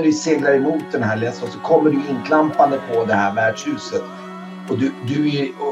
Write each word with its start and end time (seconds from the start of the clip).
när 0.00 0.06
du, 0.06 0.12
seglar 0.12 0.54
emot 0.54 0.82
den 0.92 1.02
här 1.02 1.16
lässan 1.16 1.50
så 1.50 1.58
kommer 1.58 1.90
du 1.90 1.96
inklampande 2.08 2.80
på 2.92 3.04
det 3.04 3.14
här 3.14 3.34
värdshuset. 3.34 4.02
Och 4.68 4.78
du, 4.78 4.92
du, 5.06 5.38
är, 5.38 5.48
och, 5.60 5.68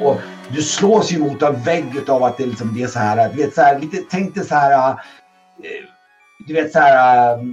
och, 0.00 0.10
och, 0.10 0.20
du 0.50 0.62
slås 0.62 1.12
ju 1.12 1.18
mot 1.18 1.42
en 1.42 1.62
vägg 1.62 2.10
av 2.10 2.22
att 2.22 2.36
det, 2.36 2.46
liksom, 2.46 2.74
det 2.74 2.82
är 2.82 2.86
så 2.86 2.98
här, 2.98 3.28
du 3.28 3.42
vet 3.42 3.54
så 3.54 3.62
här, 3.62 3.78
lite, 3.78 3.96
tänk 4.10 4.34
dig 4.34 4.44
så 4.44 4.54
här, 4.54 4.90
eh, 4.90 4.96
du 6.46 6.54
vet 6.54 6.72
så 6.72 6.78
här, 6.78 7.32
eh, 7.32 7.44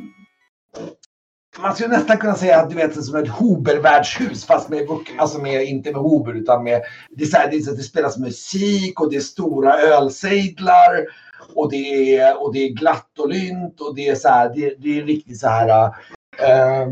man 1.59 1.75
skulle 1.75 1.89
nästan 1.97 2.17
kunna 2.17 2.35
säga 2.35 2.59
att 2.59 2.69
du 2.69 2.75
vet 2.75 3.05
som 3.05 3.15
ett 3.15 3.29
Hober-värdshus 3.29 4.45
fast 4.45 4.69
med, 4.69 4.87
alltså 5.17 5.39
med, 5.39 5.63
inte 5.63 5.91
med 5.91 6.01
Hober 6.01 6.33
utan 6.33 6.63
med, 6.63 6.81
det, 7.09 7.23
är 7.23 7.27
så 7.27 7.37
här, 7.37 7.51
det, 7.51 7.57
är 7.57 7.61
så 7.61 7.71
det 7.71 7.83
spelas 7.83 8.17
musik 8.17 9.01
och 9.01 9.11
det 9.11 9.17
är 9.17 9.21
stora 9.21 9.79
ölsejdlar 9.79 11.05
och 11.55 11.71
det 11.71 12.17
är, 12.17 12.43
och 12.43 12.53
det 12.53 12.59
är 12.59 12.69
glatt 12.69 13.19
och 13.19 13.29
lynt 13.29 13.81
och 13.81 13.95
det 13.95 14.07
är 14.07 14.15
så 14.15 14.29
här, 14.29 14.49
det, 14.55 14.75
det 14.77 14.99
är 14.99 15.05
riktigt 15.05 15.39
så 15.39 15.47
här. 15.47 15.93
Äh, 16.39 16.87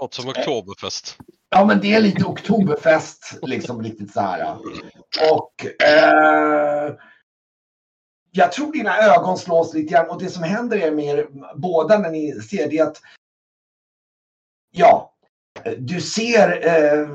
Något 0.00 0.14
som 0.14 0.28
Oktoberfest. 0.28 1.16
Ja, 1.50 1.64
men 1.64 1.80
det 1.80 1.94
är 1.94 2.00
lite 2.00 2.24
Oktoberfest, 2.24 3.38
liksom 3.42 3.82
riktigt 3.82 4.12
så 4.12 4.20
här. 4.20 4.56
Och 5.32 5.84
eh, 5.86 6.94
jag 8.30 8.52
tror 8.52 8.72
dina 8.72 8.98
ögon 8.98 9.38
slås 9.38 9.74
lite 9.74 9.92
grann 9.92 10.10
och 10.10 10.22
det 10.22 10.28
som 10.28 10.42
händer 10.42 10.78
är 10.78 10.90
mer 10.90 11.26
båda 11.56 11.98
när 11.98 12.10
ni 12.10 12.32
ser 12.32 12.70
det 12.70 12.80
att 12.80 12.96
ja, 14.70 15.14
du 15.78 16.00
ser 16.00 16.66
eh, 16.66 17.08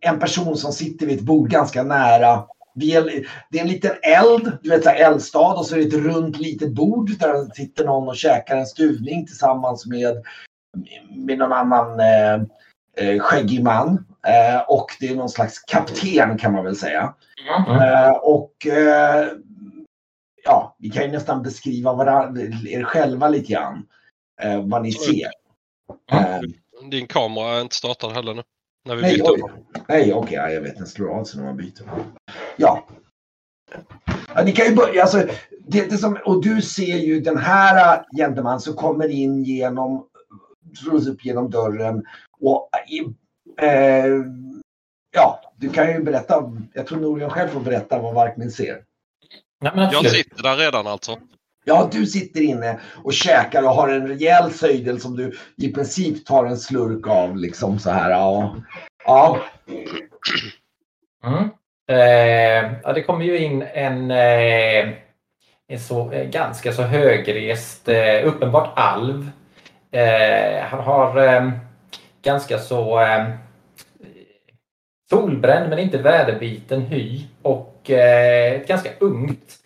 en 0.00 0.20
person 0.20 0.56
som 0.56 0.72
sitter 0.72 1.06
vid 1.06 1.18
ett 1.18 1.24
bord 1.24 1.50
ganska 1.50 1.82
nära. 1.82 2.46
Det 2.74 2.94
är 2.94 3.60
en 3.60 3.68
liten 3.68 3.92
eld, 4.02 4.58
du 4.62 4.70
vet 4.70 4.84
så 4.84 4.90
eldstad 4.90 5.52
och 5.52 5.66
så 5.66 5.74
är 5.74 5.78
det 5.78 5.86
ett 5.86 6.04
runt 6.04 6.38
litet 6.38 6.74
bord 6.74 7.10
där 7.18 7.54
sitter 7.54 7.84
någon 7.84 8.08
och 8.08 8.16
käkar 8.16 8.56
en 8.56 8.66
stuvning 8.66 9.26
tillsammans 9.26 9.86
med, 9.86 10.16
med 11.16 11.38
någon 11.38 11.52
annan 11.52 12.00
eh, 12.00 12.34
eh, 12.96 13.20
skäggig 13.20 13.62
man. 13.62 14.06
Eh, 14.26 14.60
och 14.68 14.86
det 15.00 15.08
är 15.08 15.16
någon 15.16 15.28
slags 15.28 15.58
kapten 15.58 16.38
kan 16.38 16.52
man 16.52 16.64
väl 16.64 16.76
säga. 16.76 17.14
Mm. 17.66 17.80
Eh, 17.80 18.12
och 18.12 18.66
eh, 18.66 19.28
ja, 20.44 20.76
vi 20.78 20.90
kan 20.90 21.02
ju 21.02 21.10
nästan 21.10 21.42
beskriva 21.42 21.92
varandra, 21.92 22.42
er 22.68 22.82
själva 22.82 23.28
lite 23.28 23.52
grann. 23.52 23.86
Eh, 24.42 24.62
vad 24.62 24.82
ni 24.82 24.92
ser. 24.92 25.30
Mm. 26.12 26.52
Din 26.90 27.06
kamera 27.06 27.56
är 27.56 27.60
inte 27.60 27.76
startad 27.76 28.12
heller 28.12 28.34
nu. 28.34 28.42
När 28.84 28.96
vi 28.96 29.02
nej, 29.02 29.16
byter. 29.16 29.30
Oj. 29.30 29.40
Nej, 29.88 30.14
okej, 30.14 30.14
okay, 30.14 30.54
jag 30.54 30.60
vet. 30.60 30.76
Den 30.76 30.86
slår 30.86 31.18
av 31.18 31.24
sig 31.24 31.40
när 31.40 31.46
man 31.46 31.56
byter. 31.56 31.84
Ja. 32.60 32.86
ja 34.34 34.42
ni 34.44 34.52
kan 34.52 34.66
ju 34.66 34.74
börja, 34.74 35.02
alltså, 35.02 35.26
det, 35.66 35.90
det 35.90 35.98
som, 35.98 36.18
och 36.24 36.42
du 36.42 36.62
ser 36.62 36.96
ju 36.96 37.20
den 37.20 37.38
här 37.38 38.04
gentleman 38.16 38.60
som 38.60 38.74
kommer 38.74 39.08
in 39.08 39.44
genom, 39.44 40.06
slås 40.76 41.06
upp 41.06 41.24
genom 41.24 41.50
dörren 41.50 42.04
och 42.40 42.68
eh, 43.62 44.06
ja, 45.10 45.40
du 45.56 45.68
kan 45.68 45.92
ju 45.92 46.02
berätta. 46.02 46.52
Jag 46.72 46.86
tror 46.86 47.00
Norian 47.00 47.30
själv 47.30 47.48
får 47.48 47.60
berätta 47.60 47.98
vad 47.98 48.14
Varkmin 48.14 48.50
ser. 48.50 48.82
jag 49.60 50.10
sitter 50.10 50.42
där 50.42 50.56
redan 50.56 50.86
alltså. 50.86 51.18
Ja, 51.64 51.88
du 51.92 52.06
sitter 52.06 52.40
inne 52.40 52.80
och 53.04 53.12
käkar 53.12 53.62
och 53.62 53.70
har 53.70 53.88
en 53.88 54.08
rejäl 54.08 54.52
söjdel 54.52 55.00
som 55.00 55.16
du 55.16 55.36
i 55.56 55.72
princip 55.72 56.26
tar 56.26 56.44
en 56.44 56.58
slurk 56.58 57.06
av. 57.06 57.36
Liksom 57.36 57.78
så 57.78 57.90
här. 57.90 58.10
Ja. 58.10 58.56
ja. 59.04 59.40
Mm. 61.24 61.50
Eh, 61.90 62.72
ja, 62.82 62.92
det 62.92 63.02
kommer 63.02 63.24
ju 63.24 63.38
in 63.38 63.64
en, 63.74 64.10
eh, 64.10 64.88
en 65.68 65.80
så, 65.80 66.12
eh, 66.12 66.28
ganska 66.28 66.72
så 66.72 66.82
högrest, 66.82 67.88
eh, 67.88 68.26
uppenbart 68.26 68.72
alv. 68.76 69.30
Eh, 69.90 70.62
han 70.62 70.80
har 70.80 71.26
eh, 71.26 71.50
ganska 72.22 72.58
så 72.58 73.00
eh, 73.00 73.24
solbränd 75.10 75.70
men 75.70 75.78
inte 75.78 75.98
väderbiten 75.98 76.80
hy 76.82 77.24
och 77.42 77.90
eh, 77.90 78.52
ett 78.52 78.68
ganska 78.68 78.90
ungt 78.98 79.56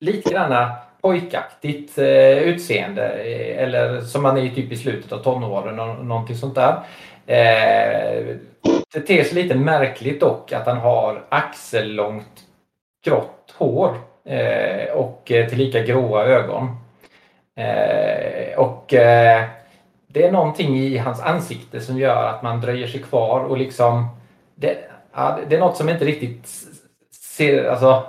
lite 0.00 0.32
grann 0.32 0.70
pojkaktigt 1.02 1.98
eh, 1.98 2.38
utseende 2.38 3.08
eh, 3.08 3.62
eller 3.62 4.00
som 4.00 4.22
man 4.22 4.38
är 4.38 4.48
typ 4.48 4.72
i 4.72 4.76
slutet 4.76 5.12
av 5.12 5.18
tonåren 5.18 5.80
och 5.80 6.04
någonting 6.04 6.36
sånt 6.36 6.54
där. 6.54 6.78
Eh, 7.26 8.36
det 8.94 9.00
ter 9.00 9.24
sig 9.24 9.42
lite 9.42 9.54
märkligt 9.54 10.20
dock 10.20 10.52
att 10.52 10.66
han 10.66 10.76
har 10.76 11.24
axellångt 11.28 12.44
grått 13.04 13.54
hår 13.56 13.96
eh, 14.24 14.92
och 14.94 15.32
eh, 15.32 15.48
tillika 15.48 15.82
gråa 15.82 16.24
ögon. 16.24 16.76
Eh, 17.56 18.58
och 18.58 18.94
eh, 18.94 19.44
det 20.06 20.26
är 20.26 20.32
någonting 20.32 20.78
i 20.78 20.98
hans 20.98 21.20
ansikte 21.20 21.80
som 21.80 21.98
gör 21.98 22.28
att 22.28 22.42
man 22.42 22.60
dröjer 22.60 22.86
sig 22.86 23.02
kvar 23.02 23.40
och 23.40 23.58
liksom 23.58 24.06
det, 24.54 24.76
ja, 25.14 25.38
det 25.48 25.56
är 25.56 25.60
något 25.60 25.76
som 25.76 25.88
inte 25.88 26.04
riktigt 26.04 26.48
ser, 27.36 27.64
alltså 27.64 28.06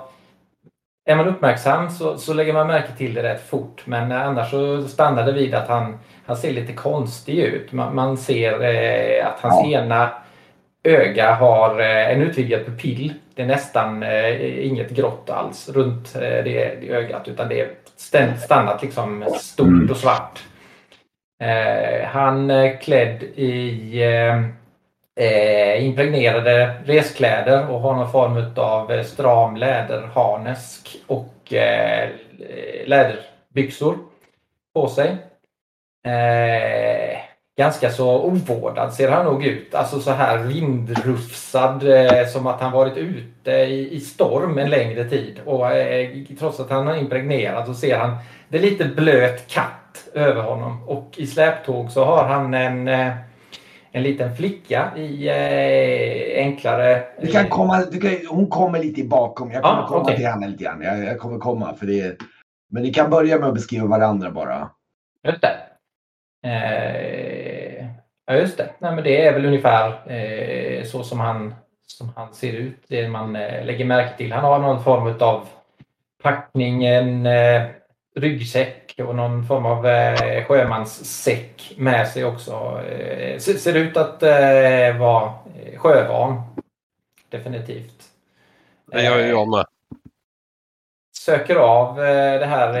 är 1.04 1.16
man 1.16 1.28
uppmärksam 1.28 1.90
så, 1.90 2.18
så 2.18 2.34
lägger 2.34 2.52
man 2.52 2.66
märke 2.66 2.92
till 2.96 3.14
det 3.14 3.22
rätt 3.22 3.48
fort 3.48 3.82
men 3.84 4.12
annars 4.12 4.50
så 4.50 4.88
stannar 4.88 5.26
det 5.26 5.32
vid 5.32 5.54
att 5.54 5.68
han, 5.68 5.98
han 6.26 6.36
ser 6.36 6.52
lite 6.52 6.72
konstig 6.72 7.38
ut. 7.38 7.72
Man, 7.72 7.94
man 7.94 8.16
ser 8.16 8.62
eh, 8.62 9.26
att 9.26 9.40
hans 9.40 9.60
ja. 9.64 9.80
ena 9.80 10.10
öga 10.86 11.34
har 11.34 11.80
eh, 11.80 12.12
en 12.12 12.22
utvidgad 12.22 12.66
pupill. 12.66 13.14
Det 13.34 13.42
är 13.42 13.46
nästan 13.46 14.02
eh, 14.02 14.66
inget 14.66 14.90
grått 14.90 15.30
alls 15.30 15.68
runt 15.68 16.14
eh, 16.14 16.20
det, 16.20 16.88
ögat 16.90 17.28
utan 17.28 17.48
det 17.48 17.60
är 17.60 18.36
stannat 18.36 18.82
liksom 18.82 19.24
stort 19.36 19.66
mm. 19.66 19.90
och 19.90 19.96
svart. 19.96 20.44
Han 22.04 22.50
är 22.50 22.80
klädd 22.80 23.22
i 23.22 24.02
impregnerade 25.78 26.74
reskläder 26.84 27.70
och 27.70 27.80
har 27.80 27.94
någon 27.94 28.12
form 28.12 28.52
av 28.56 29.02
stram 29.02 29.56
läderharnesk 29.56 30.96
och 31.06 31.52
läderbyxor 32.84 33.98
på 34.74 34.88
sig. 34.88 35.16
Eh, 36.06 37.18
ganska 37.56 37.90
så 37.90 38.22
ovårdad 38.22 38.94
ser 38.94 39.10
han 39.10 39.24
nog 39.24 39.44
ut. 39.44 39.74
Alltså 39.74 40.00
så 40.00 40.10
här 40.10 40.38
vindrufsad 40.38 41.88
eh, 41.88 42.26
som 42.26 42.46
att 42.46 42.60
han 42.60 42.72
varit 42.72 42.96
ute 42.96 43.50
i, 43.50 43.94
i 43.94 44.00
storm 44.00 44.58
en 44.58 44.70
längre 44.70 45.04
tid. 45.04 45.40
Och 45.44 45.70
eh, 45.70 46.10
trots 46.38 46.60
att 46.60 46.70
han 46.70 46.86
har 46.86 46.96
impregnerat 46.96 47.66
så 47.66 47.74
ser 47.74 47.98
han 47.98 48.16
det 48.48 48.58
är 48.58 48.62
lite 48.62 48.84
blöt 48.84 49.48
katt 49.48 50.08
över 50.14 50.42
honom. 50.42 50.88
Och 50.88 51.14
i 51.16 51.26
släptåg 51.26 51.90
så 51.90 52.04
har 52.04 52.24
han 52.24 52.54
en 52.54 52.88
eh, 52.88 53.12
en 53.96 54.02
liten 54.02 54.36
flicka 54.36 54.96
i 54.96 55.28
eh, 55.28 56.44
enklare... 56.44 57.04
Du 57.20 57.26
kan 57.26 57.48
komma, 57.48 57.84
du 57.90 58.00
kan, 58.00 58.36
hon 58.36 58.46
kommer 58.46 58.78
lite 58.78 59.04
bakom. 59.04 59.50
Jag 59.50 59.62
kommer 59.62 59.82
ah, 59.82 59.86
komma 59.86 60.00
okay. 60.00 60.16
till 60.16 60.26
henne 60.26 60.48
lite 60.48 60.64
grann. 60.64 60.82
Jag, 60.82 61.04
jag, 61.04 61.18
kommer 61.18 61.38
komma. 61.38 61.74
För 61.74 61.86
det, 61.86 62.16
men 62.70 62.82
ni 62.82 62.92
kan 62.92 63.10
börja 63.10 63.38
med 63.38 63.48
att 63.48 63.54
beskriva 63.54 63.86
varandra 63.86 64.30
bara. 64.30 64.70
Just 65.24 65.40
det. 65.40 65.65
Eh, 66.46 67.86
ja, 68.26 68.34
just 68.34 68.58
det. 68.58 68.70
Nej, 68.78 68.94
men 68.94 69.04
det 69.04 69.26
är 69.26 69.32
väl 69.32 69.46
ungefär 69.46 70.12
eh, 70.12 70.84
så 70.84 71.04
som 71.04 71.20
han, 71.20 71.54
som 71.86 72.12
han 72.16 72.34
ser 72.34 72.52
ut. 72.52 72.84
Det 72.88 73.08
man 73.08 73.36
eh, 73.36 73.64
lägger 73.64 73.84
märke 73.84 74.16
till. 74.16 74.32
Han 74.32 74.44
har 74.44 74.58
någon 74.58 74.84
form 74.84 75.16
av 75.20 75.48
packning, 76.22 76.84
en 76.84 77.26
eh, 77.26 77.62
ryggsäck 78.16 78.94
och 78.98 79.14
någon 79.14 79.46
form 79.46 79.66
av 79.66 79.86
eh, 79.86 80.44
sjömanssäck 80.44 81.74
med 81.76 82.08
sig 82.08 82.24
också. 82.24 82.82
Eh, 82.82 83.38
ser 83.38 83.74
ut 83.74 83.96
att 83.96 84.22
vara 84.98 85.32
sjövan. 85.76 86.42
Definitivt. 87.28 88.02
Det 88.92 89.02
gör 89.02 89.18
ju 89.18 89.28
jag 89.28 89.48
med. 89.48 89.66
Söker 91.18 91.56
av 91.56 91.96
det 91.96 92.46
här 92.46 92.72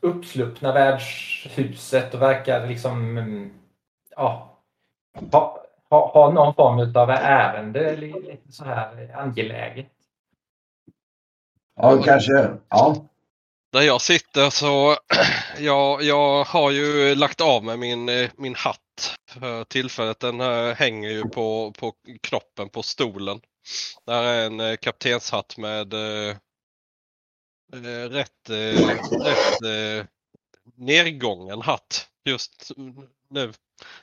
uppsluppna 0.00 0.72
värdshuset 0.72 2.14
och 2.14 2.22
verkar 2.22 2.66
liksom 2.66 3.18
mm, 3.18 3.50
ja, 4.16 4.58
ha, 5.32 5.64
ha, 5.90 6.12
ha 6.12 6.32
någon 6.32 6.54
form 6.54 6.96
av 6.96 7.10
ärende 7.10 7.96
lite 7.96 8.52
så 8.52 8.64
här 8.64 9.16
angeläget. 9.16 9.92
Ja, 11.76 12.02
kanske. 12.02 12.48
Ja 12.68 13.08
där 13.72 13.82
jag 13.82 14.00
sitter 14.00 14.50
så 14.50 14.96
jag, 15.58 16.02
jag 16.02 16.44
har 16.44 16.70
ju 16.70 17.14
lagt 17.14 17.40
av 17.40 17.64
med 17.64 17.78
min, 17.78 18.08
eh, 18.08 18.30
min 18.36 18.54
hatt 18.54 19.16
för 19.30 19.64
tillfället. 19.64 20.20
Den 20.20 20.40
hänger 20.74 21.10
ju 21.10 21.22
på, 21.22 21.72
på 21.78 21.92
knoppen 22.22 22.68
på 22.68 22.82
stolen. 22.82 23.40
Där 24.06 24.22
är 24.22 24.46
en 24.46 24.60
eh, 24.60 24.76
kaptenshatt 24.76 25.56
med 25.58 25.94
eh, 27.72 27.84
eh 27.84 28.08
rätt, 28.08 28.50
eh, 28.50 28.88
rätt 29.24 29.62
eh, 29.62 30.06
nedgången 30.76 31.62
hatt 31.62 32.08
just 32.24 32.70
nu. 33.30 33.52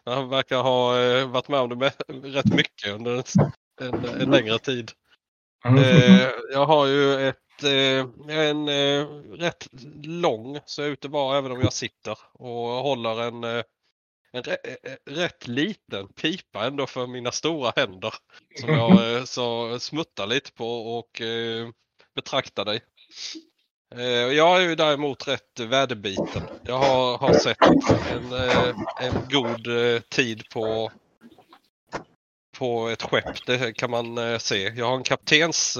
Han 0.06 0.30
verkar 0.30 0.62
ha 0.62 1.00
eh, 1.00 1.30
varit 1.30 1.48
med 1.48 1.60
om 1.60 1.70
det 1.70 1.76
med, 1.76 1.94
rätt 2.08 2.54
mycket 2.54 2.90
under 2.90 3.24
en, 3.82 4.06
en, 4.22 4.32
längre 4.32 4.60
tid. 4.60 4.92
Mm. 5.66 6.32
jag 6.52 6.66
har 6.66 6.86
ju 6.86 7.28
ett 7.28 7.64
eh, 7.64 8.36
en, 8.38 8.70
eh, 8.70 9.06
rätt 9.32 9.68
lång 10.04 10.60
så 10.66 10.82
jag 10.82 10.88
är 10.88 10.92
ute 10.92 11.10
bara 11.10 11.38
även 11.38 11.52
om 11.52 11.62
jag 11.62 11.74
sitter 11.74 12.18
och 12.34 12.68
håller 12.68 13.22
en, 13.22 13.44
eh, 13.44 13.64
en 14.32 14.44
rä- 14.44 14.76
eh, 14.84 14.96
rätt 15.06 15.48
liten 15.48 16.08
pipa 16.08 16.66
ändå 16.66 16.88
för 16.88 17.08
mina 17.08 17.32
stora 17.32 17.74
händer. 17.76 18.14
Som 18.60 18.70
jag 18.70 19.16
eh, 19.16 19.24
så 19.24 19.80
smuttar 19.80 20.28
lite 20.28 20.52
på 20.52 20.98
och 20.98 21.22
eh, 21.22 21.70
betraktar 22.16 22.66
dig. 22.66 22.82
Eh, 23.97 24.03
Jag 24.33 24.62
är 24.62 24.69
ju 24.69 24.75
däremot 24.75 25.27
rätt 25.27 25.59
väderbiten. 25.59 26.42
Jag 26.63 26.77
har, 26.77 27.18
har 27.18 27.33
sett 27.33 27.57
en, 28.12 28.33
eh, 28.33 28.75
en 29.01 29.13
god 29.31 29.68
eh, 29.68 30.01
tid 30.01 30.44
på, 30.53 30.92
på 32.57 32.89
ett 32.89 33.01
skepp. 33.01 33.45
Det 33.45 33.74
kan 33.74 33.92
man 33.92 34.39
se. 34.39 34.74
Jag 34.75 34.86
har 34.86 34.95
en 34.95 35.03
kaptens 35.03 35.77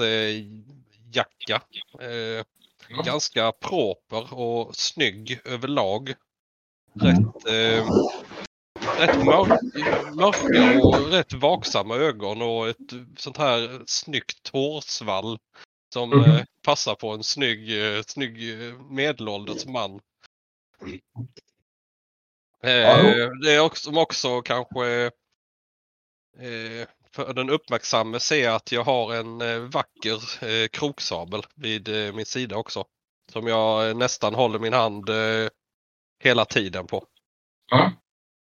jacka. 1.12 1.62
Eh, 2.00 2.44
ganska 3.04 3.52
proper 3.52 4.34
och 4.34 4.76
snygg 4.76 5.40
överlag. 5.44 6.14
Rätt, 7.00 7.46
rätt 8.98 9.24
mörk, 9.24 9.60
mörka 10.14 10.80
och 10.86 11.12
rätt 11.12 11.32
vaksamma 11.32 11.96
ögon 11.96 12.42
och 12.42 12.68
ett 12.68 12.92
sånt 13.16 13.36
här 13.36 13.82
snyggt 13.86 14.48
hårsvall 14.48 15.38
som 15.92 16.12
eh, 16.12 16.44
passar 16.62 16.94
på 16.94 17.10
en 17.10 17.22
snygg, 17.22 17.96
eh, 17.96 18.02
snygg 18.06 18.50
eh, 18.50 18.74
medelålders 18.90 19.66
man. 19.66 20.00
Eh, 22.62 23.30
det 23.42 23.52
är 23.52 23.60
också, 23.60 23.84
som 23.84 23.98
också 23.98 24.42
kanske 24.42 25.10
eh, 26.38 26.88
för 27.16 27.32
den 27.34 27.50
uppmärksamme 27.50 28.20
ser 28.20 28.50
att 28.50 28.72
jag 28.72 28.84
har 28.84 29.14
en 29.14 29.40
eh, 29.40 29.58
vacker 29.58 30.44
eh, 30.44 30.68
kroksabel 30.68 31.42
vid 31.54 31.88
eh, 31.88 32.14
min 32.14 32.26
sida 32.26 32.56
också. 32.56 32.84
Som 33.32 33.46
jag 33.46 33.88
eh, 33.88 33.96
nästan 33.96 34.34
håller 34.34 34.58
min 34.58 34.72
hand 34.72 35.08
eh, 35.08 35.48
hela 36.22 36.44
tiden 36.44 36.86
på. 36.86 37.04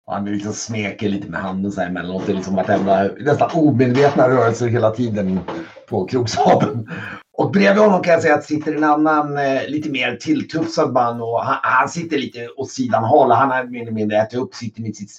Han 0.06 0.24
liksom 0.24 0.52
smeker 0.52 1.08
lite 1.08 1.28
med 1.28 1.40
handen 1.40 1.72
så 1.72 1.80
här 1.80 1.88
emellanåt. 1.88 2.26
Det 2.26 2.32
är 2.32 2.36
liksom 2.36 2.54
vartenda, 2.54 3.02
nästan 3.18 3.50
omedvetna 3.54 4.28
rörelser 4.28 4.68
hela 4.68 4.90
tiden 4.90 5.40
på 5.88 6.06
kroksabeln. 6.06 6.90
Och 7.38 7.50
bredvid 7.50 7.82
honom 7.82 8.02
kan 8.02 8.12
jag 8.12 8.22
säga 8.22 8.34
att 8.34 8.44
sitter 8.44 8.74
en 8.74 8.84
annan 8.84 9.38
eh, 9.38 9.68
lite 9.68 9.90
mer 9.90 10.16
tilltufsad 10.16 10.92
man 10.92 11.20
och 11.20 11.40
han, 11.44 11.56
han 11.62 11.88
sitter 11.88 12.18
lite 12.18 12.48
åt 12.56 12.70
sidan 12.70 13.04
håll. 13.04 13.30
Han 13.30 13.50
har 13.50 13.64
mer 13.64 13.82
eller 13.82 13.92
mindre 13.92 14.18
ätit 14.18 14.38
upp, 14.38 14.54
sitter 14.54 14.82
med, 14.82 14.96
sitt, 14.96 15.10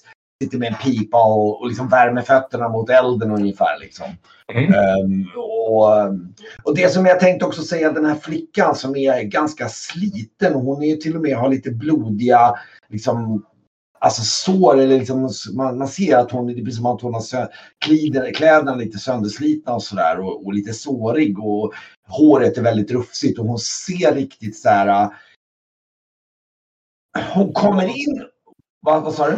sitter 0.43 0.57
med 0.57 0.67
en 0.67 0.73
pipa 0.73 1.23
och, 1.23 1.61
och 1.61 1.67
liksom 1.67 1.87
värmer 1.87 2.21
fötterna 2.21 2.69
mot 2.69 2.89
elden 2.89 3.31
ungefär. 3.31 3.79
Liksom. 3.79 4.05
Mm. 4.53 4.73
Ehm, 4.73 5.27
och, 5.35 5.87
och 6.63 6.75
det 6.75 6.93
som 6.93 7.05
jag 7.05 7.19
tänkte 7.19 7.45
också 7.45 7.61
säga, 7.61 7.91
den 7.91 8.05
här 8.05 8.15
flickan 8.15 8.75
som 8.75 8.95
är 8.95 9.23
ganska 9.23 9.69
sliten. 9.69 10.53
Hon 10.53 10.83
är 10.83 10.95
till 10.95 11.15
och 11.15 11.21
med 11.21 11.37
har 11.37 11.49
lite 11.49 11.71
blodiga 11.71 12.53
liksom, 12.89 13.45
alltså 13.99 14.21
sår. 14.21 14.79
Eller 14.79 14.99
liksom, 14.99 15.29
man, 15.53 15.77
man 15.77 15.87
ser 15.87 16.17
att 16.17 16.31
hon, 16.31 16.47
det 16.47 16.61
blir 16.61 16.73
som 16.73 16.85
att 16.85 17.01
hon 17.01 17.13
har 17.13 17.21
sö- 17.21 17.49
kläder, 17.79 18.33
kläderna 18.33 18.75
lite 18.75 18.97
sönderslitna 18.97 19.73
och 19.73 19.83
sådär. 19.83 20.19
Och, 20.19 20.45
och 20.45 20.53
lite 20.53 20.73
sårig. 20.73 21.39
Och 21.39 21.73
håret 22.07 22.57
är 22.57 22.61
väldigt 22.61 22.91
rufsigt 22.91 23.39
och 23.39 23.45
hon 23.45 23.59
ser 23.59 24.15
riktigt 24.15 24.57
så 24.57 24.69
här. 24.69 25.03
Äh, 27.17 27.23
hon 27.33 27.53
kommer 27.53 27.85
in. 27.85 28.25
Vad, 28.81 29.03
vad 29.03 29.13
sa 29.13 29.29
du? 29.29 29.37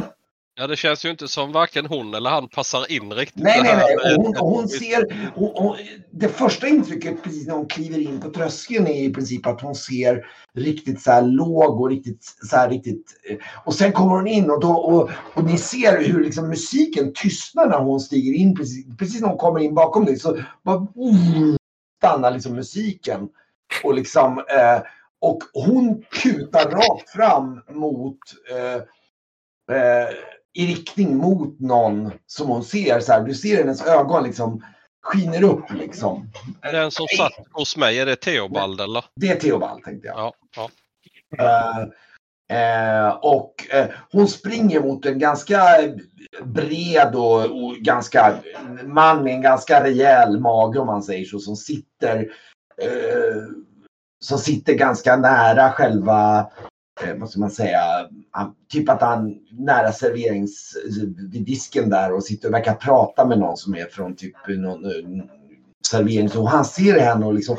Ja, 0.61 0.67
det 0.67 0.75
känns 0.75 1.05
ju 1.05 1.09
inte 1.09 1.27
som 1.27 1.51
varken 1.51 1.85
hon 1.85 2.13
eller 2.13 2.29
han 2.29 2.47
passar 2.47 2.91
in 2.91 3.13
riktigt. 3.13 3.43
Nej, 3.43 3.61
nej, 3.63 3.75
nej. 4.03 4.15
hon, 4.17 4.35
hon 4.35 4.67
ser, 4.67 5.31
hon, 5.35 5.51
hon, 5.55 5.77
det 6.11 6.27
första 6.27 6.67
intrycket 6.67 7.23
precis 7.23 7.47
när 7.47 7.55
hon 7.55 7.65
kliver 7.65 7.99
in 7.99 8.21
på 8.21 8.29
tröskeln 8.29 8.87
är 8.87 9.03
i 9.03 9.13
princip 9.13 9.47
att 9.47 9.61
hon 9.61 9.75
ser 9.75 10.25
riktigt 10.57 11.01
så 11.01 11.11
här 11.11 11.21
låg 11.21 11.81
och 11.81 11.89
riktigt 11.89 12.23
så 12.49 12.55
här 12.55 12.69
riktigt. 12.69 13.05
eh, 13.29 13.37
Och 13.65 13.73
sen 13.73 13.91
kommer 13.91 14.11
hon 14.11 14.27
in 14.27 14.51
och, 14.51 14.59
då, 14.59 14.71
och, 14.71 15.09
och 15.33 15.43
ni 15.43 15.57
ser 15.57 16.03
hur 16.03 16.23
liksom 16.23 16.47
musiken 16.49 17.13
tystnar 17.13 17.67
när 17.67 17.79
hon 17.79 17.99
stiger 17.99 18.33
in. 18.33 18.55
Precis, 18.55 18.97
precis 18.97 19.21
när 19.21 19.27
hon 19.27 19.37
kommer 19.37 19.59
in 19.59 19.75
bakom 19.75 20.05
dig 20.05 20.19
så 20.19 20.37
bara 20.63 20.77
uh, 20.77 21.55
stannar 21.97 22.31
liksom 22.31 22.55
musiken. 22.55 23.29
Och 23.83 23.93
liksom 23.93 24.37
eh, 24.37 24.81
och 25.21 25.39
hon 25.53 26.03
kutar 26.11 26.71
rakt 26.71 27.09
fram 27.09 27.61
mot 27.69 28.19
eh, 28.51 28.81
eh, 29.77 30.09
i 30.53 30.67
riktning 30.67 31.17
mot 31.17 31.59
någon 31.59 32.11
som 32.27 32.47
hon 32.47 32.63
ser. 32.63 32.99
Så 32.99 33.11
här, 33.11 33.21
du 33.21 33.33
ser 33.33 33.57
hennes 33.57 33.85
ögon 33.85 34.23
liksom 34.23 34.63
skiner 35.03 35.43
upp 35.43 35.73
liksom. 35.73 36.31
Den 36.61 36.91
som 36.91 37.07
satt 37.17 37.33
hos 37.51 37.77
mig, 37.77 37.99
är 37.99 38.05
det 38.05 38.15
Theobald 38.15 38.81
eller? 38.81 39.05
Det 39.15 39.27
är 39.27 39.35
Theobald 39.35 39.83
tänkte 39.83 40.07
jag. 40.07 40.17
Ja. 40.17 40.33
ja. 40.55 40.69
Eh, 41.37 41.81
eh, 42.57 43.09
och 43.09 43.67
eh, 43.69 43.87
hon 44.11 44.27
springer 44.27 44.79
mot 44.79 45.05
en 45.05 45.19
ganska 45.19 45.63
bred 46.43 47.15
och, 47.15 47.63
och 47.63 47.75
ganska 47.75 48.35
man 48.83 49.23
med 49.23 49.33
en 49.33 49.41
ganska 49.41 49.83
rejäl 49.83 50.39
mage 50.39 50.79
om 50.79 50.87
man 50.87 51.03
säger 51.03 51.25
så. 51.25 51.39
Som 51.39 51.55
sitter, 51.55 52.31
som 54.19 54.37
sitter 54.37 54.73
ganska 54.73 55.15
nära 55.15 55.71
själva 55.71 56.51
vad 57.15 57.29
ska 57.29 57.39
man 57.39 57.51
säga, 57.51 58.09
han, 58.31 58.55
typ 58.71 58.89
att 58.89 59.01
han 59.01 59.39
nära 59.51 59.91
serverings, 59.91 60.77
vid 61.31 61.45
disken 61.45 61.89
där 61.89 62.13
och 62.13 62.23
sitter 62.23 62.47
och 62.47 62.53
verkar 62.53 62.75
prata 62.75 63.25
med 63.25 63.39
någon 63.39 63.57
som 63.57 63.75
är 63.75 63.85
från 63.85 64.15
typ 64.15 64.35
någon 64.47 64.85
eh, 64.85 65.25
servering. 65.87 66.29
och 66.37 66.49
han 66.49 66.65
ser 66.65 66.99
henne 66.99 67.25
och 67.25 67.33
liksom 67.33 67.57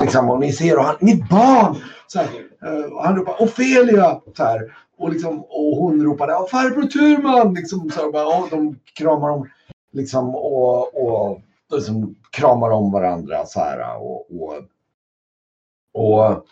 Liksom, 0.00 0.30
och 0.30 0.40
ni 0.40 0.52
ser 0.52 0.78
och 0.78 0.84
han, 0.84 0.96
mitt 1.00 1.28
barn! 1.28 1.76
Så 2.06 2.18
här, 2.18 2.28
eh, 2.62 2.92
och 2.92 3.04
han 3.04 3.16
ropar 3.16 3.42
Ofelia! 3.42 4.20
Så 4.36 4.44
här, 4.44 4.76
och, 4.98 5.12
liksom, 5.12 5.44
och 5.44 5.76
hon 5.76 6.04
ropade 6.04 6.32
farbror 6.50 6.82
Turman! 6.82 7.54
Liksom, 7.54 7.90
så 7.90 8.00
här, 8.00 8.12
bara, 8.12 8.38
och 8.38 8.50
de 8.50 8.78
kramar 8.94 9.30
om 9.30 9.48
liksom, 9.92 10.34
och, 10.34 11.02
och 11.02 11.40
liksom, 11.72 12.16
kramar 12.30 12.70
om 12.70 12.92
varandra 12.92 13.46
så 13.46 13.60
här. 13.60 14.02
Och, 14.02 14.26
och, 14.30 14.54
och 15.94 16.46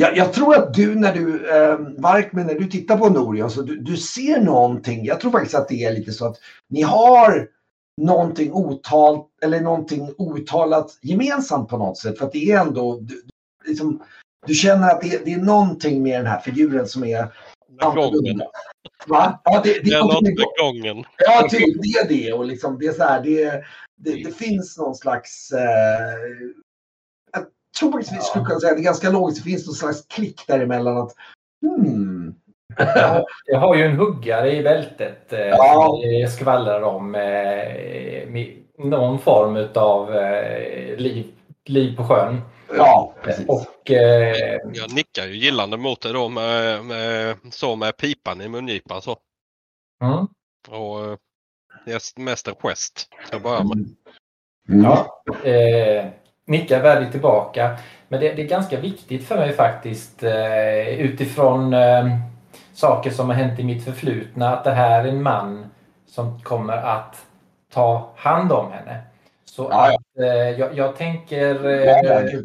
jag, 0.00 0.16
jag 0.16 0.32
tror 0.32 0.54
att 0.54 0.74
du 0.74 0.94
när 0.94 1.14
du, 1.14 1.50
eh, 1.50 1.78
Varkmen, 1.98 2.46
när 2.46 2.54
du 2.54 2.66
tittar 2.66 2.96
på 2.98 3.08
Noria, 3.08 3.48
så 3.48 3.62
du, 3.62 3.76
du 3.76 3.96
ser 3.96 4.40
någonting. 4.40 5.04
Jag 5.04 5.20
tror 5.20 5.30
faktiskt 5.30 5.54
att 5.54 5.68
det 5.68 5.84
är 5.84 5.92
lite 5.92 6.12
så 6.12 6.26
att 6.26 6.36
ni 6.68 6.82
har 6.82 7.48
någonting 8.02 8.52
otalt 8.52 9.26
eller 9.42 9.60
någonting 9.60 10.14
outtalat 10.18 10.98
gemensamt 11.02 11.68
på 11.68 11.76
något 11.76 11.98
sätt. 11.98 12.18
För 12.18 12.26
att 12.26 12.32
det 12.32 12.50
är 12.50 12.60
ändå, 12.60 12.98
du, 13.00 13.22
liksom, 13.66 14.02
du 14.46 14.54
känner 14.54 14.90
att 14.90 15.00
det, 15.00 15.24
det 15.24 15.32
är 15.32 15.38
någonting 15.38 16.02
med 16.02 16.20
den 16.20 16.26
här 16.26 16.40
figuren 16.40 16.86
som 16.86 17.04
är 17.04 17.34
gången. 17.94 18.42
Va? 19.06 19.40
Ja, 19.44 19.60
det, 19.64 19.84
det, 19.84 19.90
är 19.90 20.22
med 20.22 20.36
gången. 20.60 21.04
Ja, 21.18 21.48
typ. 21.50 21.82
Det 21.82 21.88
är 21.88 22.08
det. 22.08 22.32
Och 22.32 22.44
liksom, 22.44 22.78
det, 22.78 22.86
är 22.86 22.92
så 22.92 23.02
här, 23.02 23.22
det, 23.22 23.64
det, 23.96 24.24
det 24.24 24.36
finns 24.36 24.78
någon 24.78 24.94
slags... 24.94 25.52
Eh, 25.52 26.67
jag 27.80 27.96
vi 27.98 28.04
skulle 28.04 28.44
kunna 28.44 28.60
säga 28.60 28.70
att 28.70 28.76
det 28.76 28.82
är 28.82 28.84
ganska 28.84 29.10
logiskt. 29.10 29.44
Det 29.44 29.50
finns 29.50 29.66
någon 29.66 29.74
slags 29.74 30.06
klick 30.08 30.46
däremellan. 30.46 30.98
Att, 30.98 31.14
hmm. 31.62 32.34
Jag 33.46 33.58
har 33.58 33.74
ju 33.76 33.84
en 33.84 33.96
huggare 33.96 34.56
i 34.56 34.62
bältet 34.62 35.32
eh, 35.32 35.40
Ja. 35.40 36.00
det 36.02 36.28
skvallrar 36.32 36.82
om 36.82 37.14
eh, 37.14 38.28
med 38.28 38.56
någon 38.78 39.18
form 39.18 39.68
av 39.74 40.14
eh, 40.16 40.96
liv, 40.96 41.32
liv 41.64 41.96
på 41.96 42.04
sjön. 42.04 42.40
ja, 42.76 43.14
precis. 43.22 43.46
Och 43.48 43.90
eh, 43.90 44.58
Jag 44.74 44.92
nickar 44.94 45.26
ju 45.26 45.36
gillande 45.36 45.76
mot 45.76 46.00
det 46.00 46.12
då 46.12 46.28
med, 46.28 46.84
med, 46.84 47.36
så 47.50 47.76
med 47.76 47.96
pipan 47.96 48.40
i 48.40 48.48
mungipan 48.48 49.02
så. 49.02 49.16
mm, 50.02 50.26
Och 50.68 51.04
eh, 51.04 51.16
det 51.84 51.92
är 51.92 52.20
mest 52.20 52.48
en 52.48 52.54
gest 52.54 53.08
till 53.26 53.36
att 53.36 53.42
börja 53.42 53.62
med. 53.64 53.94
Mm. 54.68 54.84
ja, 54.84 55.22
eh, 55.44 56.06
nickar 56.48 56.80
värdigt 56.82 57.10
tillbaka. 57.12 57.76
Men 58.08 58.20
det, 58.20 58.32
det 58.32 58.42
är 58.42 58.46
ganska 58.48 58.80
viktigt 58.80 59.28
för 59.28 59.36
mig 59.36 59.52
faktiskt 59.52 60.22
eh, 60.22 60.88
utifrån 60.88 61.74
eh, 61.74 62.06
saker 62.74 63.10
som 63.10 63.28
har 63.28 63.34
hänt 63.34 63.58
i 63.58 63.64
mitt 63.64 63.84
förflutna 63.84 64.56
att 64.56 64.64
det 64.64 64.70
här 64.70 65.04
är 65.04 65.08
en 65.08 65.22
man 65.22 65.70
som 66.06 66.40
kommer 66.40 66.76
att 66.76 67.16
ta 67.72 68.10
hand 68.16 68.52
om 68.52 68.72
henne. 68.72 69.00
Så 69.44 69.68
Ja, 69.70 69.88
att 69.88 70.22
eh, 70.22 70.50
jag, 70.60 70.74
jag 70.74 70.96
tänker 70.96 71.66
eh, 71.66 72.40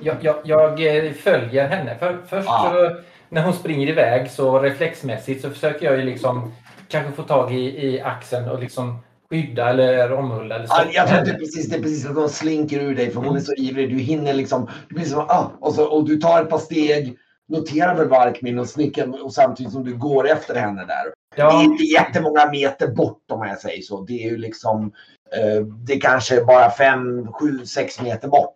jag, 0.00 0.16
jag, 0.20 0.36
jag 0.44 0.96
eh, 1.06 1.12
följer 1.12 1.68
henne. 1.68 1.96
För, 1.98 2.18
först 2.26 2.46
Ja. 2.48 2.70
så, 2.72 2.96
när 3.28 3.42
hon 3.42 3.52
springer 3.52 3.88
iväg 3.88 4.30
så 4.30 4.58
reflexmässigt 4.58 5.42
så 5.42 5.50
försöker 5.50 5.86
jag 5.86 5.96
ju 5.96 6.02
liksom 6.02 6.52
kanske 6.88 7.12
få 7.12 7.22
tag 7.22 7.54
i, 7.54 7.86
i 7.86 8.00
axeln 8.00 8.48
och 8.48 8.58
liksom 8.60 8.98
skydda 9.30 9.68
eller 9.70 10.12
omhulda. 10.12 10.54
Eller 10.54 10.66
Ja, 10.68 10.74
stoppa 10.74 10.90
jag 10.92 11.08
tror 11.08 11.18
att 11.18 11.24
det 11.24 11.30
är 11.30 11.38
precis, 11.38 11.68
det 11.68 11.76
är 11.76 11.82
precis 11.82 12.06
att 12.06 12.14
de 12.14 12.28
slinker 12.28 12.80
ur 12.80 12.94
dig 12.94 13.10
för 13.10 13.20
hon 13.20 13.36
är 13.36 13.40
så 13.40 13.52
ivrig. 13.54 13.90
Du 13.90 13.98
hinner 13.98 14.34
liksom, 14.34 14.68
det 14.88 14.94
blir 14.94 15.04
som, 15.04 15.18
ah, 15.20 15.50
och, 15.60 15.74
så, 15.74 15.84
och 15.86 16.04
du 16.08 16.16
tar 16.16 16.42
ett 16.42 16.50
par 16.50 16.58
steg, 16.58 17.18
noterar 17.48 17.94
väl 17.94 18.08
Varkmin 18.08 18.58
och 18.58 18.68
snickar 18.68 19.24
och 19.24 19.34
samtidigt 19.34 19.72
som 19.72 19.84
du 19.84 19.96
går 19.96 20.28
efter 20.28 20.54
henne 20.54 20.84
där. 20.84 21.12
Det 21.36 21.42
är 21.42 21.46
Ja, 21.46 21.62
inte 21.62 21.84
jättemånga 21.84 22.50
meter 22.50 22.88
bort 22.88 23.22
om 23.32 23.46
jag 23.46 23.58
säger 23.58 23.82
så. 23.82 24.00
Det 24.00 24.24
är 24.24 24.30
ju 24.30 24.36
liksom, 24.36 24.92
eh, 25.36 25.62
det 25.66 25.92
är 25.92 26.00
kanske 26.00 26.44
bara 26.44 26.70
fem, 26.70 27.32
sju, 27.32 27.66
sex 27.66 28.00
meter 28.02 28.28
bort. 28.28 28.54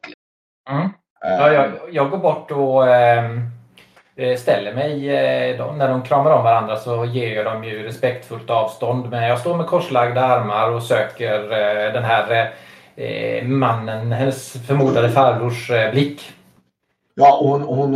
mm. 0.70 0.88
Ja, 1.22 1.52
jag, 1.52 1.72
jag 1.92 2.10
går 2.10 2.18
bort 2.18 2.50
och 2.50 2.88
eh, 2.88 3.30
Eh, 4.16 4.36
ställer 4.36 4.74
mig. 4.74 5.10
Eh, 5.10 5.74
när 5.76 5.88
de 5.88 6.02
kramar 6.02 6.30
om 6.30 6.44
varandra 6.44 6.76
så 6.76 7.04
ger 7.04 7.36
jag 7.36 7.44
dem 7.44 7.64
ju 7.64 7.82
respektfullt 7.82 8.50
avstånd. 8.50 9.10
Men 9.10 9.22
jag 9.22 9.38
står 9.38 9.56
med 9.56 9.66
korslagda 9.66 10.24
armar 10.24 10.70
och 10.70 10.82
söker 10.82 11.42
eh, 11.42 11.92
den 11.92 12.04
här 12.04 12.52
mannen, 13.44 14.12
hennes 14.12 14.52
förmodade 14.66 15.10
farbrors 15.10 15.70
blick. 15.92 16.32
Ja, 17.14 17.38
hon, 17.42 17.62
hon, 17.62 17.94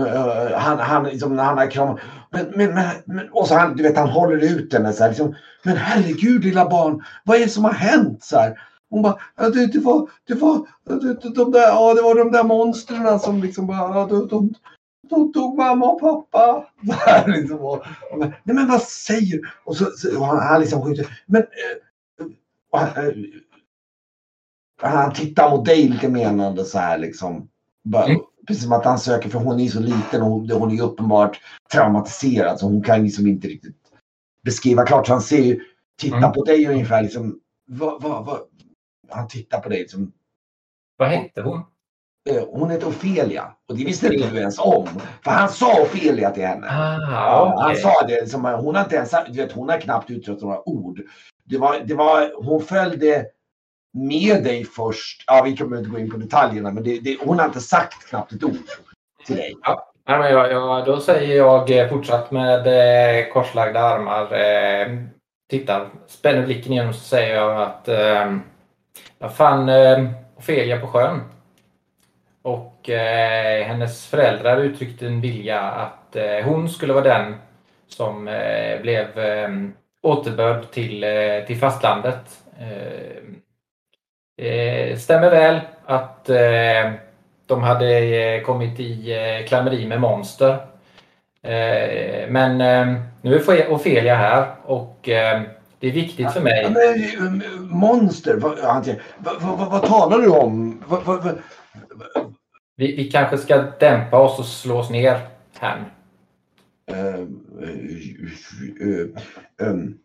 han, 0.55 0.79
han, 0.79 1.05
liksom, 1.05 1.37
när 1.37 1.45
han 1.45 1.59
har 1.59 1.71
kramat. 1.71 2.01
Men, 2.31 2.53
men, 2.57 2.75
men, 2.75 2.87
men, 3.05 3.29
och 3.33 3.47
så 3.47 3.55
han, 3.55 3.77
du 3.77 3.83
vet, 3.83 3.97
han 3.97 4.09
håller 4.09 4.45
ut 4.45 4.73
henne 4.73 4.93
så 4.93 5.03
här, 5.03 5.11
liksom, 5.11 5.35
Men 5.63 5.77
herregud 5.77 6.45
lilla 6.45 6.69
barn, 6.69 7.05
vad 7.25 7.37
är 7.37 7.41
det 7.41 7.49
som 7.49 7.65
har 7.65 7.73
hänt? 7.73 8.25
Så 8.25 8.39
här. 8.39 8.59
Hon 8.91 9.03
bara, 9.03 9.17
ja, 9.37 9.49
det, 9.49 9.67
det 9.67 9.79
var, 9.79 10.09
det 10.29 10.35
var, 10.35 10.67
det, 10.85 11.35
de 11.35 11.53
där, 11.53 11.69
ja, 11.69 11.95
det 11.95 12.03
var 12.03 12.15
de 12.15 12.33
där 12.33 12.45
monstren 12.45 13.21
som 13.21 13.43
liksom 13.43 13.67
bara, 13.67 13.99
ja, 13.99 14.07
de, 14.11 14.29
de, 14.29 14.55
de 15.11 15.33
tog 15.33 15.57
mamma 15.59 15.87
och 15.87 16.01
pappa. 16.01 16.67
Här, 17.07 17.29
liksom, 17.29 17.59
och, 17.59 17.83
och, 18.11 18.19
nej 18.19 18.57
men 18.57 18.69
vad 18.69 18.83
säger 18.83 19.33
du? 19.37 19.43
Och 19.65 19.77
så, 19.77 19.85
så 19.85 20.19
och 20.21 20.27
han, 20.27 20.39
han 20.39 20.61
liksom 20.61 20.83
skjuter, 20.83 21.19
men 21.27 21.43
eh, 21.43 22.27
han, 22.73 22.89
eh, 23.07 23.15
han 24.83 25.13
tittar 25.13 25.51
mot 25.51 25.65
dig 25.65 25.89
lite 25.89 26.09
menande 26.09 26.65
så 26.65 26.79
här 26.79 26.99
liksom. 26.99 27.49
Bara, 27.85 28.05
Mm. 28.05 28.21
Precis 28.47 28.63
som 28.63 28.73
att 28.73 28.85
han 28.85 28.99
söker, 28.99 29.29
för 29.29 29.39
hon 29.39 29.61
är 29.61 29.69
så 29.69 29.81
liten 29.81 30.23
och 30.23 30.29
hon, 30.31 30.51
hon 30.51 30.79
är 30.79 30.83
uppenbart 30.83 31.41
traumatiserad 31.73 32.59
så 32.59 32.67
hon 32.67 32.83
kan 32.83 33.03
liksom 33.03 33.27
inte 33.27 33.49
riktigt 33.49 33.77
beskriva 34.43 34.87
klart. 34.87 35.07
Så 35.07 35.13
han 35.13 35.23
ser 35.23 35.43
ju, 35.43 35.61
tittar 35.99 36.19
Mm. 36.19 36.33
på 36.33 36.45
dig 36.45 36.67
ungefär 36.69 37.03
liksom. 37.03 37.41
Vad, 37.67 38.03
vad, 38.03 38.27
vad? 38.27 38.41
Han 39.11 39.29
tittar 39.29 39.61
på 39.61 39.69
dig 39.69 39.79
liksom. 39.79 40.13
Vad 40.97 41.09
hette 41.09 41.43
hon? 41.43 41.63
Eh, 42.31 42.43
Hon 42.51 42.71
heter 42.71 42.87
Ofelia 42.89 43.53
och 43.69 43.77
det 43.77 43.85
visste 43.85 44.07
inte 44.15 44.31
du 44.31 44.39
ens 44.39 44.59
om. 44.59 44.87
För 45.25 45.31
han 45.31 45.49
sa 45.49 45.83
Ofelia 45.83 46.31
till 46.31 46.47
henne. 46.47 46.67
Ah, 46.71 46.99
Ja, 47.13 47.61
Han 47.63 47.77
sa 47.77 48.07
det, 48.09 48.21
liksom, 48.21 48.45
hon 48.45 48.75
har 48.75 48.83
inte 48.83 48.97
ens, 48.97 49.15
du 49.29 49.43
vet, 49.43 49.53
hon 49.53 49.69
har 49.69 49.81
knappt 49.81 50.11
uttryckt 50.11 50.43
några 50.43 50.69
ord. 50.69 51.01
Det 51.45 51.59
var, 51.59 51.79
det 51.85 51.95
var, 51.95 52.33
hon 52.45 52.63
följde 52.63 53.27
med 53.95 54.45
dig 54.45 54.65
först. 54.65 55.25
Ja, 55.27 55.43
vi 55.45 55.57
kommer 55.57 55.79
inte 55.79 55.91
gå 55.91 55.99
in 55.99 56.11
på 56.11 56.17
detaljerna, 56.17 56.71
men 56.71 56.83
det, 56.85 56.99
det, 57.01 57.19
hon 57.21 57.39
har 57.39 57.47
inte 57.47 57.61
sagt 57.61 58.09
knappt 58.09 58.33
ett 58.33 58.45
ord 58.45 58.57
till 59.27 59.37
dig. 59.37 59.55
Nej, 60.09 60.19
men 60.19 60.33
jag, 60.33 60.53
jag, 60.53 60.85
då 60.85 61.01
säger 61.01 61.37
jag 61.37 61.71
eh, 61.71 61.89
fortsatt 61.89 62.31
med 62.31 62.67
eh, 62.67 63.33
korslagda 63.33 63.81
armar. 63.81 64.33
Eh, 64.33 64.99
tittar, 65.51 65.89
spänner 66.07 66.45
blicken 66.47 66.73
igenom 66.73 66.93
så 66.93 67.01
säger 67.01 67.35
jag 67.37 67.63
att 67.63 67.89
eh, 67.89 68.37
jag 69.19 69.35
fann 69.37 69.69
eh, 69.69 70.05
Ofelia 70.37 70.81
på 70.81 70.87
sjön. 70.87 71.21
Och 72.45 72.91
eh, 72.91 73.67
hennes 73.67 74.07
föräldrar 74.07 74.61
uttryckte 74.61 75.07
en 75.07 75.21
vilja 75.21 75.61
att 75.61 76.17
eh, 76.17 76.45
hon 76.45 76.69
skulle 76.69 76.93
vara 76.93 77.05
den 77.05 77.35
som 77.89 78.29
eh, 78.29 78.81
blev 78.83 79.19
eh, 79.19 79.49
återbörd 80.03 80.71
till, 80.71 81.05
eh, 81.05 81.47
till 81.47 81.59
fastlandet. 81.59 82.43
Eh, 82.59 84.47
eh, 84.47 84.97
stämmer 84.97 85.31
väl 85.31 85.61
att 85.85 86.31
eh, 86.31 86.93
de 87.47 87.63
hade 87.63 87.99
eh, 87.99 88.43
kommit 88.43 88.81
i 88.81 89.13
eh, 89.13 89.47
klammeri 89.47 89.87
med 89.87 90.01
monster. 90.01 90.51
Eh, 91.43 92.29
Men 92.29 92.61
eh, 92.61 93.01
nu 93.23 93.35
är 93.35 93.73
Ofelia 93.73 94.15
här 94.15 94.47
och 94.65 95.09
eh, 95.09 95.43
det 95.79 95.89
är 95.89 95.93
viktigt 95.93 96.33
för 96.33 96.41
mig. 96.41 96.71
men, 96.71 97.41
eh, 97.43 97.61
monster, 97.61 98.37
vad, 98.37 98.59
vad, 98.59 98.97
vad, 99.41 99.59
vad, 99.59 99.71
vad 99.71 99.83
talar 99.83 100.19
du 100.19 100.29
om? 100.29 100.85
Vi, 102.77 102.97
vi 102.97 103.11
kanske 103.11 103.39
ska 103.39 103.57
dämpa 103.81 104.19
oss 104.19 104.39
och 104.39 104.47
slå 104.47 104.79
oss 104.79 104.91
ner 104.91 105.21
här. 105.59 105.93
eh, 106.91 107.15
eh, 108.89 109.69
um, 109.69 109.99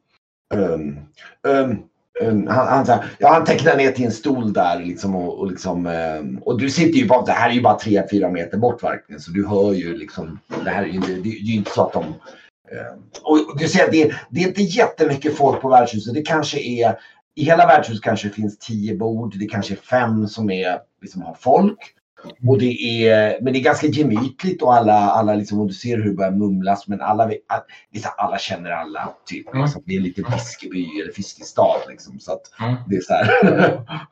um, 0.54 1.80
um, 2.22 2.48
han, 2.48 2.88
han, 2.88 3.00
ja, 3.20 3.34
han 3.34 3.46
tecknar 3.46 3.78
ner 3.78 3.92
till 3.92 4.06
en 4.06 4.12
stol 4.12 4.54
där 4.54 4.80
liksom 4.80 5.16
och, 5.16 5.40
och, 5.40 5.52
liksom, 5.52 5.86
um, 5.86 6.38
och 6.38 6.60
du 6.60 6.70
sitter 6.70 7.00
ju 7.00 7.08
bara, 7.08 7.26
det 7.26 7.32
här 7.32 7.50
är 7.50 7.54
ju 7.54 7.62
bara 7.62 7.78
3-4 7.78 8.32
meter 8.32 8.58
bort 8.58 8.84
verkligen 8.84 9.22
så 9.22 9.32
du 9.32 9.48
hör 9.48 9.74
ju 9.74 9.98
liksom, 9.98 10.40
det 10.64 10.70
här 10.70 10.84
är 10.84 10.88
ju 10.88 10.94
inte, 10.94 11.12
det, 11.12 11.22
det 11.22 11.30
är 11.30 11.34
ju 11.34 11.56
inte 11.56 11.72
så 11.72 11.82
att 11.82 11.94
de 11.94 12.06
um, 12.06 12.14
och 13.22 13.60
du 13.60 13.68
ser 13.68 13.84
att 13.86 13.92
det, 13.92 14.14
det 14.30 14.44
är 14.44 14.48
inte 14.48 14.62
jättemycket 14.62 15.38
folk 15.38 15.62
på 15.62 15.70
värdshuset, 15.70 16.14
det 16.14 16.22
kanske 16.22 16.60
är 16.60 17.00
i 17.36 17.44
hela 17.44 17.68
värdshuset 17.68 18.04
kanske 18.04 18.30
finns 18.30 18.60
tio 18.60 18.96
bord, 18.98 19.36
det 19.40 19.46
kanske 19.46 19.74
är 19.74 19.78
fem 19.78 20.28
som 20.28 20.50
är, 20.50 20.80
liksom, 21.02 21.22
har 21.22 21.34
folk. 21.40 21.96
Och 22.48 22.60
det 22.60 23.06
är, 23.08 23.42
men 23.42 23.54
det 23.54 23.60
är 23.60 23.64
ganska 23.64 23.88
gemytligt 23.88 24.62
och 24.62 24.74
alla, 24.74 24.94
alla 24.94 25.36
liksom, 25.36 25.60
och 25.60 25.68
du 25.68 25.74
ser 25.74 25.98
hur 25.98 26.06
det 26.06 26.16
börjar 26.16 26.32
mumlas 26.32 26.88
men 26.88 27.02
alla, 27.02 27.26
här, 27.26 27.38
alla 28.18 28.38
känner 28.38 28.72
alla. 28.72 29.14
Typ. 29.26 29.48
Mm. 29.50 29.62
Alltså, 29.62 29.80
det 29.86 29.96
är 29.96 30.00
lite 30.00 30.24
fiskeby 30.32 31.02
eller 31.02 31.12
fiskestad 31.14 31.80
liksom. 31.90 32.20
Så 32.20 32.32
att 32.32 32.42
Mm. 32.62 32.76
det 32.88 32.96
är 32.96 33.02
så 33.02 33.14
här. 33.14 33.82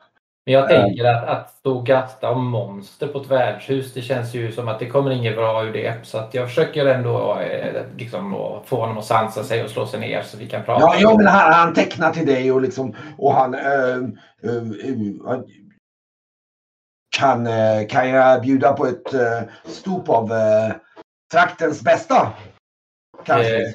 Men 0.48 0.54
jag 0.54 0.68
tänker 0.68 1.04
att, 1.04 1.28
att 1.28 1.50
stå 1.50 1.78
och 1.78 1.86
gatta 1.86 2.30
om 2.30 2.46
monster 2.46 3.06
på 3.08 3.20
ett 3.20 3.30
värdshus, 3.30 3.94
det 3.94 4.02
känns 4.02 4.34
ju 4.34 4.52
som 4.52 4.68
att 4.68 4.78
det 4.78 4.86
kommer 4.86 5.10
inget 5.10 5.36
bra 5.36 5.64
ur 5.64 5.72
det. 5.72 5.94
Så 6.02 6.18
att 6.18 6.34
jag 6.34 6.48
försöker 6.48 6.86
ändå 6.86 7.38
eh, 7.40 7.82
liksom, 7.96 8.32
få 8.64 8.76
honom 8.76 8.98
att 8.98 9.04
sansa 9.04 9.44
sig 9.44 9.64
och 9.64 9.70
slå 9.70 9.86
sig 9.86 10.00
ner 10.00 10.22
så 10.22 10.36
vi 10.36 10.46
kan 10.46 10.64
prata. 10.64 10.80
ja, 10.80 10.94
ja, 10.98 11.16
men 11.16 11.26
han, 11.26 11.52
han 11.52 11.74
tecknar 11.74 12.12
till 12.12 12.26
dig 12.26 12.52
och 12.52 12.62
liksom 12.62 12.94
och 13.18 13.34
han 13.34 13.54
eh, 13.54 13.96
eh, 14.42 14.56
eh, 14.84 15.40
kan, 17.18 17.46
eh, 17.46 17.86
kan 17.88 18.08
jag 18.08 18.42
bjuda 18.42 18.72
på 18.72 18.86
ett 18.86 19.14
eh, 19.14 19.40
stop 19.64 20.04
av 20.08 20.32
eh, 20.32 20.74
traktens 21.32 21.82
bästa? 21.82 22.32
Kanske. 23.24 23.62
Eh, 23.62 23.72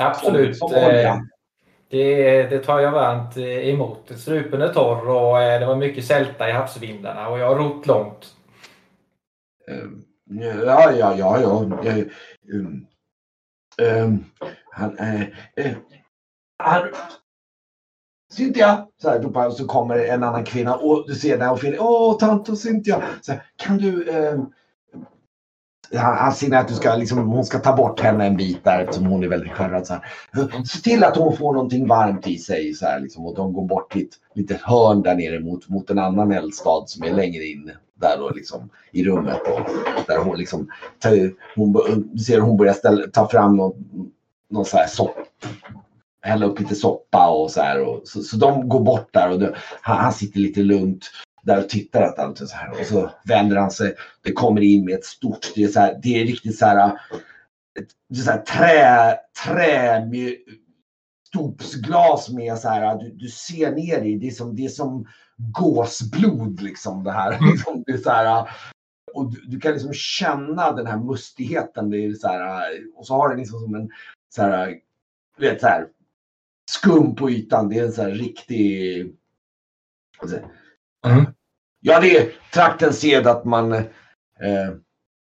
Absolut. 0.00 0.62
Olja. 0.62 1.08
Eh, 1.08 1.20
Det, 1.88 2.42
det 2.42 2.58
tar 2.58 2.80
jag 2.80 2.92
varmt 2.92 3.36
emot. 3.36 4.18
Strupen 4.18 4.62
är 4.62 4.68
torr 4.68 5.08
och 5.08 5.38
det 5.38 5.66
var 5.66 5.76
mycket 5.76 6.04
sälta 6.04 6.48
i 6.48 6.52
havsvindarna 6.52 7.28
och 7.28 7.38
jag 7.38 7.46
har 7.46 7.56
rott 7.56 7.86
långt. 7.86 8.34
Ja, 10.66 10.92
ja, 10.92 11.14
ja, 11.16 11.40
ja. 11.40 11.60
Um, 12.52 12.86
um, 13.82 14.24
han, 14.70 14.98
han, 16.58 16.88
Cynthia! 18.32 18.86
Så 19.02 19.10
här 19.10 19.20
ropar 19.20 19.46
och 19.46 19.52
så 19.52 19.66
kommer 19.66 19.98
en 19.98 20.22
annan 20.22 20.44
kvinna 20.44 20.76
och 20.76 21.04
du 21.06 21.14
ser 21.14 21.30
den 21.30 21.46
här 21.46 21.52
och 21.52 21.60
finner, 21.60 21.78
åh 21.80 22.18
tant 22.18 22.48
och 22.48 22.58
Cynthia! 22.58 23.02
Så 23.20 23.32
här, 23.32 23.42
kan 23.56 23.78
du 23.78 24.08
eh, 24.08 24.38
han, 25.98 26.16
han 26.16 26.32
ser 26.32 26.54
att 26.54 26.68
du 26.68 26.74
ska, 26.74 26.96
liksom, 26.96 27.18
hon 27.28 27.44
ska 27.44 27.58
ta 27.58 27.76
bort 27.76 28.00
henne 28.00 28.26
en 28.26 28.36
bit 28.36 28.64
där 28.64 28.80
eftersom 28.80 29.06
hon 29.06 29.24
är 29.24 29.28
väldigt 29.28 29.52
skärrad. 29.52 29.86
Så 29.86 29.94
här. 29.94 30.02
Se 30.64 30.78
till 30.78 31.04
att 31.04 31.16
hon 31.16 31.36
får 31.36 31.52
någonting 31.52 31.88
varmt 31.88 32.28
i 32.28 32.38
sig. 32.38 32.74
Så 32.74 32.86
här, 32.86 33.00
liksom, 33.00 33.26
och 33.26 33.34
de 33.34 33.52
går 33.52 33.64
bort 33.64 33.92
till 33.92 34.02
ett 34.02 34.18
litet 34.34 34.60
hörn 34.60 35.02
där 35.02 35.14
nere 35.14 35.40
mot, 35.40 35.68
mot 35.68 35.90
en 35.90 35.98
annan 35.98 36.32
eldstad 36.32 36.84
som 36.86 37.02
är 37.02 37.12
längre 37.12 37.44
in 37.44 37.70
där 37.94 38.18
då, 38.18 38.30
liksom, 38.30 38.70
i 38.92 39.04
rummet. 39.04 39.40
Och, 39.40 39.70
där 40.06 40.18
hon 40.18 40.38
liksom, 40.38 40.70
tar- 40.98 41.32
hon, 41.56 41.72
du 42.12 42.18
ser 42.18 42.40
hon 42.40 42.56
börjar 42.56 42.74
ställa, 42.74 43.06
ta 43.12 43.28
fram 43.28 43.56
någon, 43.56 43.72
någon 44.50 44.64
så 44.64 44.76
här 44.76 44.86
sopp, 44.86 45.16
hälla 46.22 46.46
upp 46.46 46.60
lite 46.60 46.74
soppa 46.74 47.28
och 47.28 47.50
så 47.50 47.60
här. 47.60 47.80
Och, 47.80 48.00
så, 48.04 48.22
så 48.22 48.36
de 48.36 48.68
går 48.68 48.80
bort 48.80 49.08
där 49.12 49.30
och 49.30 49.38
det, 49.38 49.54
han, 49.80 49.96
han 49.96 50.12
sitter 50.12 50.40
lite 50.40 50.60
lugnt 50.60 51.10
där 51.42 51.58
och 51.58 51.68
tittar 51.68 52.02
att 52.02 52.18
allt 52.18 52.40
är 52.40 52.46
så 52.46 52.56
här. 52.56 52.70
Och 52.70 52.86
så 52.86 53.10
vänder 53.24 53.56
han 53.56 53.70
sig. 53.70 53.94
Det 54.22 54.32
kommer 54.32 54.60
in 54.60 54.84
med 54.84 54.94
ett 54.94 55.04
stort, 55.04 55.52
det 55.54 55.64
är, 55.64 55.68
så 55.68 55.80
här, 55.80 56.00
det 56.02 56.20
är 56.20 56.26
riktigt 56.26 56.58
så 56.58 56.66
här, 56.66 56.92
det 58.08 58.20
är 58.20 58.24
så 58.24 58.30
här 58.30 58.42
trä, 58.42 59.18
trä 59.44 60.06
med 60.06 60.34
stopsglas 61.28 62.28
med 62.28 62.58
så 62.58 62.68
här, 62.68 62.98
du, 62.98 63.10
du 63.10 63.28
ser 63.28 63.70
ner 63.70 64.02
i, 64.02 64.18
det 64.18 64.26
är 64.26 64.30
som, 64.30 64.56
det 64.56 64.64
är 64.64 64.68
som 64.68 65.06
gåsblod 65.36 66.62
liksom 66.62 67.04
det 67.04 67.12
här. 67.12 67.38
Liksom, 67.52 67.82
det 67.86 67.92
är 67.92 67.98
så 67.98 68.10
här 68.10 68.48
och 69.14 69.30
du, 69.30 69.40
du 69.40 69.60
kan 69.60 69.72
liksom 69.72 69.92
känna 69.92 70.72
den 70.72 70.86
här 70.86 70.96
mustigheten. 70.98 71.90
Det 71.90 72.04
är 72.04 72.14
så 72.14 72.28
här, 72.28 72.70
och 72.94 73.06
så 73.06 73.14
har 73.14 73.28
den 73.28 73.38
liksom 73.38 73.60
som 73.60 73.74
en 73.74 73.90
så 74.34 74.42
här, 74.42 74.78
du 75.38 75.48
vet 75.50 75.60
så 75.60 75.66
här, 75.66 75.88
skum 76.72 77.14
på 77.14 77.30
ytan. 77.30 77.68
Det 77.68 77.78
är 77.78 77.84
en 77.84 77.92
så 77.92 78.02
här 78.02 78.10
riktig... 78.10 79.16
säga? 80.28 80.48
Mm. 81.06 81.24
Ja, 81.80 82.00
det 82.00 82.16
är 82.16 82.32
traktens 82.52 83.00
sed 83.00 83.26
att 83.26 83.44
man 83.44 83.72
eh, 83.72 83.82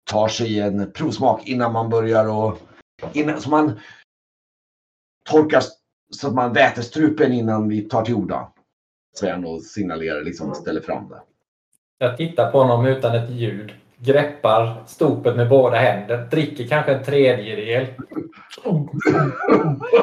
tar 0.03 0.27
sig 0.27 0.59
en 0.59 0.91
provsmak 0.91 1.47
innan 1.47 1.73
man 1.73 1.89
börjar 1.89 2.29
och 2.29 2.57
innan, 3.13 3.41
så 3.41 3.49
man 3.49 3.79
torkar 5.29 5.63
så 6.09 6.27
att 6.27 6.33
man 6.33 6.53
väter 6.53 6.81
strupen 6.81 7.33
innan 7.33 7.69
vi 7.69 7.81
tar 7.81 8.05
till 8.05 8.15
orda. 8.15 8.51
Säger 9.19 9.33
han 9.33 9.45
och 9.45 9.61
signalerar, 9.61 10.21
liksom 10.23 10.55
ställer 10.55 10.81
fram 10.81 11.09
det. 11.09 11.21
Jag 11.97 12.17
tittar 12.17 12.51
på 12.51 12.57
honom 12.57 12.85
utan 12.85 13.15
ett 13.15 13.29
ljud. 13.29 13.73
Greppar 13.97 14.83
stopet 14.87 15.35
med 15.35 15.49
båda 15.49 15.77
händer, 15.77 16.27
dricker 16.31 16.67
kanske 16.67 16.93
en 16.93 17.03
tredjedel. 17.03 17.87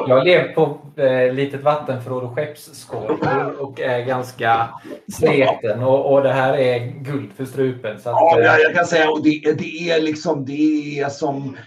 Jag 0.07 0.17
har 0.17 0.25
levt 0.25 0.55
på 0.55 0.77
eh, 0.95 1.33
litet 1.33 1.63
vattenförråd 1.63 2.23
och 2.23 2.35
skeppsskorpor 2.35 3.61
och 3.61 3.79
är 3.79 4.05
ganska 4.05 4.69
sleten 5.13 5.83
och, 5.83 6.13
och 6.13 6.23
det 6.23 6.33
här 6.33 6.53
är 6.53 6.79
guld 6.87 7.33
för 7.33 7.45
strupen. 7.45 7.99
Så 7.99 8.09
att, 8.09 8.15
Ja, 8.19 8.39
eh, 8.39 8.45
jag, 8.45 8.75
kan 8.75 8.85
säga 8.85 9.11
och 9.11 9.23
det, 9.23 9.53
det 9.57 9.89
är 9.89 10.01
liksom 10.01 10.45
det 10.45 10.99
är 10.99 11.09
som 11.09 11.57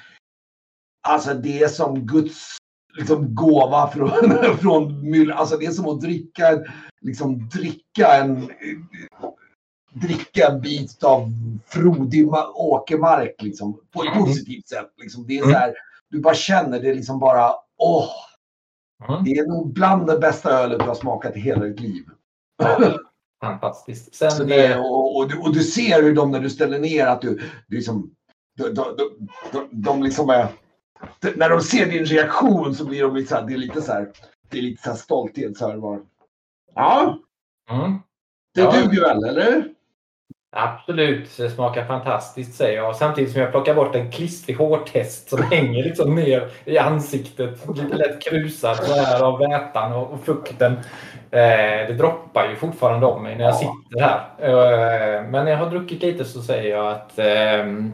Alltså 1.09 1.35
det 1.35 1.63
är 1.63 1.69
som 1.69 2.07
Guds 2.07 2.57
liksom, 2.99 3.35
gåva 3.35 3.91
från, 3.91 4.11
från. 4.61 5.33
Alltså 5.33 5.57
det 5.57 5.67
är 5.67 5.71
som 5.71 5.87
att 5.87 6.01
dricka, 6.01 6.45
liksom, 7.01 7.49
dricka 7.49 8.15
en 8.15 8.51
dricka 10.01 10.49
en 10.49 10.61
bit 10.61 11.05
av 11.05 11.29
frodig 11.67 12.27
ma- 12.27 12.53
åkermark 12.55 13.43
liksom, 13.43 13.81
på 13.93 14.03
ett 14.03 14.09
Mm. 14.13 14.25
positivt 14.25 14.69
sätt. 14.69 14.93
Liksom. 14.97 15.27
Det 15.27 15.39
är 15.39 15.43
så 15.43 15.51
här, 15.51 15.75
du 16.11 16.21
bara 16.21 16.35
känner 16.35 16.81
det 16.81 16.95
liksom 16.95 17.19
bara 17.19 17.53
åh, 17.79 18.09
mm, 19.09 19.25
det 19.25 19.31
är 19.31 19.47
nog 19.47 19.73
bland 19.73 20.07
det 20.07 20.19
bästa 20.19 20.51
ölet 20.51 20.79
du 20.79 20.85
har 20.85 20.95
smakat 20.95 21.37
i 21.37 21.41
hela 21.41 21.65
ditt 21.65 21.81
liv. 21.81 22.05
ja, 22.59 22.99
fantastiskt. 23.41 24.15
Sen, 24.15 24.49
det, 24.49 24.67
eh, 24.73 24.81
och, 24.81 25.17
och, 25.17 25.29
du, 25.29 25.39
och 25.39 25.55
du 25.55 25.63
ser 25.65 26.03
hur 26.03 26.15
de 26.15 26.31
när 26.31 26.41
du 26.41 26.51
ställer 26.51 26.79
ner 26.79 27.07
att 27.07 27.21
du, 27.21 27.41
du 27.67 27.77
liksom, 27.77 28.11
de, 28.57 28.75
de, 28.75 28.85
de, 29.53 29.69
de, 29.73 30.03
liksom 30.03 30.31
är, 30.31 30.49
när 31.37 31.51
de 31.51 31.61
ser 31.61 31.87
din 31.87 32.05
reaktion 32.05 32.75
så 32.75 32.85
blir 32.85 33.03
de 33.03 33.17
lite 33.17 33.29
så 33.29 33.35
här, 33.35 33.47
det 33.47 33.55
är 33.55 33.59
lite 33.59 33.83
så 33.83 33.93
här, 33.93 34.13
det 34.51 34.59
är 34.59 34.63
lite 34.63 34.83
så 34.83 34.91
här 34.91 34.97
stolthet 34.97 35.57
så 35.57 35.69
här 35.69 35.77
var. 35.77 36.01
Ja, 36.75 37.19
mm, 37.71 37.99
det 38.55 38.61
Ja. 38.61 38.71
duger 38.73 39.01
väl, 39.01 39.25
eller? 39.25 39.69
Absolut, 40.59 41.37
det 41.37 41.51
smakar 41.51 41.85
fantastiskt 41.85 42.55
säger 42.55 42.77
jag. 42.77 42.97
Samtidigt 42.97 43.33
som 43.33 43.41
jag 43.41 43.51
plockar 43.51 43.75
bort 43.75 43.95
en 43.95 44.11
klistrig 44.11 44.57
hårtest 44.57 45.29
som 45.29 45.43
hänger 45.51 45.85
liksom 45.85 46.15
ner 46.15 46.49
i 46.65 46.79
ansiktet. 46.79 47.67
Lite 47.77 47.97
lätt 47.97 48.23
krusad 48.23 48.77
så 48.77 48.95
här 48.95 49.23
av 49.23 49.39
vätan 49.39 49.93
och, 49.93 50.11
och 50.13 50.21
fukten. 50.25 50.73
Eh, 51.31 51.87
det 51.89 51.95
droppar 51.99 52.49
ju 52.49 52.57
fortfarande 52.57 53.07
om 53.07 53.23
mig 53.23 53.37
när 53.37 53.45
jag 53.45 53.55
Ja. 53.55 53.59
sitter 53.59 54.01
här. 54.01 54.19
Eh, 54.39 55.23
men 55.31 55.45
när 55.45 55.51
jag 55.53 55.59
har 55.59 55.71
druckit 55.71 56.03
lite 56.03 56.25
så 56.25 56.43
säger 56.43 56.77
jag 56.77 56.93
att 56.93 57.19
ehm, 57.19 57.93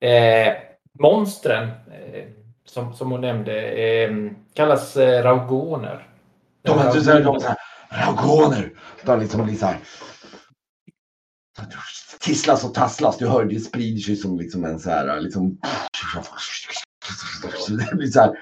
eh, 0.00 0.52
monstren, 1.00 1.62
eh, 1.64 2.24
som, 2.64 2.94
som 2.94 3.10
hon 3.10 3.20
nämnde, 3.20 3.62
eh, 3.62 4.10
kallas 4.54 4.96
eh, 4.96 5.22
raugoner. 5.22 6.06
De 6.62 6.78
de 6.78 6.86
är 6.98 7.00
så 7.00 7.10
här, 7.10 7.56
dragoner. 7.90 8.70
De 9.04 9.20
liksom 9.20 9.44
blir 9.44 9.54
så 9.54 9.66
här. 9.66 9.76
Tisslas 12.20 12.64
och 12.64 12.74
tasslas. 12.74 13.18
Du 13.18 13.28
hör 13.28 13.44
det 13.44 13.60
sprider 13.60 14.00
sig 14.00 14.16
som 14.16 14.38
liksom 14.38 14.64
en 14.64 14.78
så 14.78 14.90
här 14.90 15.20
liksom. 15.20 15.58
Det 17.90 17.96
blir 17.96 18.06
så 18.06 18.20
här. 18.20 18.36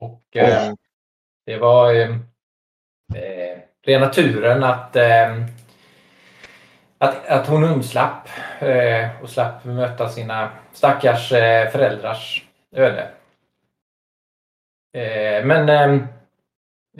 Och 0.00 0.36
eh, 0.36 0.74
det 1.46 1.58
var 1.58 1.94
eh, 1.94 2.10
eh, 3.14 3.58
rena 3.82 4.08
turen 4.08 4.64
att, 4.64 4.96
eh, 4.96 5.44
att, 6.98 7.26
att 7.26 7.46
hon 7.46 7.64
undslapp 7.64 8.28
eh, 8.60 9.22
och 9.22 9.30
slapp 9.30 9.64
möta 9.64 10.08
sina 10.08 10.50
stackars 10.72 11.32
eh, 11.32 11.70
föräldrars 11.70 12.44
öde. 12.72 13.10
Eh, 14.92 15.44
men 15.44 15.68
eh, 15.68 16.08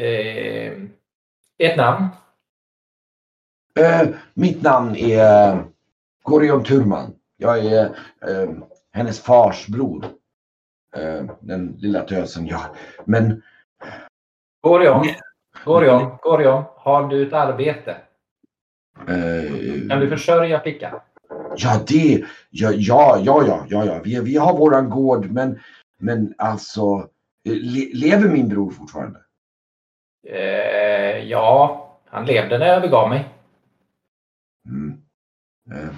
eh, 0.06 0.72
ett 1.58 1.76
namn. 1.76 2.08
Eh, 3.78 4.08
mitt 4.34 4.62
namn 4.62 4.96
är 4.96 5.64
Gorion 6.22 6.64
Turman. 6.64 7.14
Jag 7.36 7.58
är 7.66 7.84
eh, 8.28 8.50
hennes 8.92 9.20
fars 9.20 9.66
bror. 9.66 10.04
Eh, 10.96 11.24
den 11.40 11.76
lilla 11.78 12.00
tösen. 12.02 12.46
Ja. 12.46 12.60
Men 13.04 13.42
Gorion. 14.62 15.06
Gorion, 15.64 16.16
Gorion, 16.22 16.64
har 16.76 17.08
du 17.08 17.26
ett 17.26 17.32
arbete? 17.32 17.96
eh, 19.08 19.88
Kan 19.88 20.00
du 20.00 20.08
försörja 20.08 20.60
flickan? 20.60 21.00
ja, 21.56 21.80
det. 21.86 22.24
Ja, 22.50 22.70
ja, 22.76 23.18
ja, 23.24 23.44
ja, 23.46 23.64
ja, 23.68 23.84
ja. 23.84 24.00
Vi, 24.04 24.20
vi 24.20 24.36
har 24.36 24.58
våran 24.58 24.90
gård. 24.90 25.30
Men, 25.30 25.58
men 25.98 26.34
alltså. 26.38 27.08
eh, 27.48 27.52
Le, 27.52 27.90
lever 27.94 28.28
min 28.28 28.48
bror 28.48 28.70
fortfarande? 28.70 29.20
Eh, 30.28 31.18
ja, 31.24 31.84
han 32.06 32.26
levde 32.26 32.58
när 32.58 32.66
jag 32.66 32.82
begav 32.82 33.08
mig. 33.08 33.28
Mm. 34.68 35.02
Eh. 35.72 35.90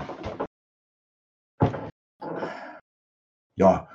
Ja. 3.54 3.88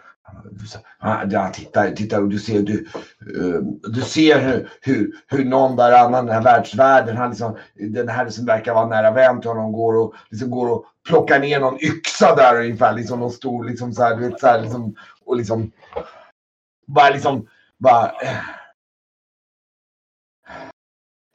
Ah, 1.00 1.24
ja, 1.30 1.50
titta, 1.54 1.92
titta 1.92 2.22
du 2.22 2.40
ser, 2.40 2.62
du, 2.62 2.88
eh, 3.20 3.62
du 3.92 4.02
ser 4.02 4.40
hur, 4.40 4.70
hur, 4.82 5.12
hur 5.28 5.46
någon 5.46 5.76
där 5.76 5.92
annan, 5.92 6.26
den 6.26 6.36
här 6.36 6.44
världsvärlden, 6.44 7.18
han 7.18 7.30
liksom, 7.30 7.58
den 7.74 8.10
här 8.10 8.30
som 8.30 8.46
verkar 8.46 8.74
vara 8.74 8.88
nära 8.88 9.12
vän 9.12 9.42
till 9.42 9.50
honom 9.50 9.72
går 9.72 9.96
och, 9.96 10.14
liksom 10.30 10.50
går 10.50 10.70
och 10.70 10.86
plockar 11.08 11.40
ner 11.40 11.60
någon 11.60 11.80
yxa 11.84 12.36
där 12.36 12.62
ungefär, 12.62 12.94
liksom 12.94 13.20
någon 13.20 13.32
stor, 13.32 13.66
liksom 13.66 13.94
så 13.94 14.04
här, 14.04 14.16
du 14.16 14.30
vet 14.30 14.40
så 14.40 14.48
här, 14.48 14.62
liksom, 14.62 14.96
och 15.26 15.38
liksom, 15.38 15.72
bara 16.88 17.10
liksom, 17.10 17.48
bara. 17.78 18.06
Eh. 18.06 18.38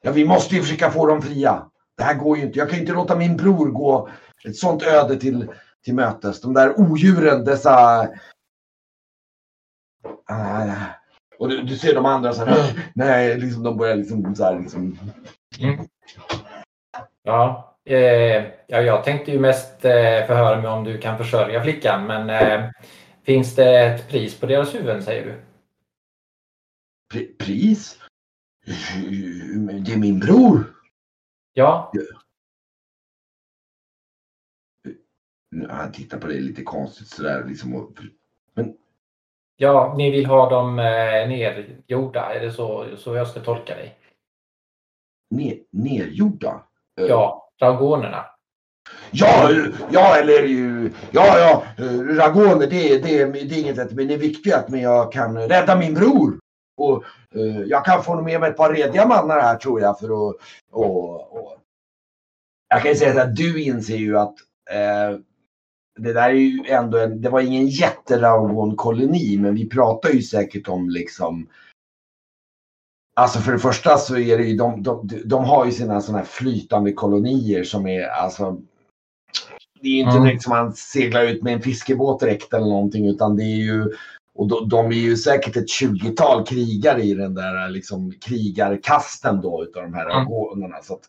Ja, 0.02 0.12
vi 0.12 0.24
måste 0.24 0.54
ju 0.54 0.62
försöka 0.62 0.90
få 0.90 1.06
dem 1.06 1.22
fria. 1.22 1.70
Det 2.00 2.04
här 2.04 2.14
går 2.14 2.36
ju 2.36 2.42
inte. 2.42 2.58
Jag 2.58 2.70
kan 2.70 2.78
inte 2.78 2.92
låta 2.92 3.16
min 3.16 3.36
bror 3.36 3.70
gå 3.70 4.08
ett 4.44 4.56
sånt 4.56 4.82
öde 4.82 5.16
till, 5.16 5.48
till 5.84 5.94
mötes. 5.94 6.40
De 6.40 6.54
där 6.54 6.80
odjuren, 6.80 7.44
dessa... 7.44 8.08
Ah, 10.24 10.66
och 11.38 11.48
du, 11.48 11.62
du 11.62 11.76
ser 11.76 11.94
de 11.94 12.06
andra 12.06 12.32
så 12.32 12.44
här, 12.44 12.84
nej, 12.94 13.38
liksom 13.38 13.62
de 13.62 13.76
börjar 13.76 13.96
liksom 13.96 14.34
så 14.34 14.44
här 14.44 14.60
liksom. 14.60 14.98
Ja, 17.22 17.76
eh, 17.84 18.44
ja, 18.66 18.80
jag 18.80 19.04
tänkte 19.04 19.32
ju 19.32 19.38
mest 19.38 19.84
eh, 19.84 20.26
förhöra 20.26 20.60
mig 20.60 20.70
om 20.70 20.84
du 20.84 20.98
kan 20.98 21.18
försörja 21.18 21.62
flickan, 21.62 22.06
men 22.06 22.30
eh, 22.30 22.70
finns 23.22 23.54
det 23.54 23.80
ett 23.80 24.08
pris 24.08 24.40
på 24.40 24.46
deras 24.46 24.74
huvuden 24.74 25.02
säger 25.02 25.24
du? 25.24 25.40
Pri, 27.12 27.26
pris? 27.26 27.98
Det 29.84 29.92
är 29.92 29.98
min 29.98 30.18
bror. 30.18 30.79
Ja, 31.60 31.92
Han 35.68 35.92
tittar 35.92 36.18
på 36.18 36.26
dig 36.26 36.40
lite 36.40 36.62
konstigt 36.62 37.08
sådär 37.08 37.44
liksom. 37.44 37.74
Och, 37.74 37.90
ja, 39.56 39.94
ni 39.96 40.10
vill 40.10 40.26
ha 40.26 40.50
dem 40.50 40.78
eh, 40.78 40.84
nergjorda, 41.28 42.34
är 42.34 42.40
det 42.40 42.52
så, 42.52 42.96
så 42.96 43.14
jag 43.14 43.28
ska 43.28 43.40
tolka 43.40 43.74
dig? 43.74 43.96
ner, 45.30 45.58
nergjorda. 45.70 46.64
Eh, 47.00 47.06
Ja, 47.06 47.50
dragonerna. 47.58 48.24
Ja, 49.10 49.50
ja 49.90 50.16
eller 50.16 50.42
ja, 51.10 51.38
ja, 51.38 51.64
eh, 51.78 52.16
Ragone, 52.16 52.66
det, 52.66 52.98
det, 52.98 53.24
det 53.24 53.54
är 53.54 53.58
inget 53.58 53.92
men 53.92 54.08
det 54.08 54.14
är 54.14 54.18
viktigt 54.18 54.54
att 54.54 54.68
men 54.68 54.80
jag 54.80 55.12
kan 55.12 55.48
rädda 55.48 55.76
min 55.76 55.94
bror. 55.94 56.39
Och 56.80 57.04
eh, 57.34 57.60
jag 57.66 57.84
kan 57.84 58.02
få 58.02 58.22
med 58.22 58.40
mig 58.40 58.50
ett 58.50 58.56
par 58.56 58.74
rediga 58.74 59.06
mannar 59.06 59.40
här 59.40 59.56
tror 59.56 59.80
jag 59.80 59.98
för 59.98 60.06
att, 60.06 60.36
och, 60.70 61.32
och. 61.32 61.56
Jag 62.68 62.82
kan 62.82 62.90
ju 62.90 62.96
säga 62.96 63.22
att 63.22 63.36
du 63.36 63.62
inser 63.62 63.96
ju 63.96 64.18
att 64.18 64.34
eh, 64.70 65.18
det 65.98 66.12
där 66.12 66.30
är 66.30 66.34
ju 66.34 66.64
ändå 66.68 66.98
en, 66.98 67.20
det 67.20 67.28
var 67.28 67.40
ingen 67.40 67.66
jätteragon-koloni, 67.66 69.38
men 69.38 69.54
vi 69.54 69.68
pratar 69.68 70.10
ju 70.10 70.22
säkert 70.22 70.68
om 70.68 70.90
liksom 70.90 71.48
Alltså 73.16 73.38
för 73.38 73.52
det 73.52 73.58
första 73.58 73.96
så 73.96 74.16
är 74.16 74.38
det 74.38 74.44
ju, 74.44 74.56
de, 74.56 74.82
de, 74.82 75.08
de 75.24 75.44
har 75.44 75.66
ju 75.66 75.72
sina 75.72 76.00
sådana 76.00 76.18
här 76.18 76.24
flytande 76.24 76.92
kolonier 76.92 77.64
som 77.64 77.86
är 77.86 78.06
alltså 78.08 78.60
det 79.80 79.88
är 79.88 79.92
ju 79.92 79.98
inte 79.98 80.10
Mm. 80.10 80.24
direkt 80.24 80.42
som 80.42 80.50
man 80.50 80.72
seglar 80.72 81.22
ut 81.22 81.42
med 81.42 81.52
en 81.52 81.62
fiskebåt 81.62 82.20
direkt 82.20 82.54
eller 82.54 82.66
någonting 82.66 83.06
utan 83.06 83.36
det 83.36 83.42
är 83.42 83.56
ju 83.56 83.92
och 84.40 84.48
de, 84.48 84.68
de 84.68 84.86
är 84.86 84.96
ju 84.96 85.16
säkert 85.16 85.56
ett 85.56 85.68
20-tal 85.68 86.46
krigare 86.46 87.02
i 87.02 87.14
den 87.14 87.34
där 87.34 87.68
liksom 87.68 88.12
krigarkasten 88.26 89.40
då 89.40 89.64
utav 89.64 89.82
de 89.82 89.94
här 89.94 90.04
Mm. 90.10 90.16
agonerna. 90.16 90.76
Så 90.82 90.94
att 90.94 91.00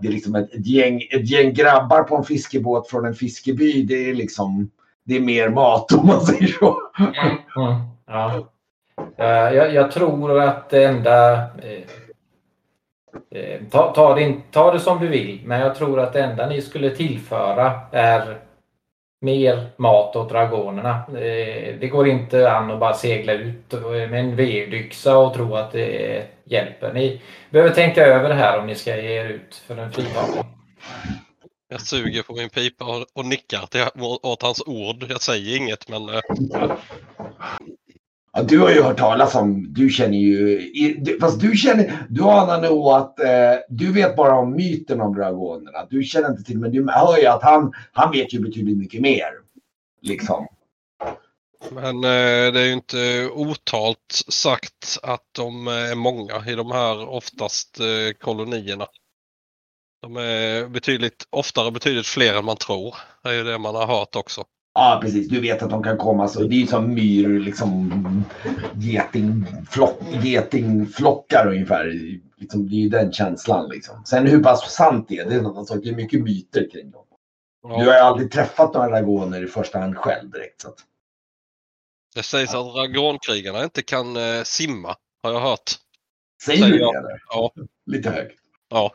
det 0.00 0.08
är 0.08 0.12
liksom 0.12 0.34
ett, 0.34 0.54
ett, 0.54 0.66
gäng, 0.66 1.02
ett 1.10 1.30
gäng 1.30 1.54
grabbar 1.54 2.02
på 2.02 2.16
en 2.16 2.24
fiskebåt 2.24 2.90
från 2.90 3.06
en 3.06 3.14
fiskeby. 3.14 3.82
Det 3.82 4.10
är 4.10 4.14
liksom 4.14 4.70
det 5.04 5.16
är 5.16 5.20
mer 5.20 5.48
mat 5.48 5.92
om 5.98 6.06
man 6.06 6.20
säger 6.20 6.46
så. 6.46 6.78
Mm, 7.56 7.76
ja. 8.06 8.48
Eh, 9.16 9.56
jag, 9.56 9.74
jag 9.74 9.92
tror 9.92 10.40
att 10.40 10.70
det 10.70 10.84
enda... 10.84 11.34
Eh, 11.38 11.82
eh, 13.30 13.60
ta, 13.70 13.92
ta, 13.94 14.14
det 14.14 14.36
ta 14.50 14.72
det 14.72 14.80
som 14.80 15.00
du 15.00 15.08
vill, 15.08 15.40
men 15.44 15.60
jag 15.60 15.74
tror 15.74 16.00
att 16.00 16.12
det 16.12 16.22
enda 16.22 16.48
ni 16.48 16.62
skulle 16.62 16.90
tillföra 16.90 17.80
är 17.92 18.38
mer 19.20 19.70
mat 19.76 20.16
åt 20.16 20.28
dragonerna. 20.28 21.02
Eh, 21.08 21.74
det 21.80 21.88
går 21.90 22.08
inte 22.08 22.52
an 22.52 22.70
att 22.70 22.80
bara 22.80 22.94
segla 22.94 23.32
ut 23.32 23.72
med 24.10 24.20
en 24.20 24.36
vedyxa 24.36 25.18
och 25.18 25.34
tro 25.34 25.54
att 25.54 25.72
det 25.72 26.26
hjälper. 26.44 26.92
Ni 26.92 27.20
behöver 27.50 27.74
tänka 27.74 28.06
över 28.06 28.28
det 28.28 28.34
här 28.34 28.58
om 28.58 28.66
ni 28.66 28.74
ska 28.74 28.96
ge 28.96 29.20
er 29.20 29.28
ut 29.28 29.54
för 29.66 29.76
en 29.76 29.92
fritagning. 29.92 30.44
Jag 31.70 31.80
suger 31.80 32.22
på 32.22 32.32
min 32.32 32.50
pipa 32.50 32.84
och, 32.84 33.06
och 33.14 33.26
nickar 33.26 33.66
till, 33.66 34.02
åt 34.22 34.42
hans 34.42 34.62
ord. 34.66 35.04
Jag 35.08 35.22
säger 35.22 35.56
inget 35.56 35.88
men... 35.88 36.08
Eh, 36.08 36.20
Ja, 38.38 38.44
du 38.44 38.58
har 38.58 38.70
ju 38.70 38.82
hört 38.82 38.98
talas 38.98 39.34
om, 39.34 39.66
du 39.72 39.90
känner 39.90 40.18
ju, 40.18 41.18
fast 41.20 41.40
du 41.40 41.56
känner, 41.56 42.06
du 42.08 42.22
anar 42.22 42.62
nog 42.62 42.88
att 42.88 43.20
eh, 43.20 43.54
du 43.68 43.92
vet 43.92 44.16
bara 44.16 44.34
om 44.38 44.56
myten 44.56 45.00
om 45.00 45.14
dragonerna. 45.14 45.86
Du 45.90 46.02
känner 46.02 46.30
inte 46.30 46.42
till, 46.42 46.58
men 46.58 46.72
du 46.72 46.86
hör 46.90 47.18
ju 47.18 47.26
att 47.26 47.42
han, 47.42 47.72
han 47.92 48.12
vet 48.12 48.34
ju 48.34 48.40
betydligt 48.40 48.78
mycket 48.78 49.00
mer. 49.00 49.28
Liksom. 50.02 50.46
Men 51.70 51.96
eh, 51.96 52.52
det 52.52 52.60
är 52.60 52.64
ju 52.64 52.72
inte 52.72 53.28
otalt 53.32 54.22
sagt 54.28 54.98
att 55.02 55.26
de 55.32 55.68
eh, 55.68 55.74
är 55.74 55.94
många 55.94 56.44
i 56.46 56.54
de 56.54 56.70
här 56.70 57.08
oftast 57.08 57.80
eh, 57.80 58.16
kolonierna. 58.20 58.86
De 60.02 60.16
är 60.16 60.68
betydligt 60.68 61.26
oftare 61.30 61.70
betydligt 61.70 62.06
fler 62.06 62.34
än 62.34 62.44
man 62.44 62.56
tror. 62.56 62.94
Det 63.22 63.28
är 63.28 63.34
ju 63.34 63.44
det 63.44 63.58
man 63.58 63.74
har 63.74 63.86
hört 63.86 64.16
också. 64.16 64.44
Ja, 64.78 64.98
precis. 65.02 65.28
Du 65.28 65.40
vet 65.40 65.62
att 65.62 65.70
de 65.70 65.82
kan 65.82 65.98
komma 65.98 66.28
så. 66.28 66.42
Det 66.42 66.54
är 66.54 66.58
ju 66.58 66.66
som 66.66 66.94
myr, 66.94 67.40
liksom 67.40 68.24
getingflock, 68.74 70.00
getingflockar 70.22 71.46
ungefär. 71.46 71.84
Liksom, 72.36 72.68
det 72.68 72.74
är 72.74 72.78
ju 72.78 72.88
den 72.88 73.12
känslan 73.12 73.68
liksom. 73.68 74.04
Sen 74.04 74.26
hur 74.26 74.42
pass 74.42 74.74
sant 74.74 75.06
det 75.08 75.18
är, 75.18 75.28
det 75.28 75.34
är 75.34 75.38
en 75.38 75.46
annan 75.46 75.66
sak. 75.66 75.78
Det 75.82 75.88
är 75.88 75.94
mycket 75.94 76.22
myter 76.22 76.68
kring 76.72 76.90
dem. 76.90 77.04
Ja. 77.62 77.68
Du 77.68 77.86
har 77.86 77.94
ju 77.94 78.00
aldrig 78.00 78.32
träffat 78.32 78.74
några 78.74 78.88
dragoner 78.88 79.44
i 79.44 79.46
första 79.46 79.78
hand 79.78 79.96
själv 79.96 80.30
direkt. 80.30 80.60
Så 80.60 80.68
att... 80.68 80.78
Det 82.14 82.22
sägs 82.22 82.54
att 82.54 82.74
dragonkrigarna 82.74 83.64
inte 83.64 83.82
kan 83.82 84.16
eh, 84.16 84.42
simma, 84.42 84.96
har 85.22 85.32
jag 85.32 85.40
hört. 85.40 85.70
Säger, 86.44 86.60
Säger 86.60 86.72
du 86.72 86.78
det? 86.78 86.98
Eller? 86.98 87.22
Ja. 87.28 87.52
Lite 87.86 88.10
högt. 88.10 88.40
Ja. 88.68 88.94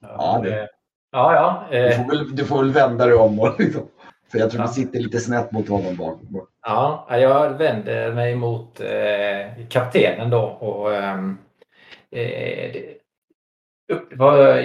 Ja, 0.00 0.40
det... 0.44 0.68
ja, 1.12 1.34
ja. 1.70 1.76
Eh... 1.76 1.88
Du, 1.88 1.94
får 1.94 2.08
väl, 2.08 2.36
du 2.36 2.44
får 2.44 2.58
väl 2.58 2.72
vända 2.72 3.06
dig 3.06 3.14
om. 3.14 3.40
Och, 3.40 3.54
liksom. 3.60 3.88
För 4.30 4.38
jag 4.38 4.50
tror 4.50 4.62
ja. 4.62 4.66
du 4.66 4.72
sitter 4.72 5.00
lite 5.00 5.20
snett 5.20 5.52
mot 5.52 5.68
honom 5.68 5.96
bak. 5.96 6.20
Ja, 6.66 7.06
jag 7.10 7.58
vänder 7.58 8.12
mig 8.12 8.34
mot 8.34 8.80
eh, 8.80 9.66
kaptenen 9.68 10.30
då. 10.30 10.42
Och, 10.42 10.94
ehm, 10.94 11.38
eh, 12.10 12.70
upp, 13.92 14.12
vad, 14.16 14.58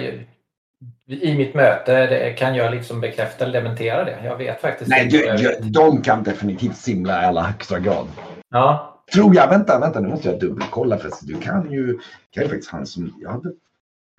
i 1.06 1.34
mitt 1.36 1.54
möte 1.54 2.34
kan 2.38 2.54
jag 2.54 2.74
liksom 2.74 3.00
bekräfta 3.00 3.44
eller 3.44 3.60
dementera 3.60 4.04
det. 4.04 4.18
Jag 4.24 4.36
vet 4.36 4.60
faktiskt 4.60 4.90
Nej, 4.90 5.04
inte. 5.04 5.36
Du, 5.36 5.70
de 5.70 6.02
kan 6.02 6.22
definitivt 6.22 6.76
simla 6.76 7.22
i 7.22 7.26
allra 7.26 7.42
högsta 7.42 7.78
grad. 7.78 8.06
Ja. 8.50 8.94
Tror 9.12 9.34
jag. 9.34 9.48
Vänta, 9.48 9.78
vänta, 9.78 10.00
nu 10.00 10.08
måste 10.08 10.28
jag 10.28 10.40
dubbelkolla 10.40 10.98
förresten. 10.98 11.28
Du 11.28 11.40
kan 11.40 11.72
ju, 11.72 11.98
kan 12.30 12.42
ju 12.42 12.48
faktiskt 12.48 12.70
han 12.70 12.86
som 12.86 13.14
jag 13.20 13.30
hade. 13.30 13.52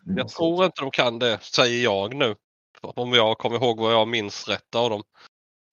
Jag 0.05 0.27
tror 0.29 0.65
inte 0.65 0.81
de 0.81 0.91
kan 0.91 1.19
det, 1.19 1.39
säger 1.41 1.83
jag 1.83 2.15
nu. 2.15 2.35
Om 2.81 3.13
jag 3.13 3.37
kommer 3.37 3.55
ihåg 3.55 3.79
vad 3.79 3.93
jag 3.93 4.07
minns 4.07 4.47
rätt 4.47 4.75
av 4.75 4.89
dem. 4.89 5.03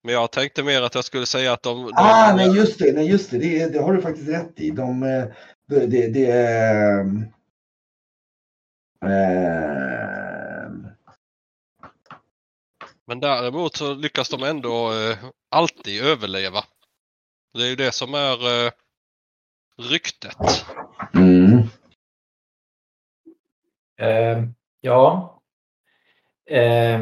Men 0.03 0.15
jag 0.15 0.31
tänkte 0.31 0.62
mer 0.62 0.83
att 0.83 0.95
jag 0.95 1.05
skulle 1.05 1.27
säga 1.27 1.53
att 1.53 1.62
de... 1.62 1.93
Ah, 1.95 2.29
de... 2.29 2.37
nej 2.37 2.57
just 2.57 2.79
det, 2.79 2.93
nej 2.93 3.11
just 3.11 3.31
det. 3.31 3.39
Det, 3.39 3.73
det 3.73 3.79
har 3.79 3.93
du 3.93 4.03
faktiskt 4.03 4.29
rätt 4.29 4.61
i. 4.61 4.71
De, 4.71 5.03
eh, 5.03 5.25
det, 5.69 5.87
det, 5.87 6.09
det 6.09 6.31
äh, 6.31 7.05
men 13.07 13.21
däremot 13.21 13.77
så 13.77 13.95
lyckas 13.95 14.29
de 14.29 14.43
ändå 14.43 14.93
eh, 14.93 15.19
alltid 15.51 16.03
överleva. 16.03 16.65
Det 17.55 17.62
är 17.62 17.69
ju 17.69 17.77
det 17.77 17.93
som 17.93 18.15
är 18.15 18.67
eh, 18.67 18.73
ryktet. 19.79 20.37
Mm. 21.15 21.62
Eh, 23.97 24.43
ja. 24.81 25.33
Eh, 26.51 27.01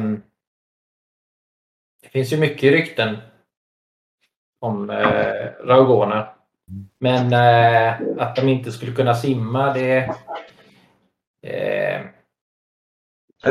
det 2.03 2.09
finns 2.09 2.33
ju 2.33 2.37
mycket 2.37 2.73
rykten 2.73 3.17
om 4.61 4.91
eh, 4.91 5.53
Raugona. 5.65 6.29
Men 6.99 7.33
eh, 7.33 8.23
att 8.23 8.37
de 8.37 8.49
inte 8.49 8.73
skulle 8.73 8.93
kunna 8.93 9.15
simma 9.15 9.73
det 9.73 10.15
eh, 11.43 12.07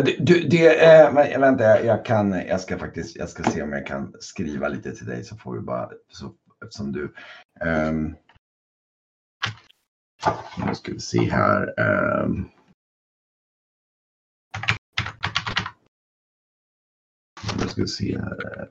du, 0.02 0.48
det 0.48 0.86
eh, 0.86 1.40
vänta, 1.40 1.84
jag, 1.84 2.06
kan, 2.06 2.32
jag 2.32 2.62
ska 2.62 2.78
faktiskt, 2.78 3.16
jag 3.16 3.30
ska 3.30 3.44
se 3.44 3.62
om 3.62 3.72
jag 3.74 3.88
kan 3.88 4.14
skriva 4.20 4.68
lite 4.68 4.92
till 4.92 5.06
dig 5.06 5.24
så 5.24 5.38
får 5.38 5.54
vi 5.54 5.60
bara, 5.60 5.90
så, 6.08 6.34
eftersom 6.64 6.92
du, 6.92 7.14
um, 7.90 8.16
nu 10.68 10.76
ska 10.76 10.92
vi 10.92 11.00
se 11.00 11.30
här. 11.32 11.74
Um, 12.24 12.50
nu 17.78 17.88
ska 17.88 18.04
vi 18.04 18.12
se 18.12 18.18
här. 18.20 18.68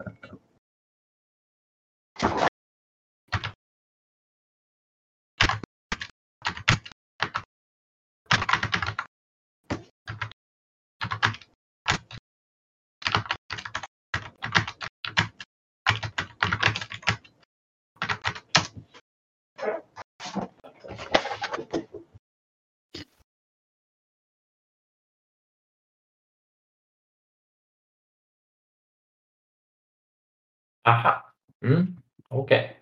Aha. 30.85 31.33
Mm. 31.65 31.97
Okej. 32.29 32.59
Okay. 32.59 32.77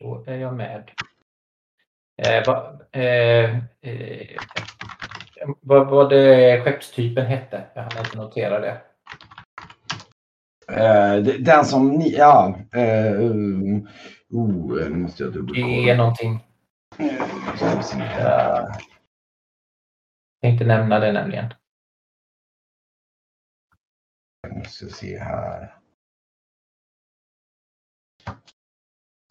Då 0.00 0.24
är 0.26 0.36
jag 0.36 0.56
med. 0.56 0.90
Eh, 2.22 2.46
va, 2.46 2.80
eh, 2.92 3.56
eh, 3.80 4.40
vad, 5.60 5.86
vad 5.86 6.10
det 6.10 6.60
skeppstypen 6.64 7.26
hette? 7.26 7.66
Jag 7.74 7.82
hann 7.82 8.04
inte 8.04 8.16
notera 8.16 8.60
det. 8.60 8.80
Eh, 10.72 11.16
den 11.38 11.64
som 11.64 11.90
ni, 11.90 12.16
ja. 12.16 12.58
Eh, 12.72 13.20
um, 13.20 13.88
oh, 14.30 14.88
nu 14.88 14.96
måste 14.96 15.22
jag 15.22 15.32
dubbelkolla. 15.32 15.66
Det 15.66 15.90
är 15.90 15.96
någonting. 15.96 16.40
Jag 18.18 18.80
tänkte 20.42 20.64
nämna 20.64 20.98
det 20.98 21.12
nämligen. 21.12 21.54
Jag 24.48 24.56
måste 24.56 24.90
se 24.90 25.18
här. 25.18 25.74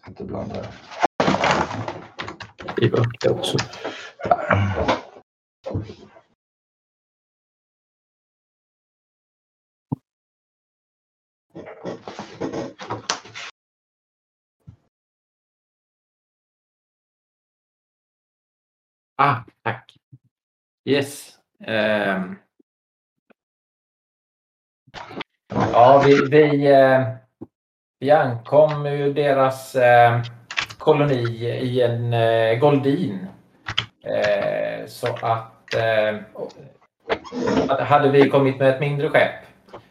Inte 0.08 0.24
blanda. 0.24 0.66
Skriva 2.70 2.98
upp 2.98 3.20
det 3.20 3.30
också. 3.30 3.58
Där. 4.24 5.02
Ah, 19.18 19.44
tack. 19.62 19.96
Yes. 20.84 21.38
Um. 21.58 22.45
Ja, 25.72 26.02
vi, 26.06 26.26
vi, 26.30 26.72
eh, 26.72 27.02
vi 28.00 28.10
ankom 28.10 28.86
ju 28.86 29.12
deras 29.12 29.74
eh, 29.74 30.20
koloni 30.78 31.46
i 31.46 31.82
en 31.82 32.12
eh, 32.12 32.58
Goldin. 32.58 33.26
Eh, 34.04 34.86
så 34.86 35.06
eh, 35.06 36.16
att 37.68 37.80
hade 37.80 38.10
vi 38.10 38.30
kommit 38.30 38.58
med 38.58 38.68
ett 38.68 38.80
mindre 38.80 39.08
skepp 39.08 39.44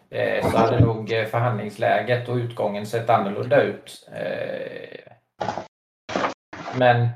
eh, 0.10 0.52
så 0.52 0.58
hade 0.58 0.80
nog 0.80 1.10
förhandlingsläget 1.10 2.30
och 2.30 2.36
utgången 2.36 2.86
sett 2.86 3.10
annorlunda 3.10 3.62
ut. 3.62 4.10
Men 6.78 7.10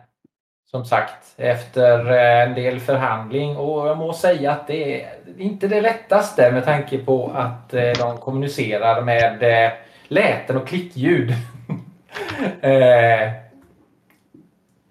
som 0.71 0.85
sagt, 0.85 1.33
efter 1.37 2.11
eh, 2.11 2.41
en 2.49 2.53
del 2.53 2.79
förhandling 2.79 3.57
och 3.57 3.87
jag 3.87 3.97
må 3.97 4.13
säga 4.13 4.51
att 4.51 4.67
det 4.67 5.01
är 5.03 5.09
inte 5.37 5.67
det 5.67 5.81
lättaste 5.81 6.51
med 6.51 6.65
tanke 6.65 6.97
på 6.97 7.31
att 7.35 7.73
eh, 7.73 7.91
de 7.99 8.17
kommunicerar 8.17 9.01
med 9.01 9.43
eh, 9.43 9.71
läten 10.07 10.57
och 10.57 10.67
klickljud. 10.67 11.33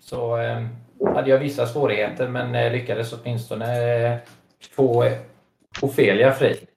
Så 0.01 0.37
hade 1.15 1.31
jag 1.31 1.39
vissa 1.39 1.67
svårigheter 1.67 2.29
men 2.29 2.73
lyckades 2.73 3.13
åtminstone 3.13 4.19
få 4.77 5.11
Ofelia 5.83 6.33
fri. 6.33 6.68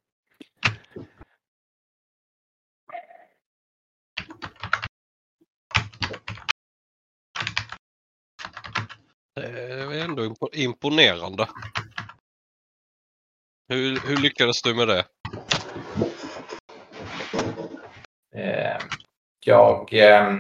Det 9.42 9.74
är 10.00 10.04
ändå 10.04 10.26
impo- 10.26 10.54
imponerande. 10.56 11.48
Hur, 13.70 14.00
hur 14.08 14.18
lyckades 14.18 14.62
du 14.62 14.76
med 14.76 14.88
det? 14.88 15.06
Eh, 18.36 18.78
jag... 19.46 19.94
Eh, 19.94 20.34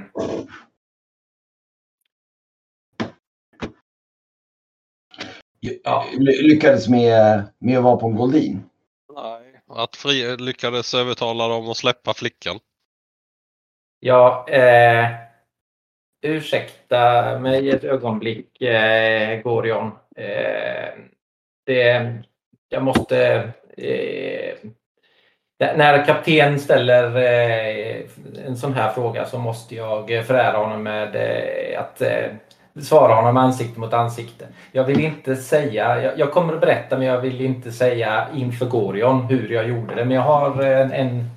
Ja. 5.83 6.05
Ly- 6.17 6.41
Lyckades 6.41 6.87
med, 6.89 7.43
med 7.59 7.77
att 7.77 7.83
vara 7.83 7.97
på 7.97 8.07
en 8.07 8.15
Goldin. 8.15 8.69
Nej. 9.15 9.61
Att 9.67 9.95
fri 9.95 10.37
lyckades 10.37 10.93
övertala 10.93 11.47
dem 11.47 11.69
att 11.69 11.77
släppa 11.77 12.13
flickan. 12.13 12.59
Ja, 13.99 14.49
eh, 14.49 15.09
ursäkta 16.21 17.39
mig 17.39 17.69
ett 17.69 17.83
ögonblick, 17.83 18.61
eh, 18.61 19.41
Gorion. 19.41 19.91
Eh, 20.15 20.89
det, 21.65 22.13
jag 22.69 22.83
måste... 22.83 23.49
Eh, 23.77 24.53
när 25.59 26.05
kapten 26.05 26.59
ställer 26.59 27.15
eh, 27.15 28.01
en 28.45 28.57
sån 28.57 28.73
här 28.73 28.91
fråga 28.91 29.25
så 29.25 29.39
måste 29.39 29.75
jag 29.75 30.25
förära 30.25 30.57
honom 30.57 30.83
med 30.83 31.15
eh, 31.15 31.79
att 31.79 32.01
eh, 32.01 32.25
svara 32.81 33.13
honom 33.13 33.37
ansikte 33.37 33.79
mot 33.79 33.93
ansikte. 33.93 34.47
Jag 34.71 34.83
vill 34.83 34.99
inte 34.99 35.35
säga, 35.35 36.01
jag, 36.01 36.19
jag 36.19 36.31
kommer 36.31 36.53
att 36.53 36.61
berätta 36.61 36.97
men 36.97 37.07
jag 37.07 37.21
vill 37.21 37.41
inte 37.41 37.71
säga 37.71 38.27
inför 38.35 38.65
Gorion 38.65 39.21
hur 39.21 39.49
jag 39.49 39.69
gjorde 39.69 39.95
det. 39.95 40.05
Men 40.05 40.15
jag 40.15 40.21
har 40.21 40.63
eh, 40.63 40.79
en, 40.79 40.91
en, 40.91 41.29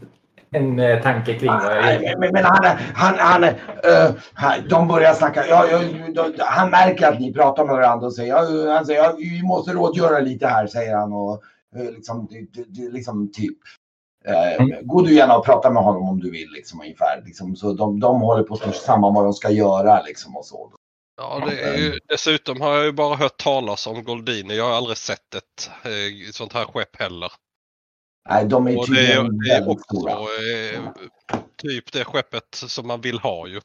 en 0.54 0.78
eh, 0.78 1.02
tanke 1.02 1.38
kring 1.38 1.50
vad 1.50 1.76
jag 1.76 2.18
men, 2.18 2.32
men, 2.32 2.44
han, 2.44 2.64
han, 2.94 3.14
han, 3.18 3.44
uh, 3.44 4.68
de 4.68 4.88
börjar 4.88 5.14
snacka. 5.14 5.46
Ja, 5.46 5.66
ja, 5.70 5.80
de, 6.14 6.32
han 6.38 6.70
märker 6.70 7.08
att 7.08 7.20
ni 7.20 7.32
pratar 7.32 7.64
med 7.64 7.74
varandra 7.74 8.06
och 8.06 8.14
säger, 8.14 8.28
ja, 8.28 8.74
han 8.74 8.86
säger 8.86 9.02
ja, 9.02 9.14
vi 9.18 9.42
måste 9.42 9.72
rådgöra 9.72 10.20
lite 10.20 10.46
här, 10.46 10.66
säger 10.66 10.96
han. 10.96 11.12
Och, 11.12 11.42
eh, 11.76 11.90
liksom, 11.90 12.28
liksom 12.92 13.32
typ. 13.32 13.58
Mm. 14.58 14.86
Gå 14.86 15.02
du 15.02 15.14
gärna 15.14 15.36
och 15.36 15.44
prata 15.44 15.70
med 15.70 15.82
honom 15.82 16.08
om 16.08 16.20
du 16.20 16.30
vill. 16.30 16.48
Liksom, 16.54 16.80
ungefär. 16.80 17.22
Liksom, 17.24 17.56
så 17.56 17.72
de, 17.72 18.00
de 18.00 18.20
håller 18.20 18.42
på 18.42 18.54
att 18.54 18.76
samman 18.76 19.14
vad 19.14 19.24
de 19.24 19.32
ska 19.32 19.50
göra. 19.50 20.02
Liksom, 20.02 20.36
och 20.36 20.44
så. 20.44 20.72
Ja, 21.16 21.42
det 21.46 21.60
är 21.60 21.76
ju, 21.76 21.98
dessutom 22.08 22.60
har 22.60 22.74
jag 22.74 22.84
ju 22.84 22.92
bara 22.92 23.16
hört 23.16 23.36
talas 23.36 23.86
om 23.86 24.04
Goldini. 24.04 24.56
Jag 24.56 24.64
har 24.64 24.72
aldrig 24.72 24.96
sett 24.96 25.34
ett 25.34 25.70
eh, 25.84 26.30
sånt 26.32 26.52
här 26.52 26.64
skepp 26.64 26.96
heller. 26.96 27.32
Nej, 28.28 28.44
de 28.44 28.66
är 28.66 28.78
Och 28.78 28.90
det 28.90 29.12
är, 29.12 29.44
det 29.44 29.50
är 29.50 29.68
också 29.68 29.84
stora. 29.84 30.12
eh, 30.12 30.92
typ 31.56 31.92
det 31.92 32.04
skeppet 32.04 32.54
som 32.54 32.86
man 32.86 33.00
vill 33.00 33.18
ha 33.18 33.46
ju. 33.46 33.60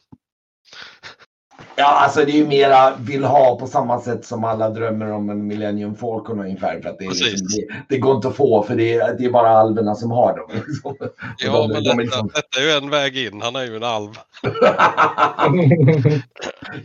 Ja, 1.79 1.85
alltså 1.85 2.25
det 2.25 2.31
är 2.31 2.35
ju 2.35 2.47
mera 2.47 2.93
vill 2.99 3.23
ha 3.23 3.59
på 3.59 3.67
samma 3.67 3.99
sätt 4.01 4.25
som 4.25 4.43
alla 4.43 4.69
drömmer 4.69 5.11
om 5.11 5.29
en 5.29 5.47
Millennium 5.47 5.95
Falcon 5.95 6.39
ungefär. 6.39 6.81
För 6.81 6.89
att 6.89 6.99
det, 6.99 7.05
är 7.05 7.09
liksom, 7.09 7.47
det, 7.57 7.95
det 7.95 7.97
går 7.99 8.15
inte 8.15 8.27
att 8.27 8.35
få 8.35 8.63
för 8.63 8.75
det 8.75 8.93
är, 8.95 9.17
det 9.17 9.25
är 9.25 9.29
bara 9.31 9.49
alverna 9.49 9.95
som 9.95 10.11
har 10.11 10.37
dem. 10.37 10.47
Liksom. 10.67 10.95
Ja, 11.37 11.51
de- 11.51 11.67
men 11.67 11.83
de 11.83 11.89
detta, 11.89 11.97
liksom- 12.01 12.31
detta 12.35 12.59
är 12.59 12.63
ju 12.63 12.71
en 12.71 12.89
väg 12.89 13.17
in. 13.17 13.41
Han 13.41 13.55
är 13.55 13.65
ju 13.65 13.75
en 13.75 13.83
alv. 13.83 14.09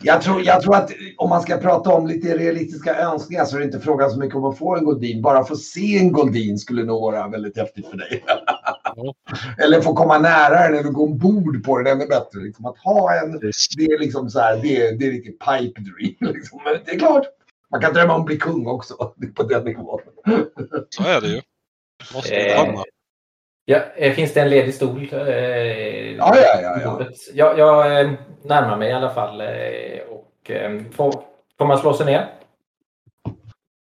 jag, 0.03 0.23
tror, 0.23 0.43
jag 0.45 0.63
tror 0.63 0.77
att 0.77 0.91
om 1.17 1.29
man 1.29 1.43
ska 1.43 1.57
prata 1.57 1.91
om 1.91 2.07
lite 2.07 2.39
realistiska 2.39 2.97
önskningar 2.97 3.45
så 3.45 3.57
är 3.57 3.61
det 3.61 3.67
inte 3.67 3.81
frågan 3.81 4.11
så 4.11 4.19
mycket 4.19 4.37
om 4.37 4.45
att 4.45 4.59
få 4.59 4.77
en 4.77 4.85
Goldin. 4.85 5.23
Bara 5.23 5.45
få 5.45 5.57
se 5.57 5.99
en 5.99 6.13
Goldin 6.13 6.59
skulle 6.59 6.85
nog 6.85 7.03
vara 7.03 7.29
väldigt 7.29 7.57
häftigt 7.59 7.87
för 7.89 7.97
dig. 7.97 8.25
eller 9.65 9.81
få 9.81 9.95
komma 9.95 10.19
nära 10.19 10.69
den 10.69 10.79
eller 10.79 10.91
gå 10.91 11.05
ombord 11.05 11.65
på 11.65 11.79
den 11.79 11.87
ännu 11.87 12.07
bättre. 12.07 12.41
Liksom. 12.41 12.67
Att 12.67 12.79
ha 12.79 13.15
en, 13.15 13.33
det 13.77 13.85
är 13.85 13.99
liksom 13.99 14.31
så 14.31 14.41
här, 14.41 14.57
det, 14.63 14.84
är- 14.89 14.93
det 14.97 15.07
är 15.07 15.11
riktigt 15.11 15.39
pipe 15.39 15.81
dream. 15.81 16.35
Liksom. 16.35 16.61
Men 16.65 16.79
det 16.85 16.91
är 16.91 16.99
klart, 16.99 17.27
man 17.71 17.81
kan 17.81 17.93
drömma 17.95 18.15
om 18.15 18.21
att 18.21 18.27
bli 18.27 18.37
kung 18.37 18.67
också. 18.67 18.95
På 19.37 19.43
den 19.43 19.65
nivån. 19.65 20.01
Så 20.91 21.03
är 21.03 21.21
det 21.21 21.29
ju. 21.29 21.41
Måste 22.15 22.35
Eh, 22.37 22.65
drömma. 22.65 22.85
Ja, 23.65 23.81
eh, 23.97 24.13
finns 24.15 24.35
det 24.35 24.41
en 24.41 24.51
ledig 24.51 24.75
stol? 24.75 25.09
Eh, 25.13 25.19
Ja, 26.17 26.37
ja, 26.37 26.61
ja, 26.63 26.81
ja. 26.83 27.07
Jag, 27.35 27.59
jag 27.59 28.01
eh, 28.01 28.13
närmar 28.45 28.77
mig 28.77 28.89
i 28.89 28.93
alla 28.93 29.15
fall. 29.15 29.41
eh, 29.41 30.01
Och, 30.09 30.51
eh, 30.51 30.81
får, 30.93 31.13
får 31.59 31.67
man 31.67 31.79
slå 31.79 31.95
sig 31.95 32.07
ner? 32.07 32.35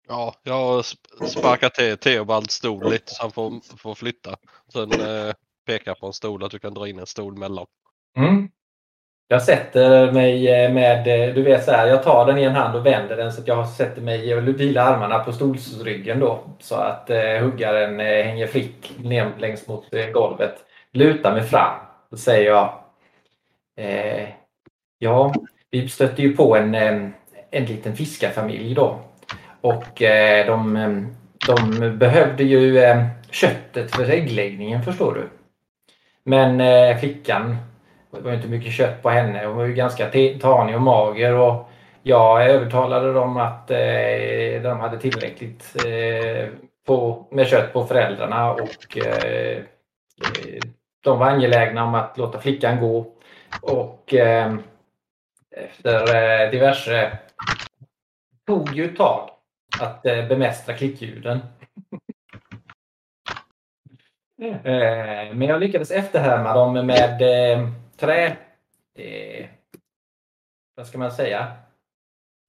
Ja, 0.08 0.36
jag 0.44 0.82
sp- 0.82 1.26
sparkar 1.26 1.70
till 1.70 1.98
Theobalds 1.98 2.54
stol 2.54 2.92
lite 2.92 3.14
så 3.14 3.22
han 3.22 3.32
får, 3.32 3.78
får 3.78 3.96
flytta. 3.96 4.36
Sen 4.74 4.92
eh, 4.92 5.34
pekar 5.66 5.94
på 5.96 6.08
en 6.08 6.14
stol 6.14 6.44
att 6.44 6.52
du 6.52 6.60
kan 6.60 6.74
dra 6.74 6.88
in 6.88 7.00
en 7.00 7.06
stol 7.06 7.38
mellan. 7.38 7.66
Mm. 8.18 8.50
Jag 9.28 9.42
sätter 9.42 10.12
mig 10.12 10.54
eh, 10.54 10.74
med, 10.74 11.08
eh, 11.08 11.34
du 11.36 11.42
vet 11.42 11.64
så 11.66 11.72
här, 11.72 11.88
jag 11.88 12.04
tar 12.04 12.26
den 12.26 12.38
i 12.38 12.44
en 12.44 12.56
hand 12.56 12.76
och 12.76 12.86
vänder 12.86 13.18
den 13.18 13.32
så 13.32 13.42
att 13.42 13.48
jag 13.48 13.68
sätter 13.68 14.02
mig 14.02 14.36
och 14.36 14.48
vilar 14.48 14.94
armarna 14.94 15.20
på 15.20 15.32
stolsryggen 15.32 16.20
då. 16.20 16.44
Så 16.60 16.76
att 16.76 17.10
eh, 17.10 17.38
huggaren 17.42 18.00
eh, 18.00 18.26
hänger 18.26 18.48
fritt 18.48 18.92
ner 19.04 19.32
längs 19.40 19.68
mot 19.68 19.94
eh, 19.94 20.08
golvet. 20.08 20.56
Lutar 20.92 21.34
mig 21.34 21.44
fram. 21.44 21.80
Då 22.12 22.18
säger 22.18 22.52
jag 22.52 22.74
eh, 23.78 24.30
Ja, 25.00 25.34
vi 25.72 25.90
stötte 25.90 26.22
ju 26.22 26.36
på 26.36 26.56
en, 26.56 26.76
en, 26.76 27.14
en 27.52 27.66
liten 27.66 27.96
fiskarfamilj 27.96 28.76
då. 28.76 29.00
Och 29.62 30.02
eh, 30.02 30.46
de, 30.48 31.08
de 31.48 31.98
behövde 31.98 32.44
ju 32.44 32.78
eh, 32.80 33.06
köttet 33.32 33.96
för 33.96 34.10
äggläggningen 34.10 34.84
förstår 34.84 35.14
du. 35.14 35.30
Men 36.24 36.62
eh, 36.62 36.98
flickan, 36.98 37.58
det 38.16 38.22
var 38.22 38.34
inte 38.34 38.48
mycket 38.48 38.74
kött 38.74 39.02
på 39.02 39.10
henne. 39.10 39.46
Hon 39.46 39.58
var 39.58 39.66
ju 39.66 39.74
ganska 39.74 40.10
tanig 40.42 40.76
och 40.76 40.82
mager. 40.82 41.34
Och 41.34 41.70
jag 42.04 42.50
övertalade 42.50 43.14
dem 43.14 43.38
att 43.38 43.72
eh, 43.72 44.62
de 44.64 44.80
hade 44.80 45.00
tillräckligt 45.00 45.76
eh, 45.86 46.50
på, 46.86 47.28
med 47.32 47.48
kött 47.48 47.74
på 47.74 47.86
föräldrarna. 47.86 48.52
Och 48.52 48.98
eh, 48.98 49.64
de 51.04 51.20
var 51.20 51.28
angelägna 51.28 51.84
om 51.84 51.96
att 51.96 52.18
låta 52.18 52.40
flickan 52.40 52.80
gå. 52.80 53.06
Och 53.62 54.14
eh, 54.14 54.56
efter 55.56 56.16
eh, 56.16 56.52
diverse 56.52 57.18
tog 58.48 58.76
ju 58.76 58.86
ett 58.86 58.98
tag 58.98 59.30
att 59.82 60.06
eh, 60.06 60.28
bemästra 60.28 60.76
klickljuden. 60.76 61.40
Eh, 64.42 65.34
Men 65.34 65.42
jag 65.42 65.60
lyckades 65.60 65.92
efterhärma 65.92 66.54
dem 66.54 66.74
med 66.74 67.22
trä... 67.98 68.38
Eh, 68.98 69.46
vad 70.76 70.88
ska 70.88 70.98
man 70.98 71.12
säga? 71.12 71.52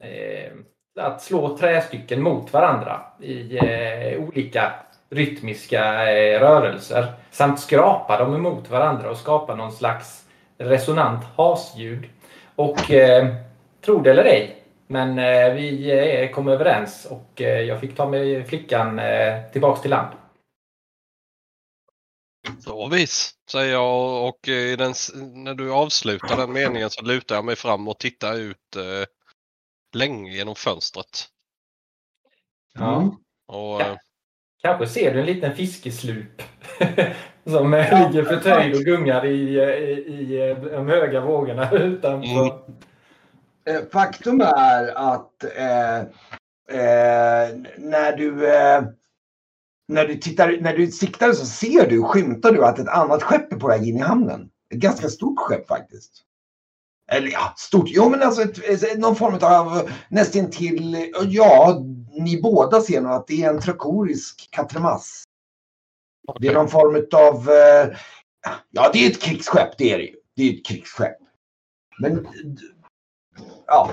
Eh, 0.03 0.53
att 1.01 1.23
slå 1.23 1.59
trästycken 1.59 2.23
mot 2.23 2.53
varandra 2.53 3.03
i 3.21 3.59
eh, 3.59 4.21
olika 4.21 4.73
rytmiska 5.11 6.11
eh, 6.13 6.41
rörelser. 6.41 7.13
Samt 7.31 7.61
skrapa 7.61 8.19
dem 8.19 8.35
emot 8.35 8.71
varandra 8.71 9.11
och 9.11 9.17
skapa 9.17 9.55
någon 9.55 9.73
slags 9.73 10.27
resonant 10.59 11.25
hasljud. 11.25 12.09
Och 12.57 12.91
eh, 12.91 13.35
tro 13.81 14.01
det 14.01 14.11
eller 14.11 14.25
ej, 14.25 14.63
men 14.87 15.19
eh, 15.19 15.55
vi 15.55 15.91
eh, 15.91 16.31
kom 16.31 16.49
överens 16.49 17.05
och 17.05 17.43
eh, 17.43 17.61
jag 17.61 17.81
fick 17.81 17.97
ta 17.97 18.09
med 18.09 18.49
flickan 18.49 18.99
eh, 18.99 19.51
tillbaks 19.53 19.81
till 19.81 19.91
land. 19.91 20.17
Så 22.61 22.89
vis, 22.89 23.36
säger 23.51 23.73
jag 23.73 24.29
och 24.29 24.49
i 24.49 24.77
den, 24.77 24.95
när 25.45 25.55
du 25.55 25.73
avslutar 25.73 26.37
den 26.37 26.53
meningen 26.53 26.91
så 26.91 27.05
lutar 27.05 27.35
jag 27.35 27.45
mig 27.45 27.57
fram 27.57 27.89
och 27.89 27.99
tittar 27.99 28.35
ut 28.37 28.77
eh, 28.77 29.07
länge 29.97 30.33
genom 30.33 30.55
fönstret. 30.55 31.27
Ja. 32.75 33.17
Och, 33.47 33.81
Ja. 33.81 33.91
eh, 33.91 33.97
Kanske 34.63 34.87
ser 34.87 35.15
du 35.15 35.21
en 35.21 35.27
liten 35.27 35.57
fiskeslup 35.57 36.43
som 37.45 37.75
eh, 37.75 38.09
ligger 38.09 38.25
förtöjd 38.25 38.75
och 38.75 38.81
gungar 38.83 39.27
i, 39.27 39.59
eh, 39.59 39.69
i, 39.69 40.35
i 40.35 40.57
de 40.71 40.89
höga 40.89 41.21
vågorna 41.21 41.71
utanför. 41.73 42.47
Mm. 43.67 43.91
Faktum 43.93 44.41
är 44.41 45.15
att 45.15 45.45
eh, 45.45 45.99
eh, 46.81 47.57
när 47.79 48.17
du 48.17 48.55
eh, 48.55 48.83
när 49.88 50.07
du, 50.07 50.16
tittar, 50.16 50.59
när 50.61 50.77
du 50.77 50.87
siktar 50.87 51.33
så 51.33 51.46
ser 51.46 51.90
du, 51.90 52.03
skymtar 52.03 52.53
du 52.53 52.64
att 52.64 52.79
ett 52.79 52.88
annat 52.88 53.22
skepp 53.22 53.53
är 53.53 53.57
på 53.57 53.66
väg 53.66 53.88
in 53.88 53.96
i 53.96 54.01
hamnen. 54.01 54.51
Ett 54.75 54.79
ganska 54.79 55.09
stort 55.09 55.38
skepp 55.38 55.68
faktiskt. 55.68 56.22
Eller 57.12 57.31
ja, 57.31 57.55
stort. 57.57 57.88
Jo 57.88 58.09
men 58.09 58.22
alltså 58.22 58.42
ett, 58.42 58.99
någon 58.99 59.16
form 59.16 59.38
av 59.42 59.90
nästintill, 60.09 61.12
ja, 61.29 61.83
ni 62.11 62.42
båda 62.42 62.81
ser 62.81 63.01
nog 63.01 63.12
att 63.12 63.27
det 63.27 63.44
är 63.44 63.51
en 63.51 63.61
trakorisk 63.61 64.49
katremass. 64.51 65.25
Det 66.40 66.49
är 66.49 66.55
någon 66.55 66.68
form 66.68 67.07
av, 67.12 67.51
eh, 67.51 67.96
ja 68.70 68.90
det 68.92 69.07
är 69.07 69.11
ett 69.11 69.22
krigsskepp, 69.22 69.79
det 69.79 69.92
är 69.92 69.99
det 69.99 70.05
ju. 70.05 70.14
Det 70.37 70.42
är 70.42 70.55
ett 70.55 70.66
krigsskepp. 70.66 71.16
Men, 71.99 72.29
ja, 73.66 73.90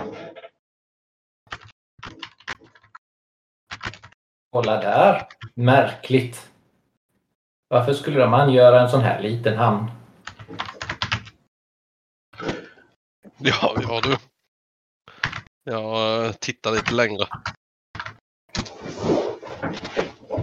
Kolla 4.54 4.82
där! 4.82 5.28
Märkligt. 5.54 6.52
Varför 7.68 7.94
skulle 7.94 8.20
de 8.20 8.34
angöra 8.34 8.82
en 8.82 8.90
sån 8.90 9.02
här 9.02 9.22
liten 9.22 9.58
hamn? 9.58 9.92
ja, 13.38 13.76
ja 13.82 14.02
du. 14.04 14.18
Jag 15.64 16.26
eh, 16.26 16.32
tittar 16.32 16.72
lite 16.72 16.94
längre. 16.94 17.26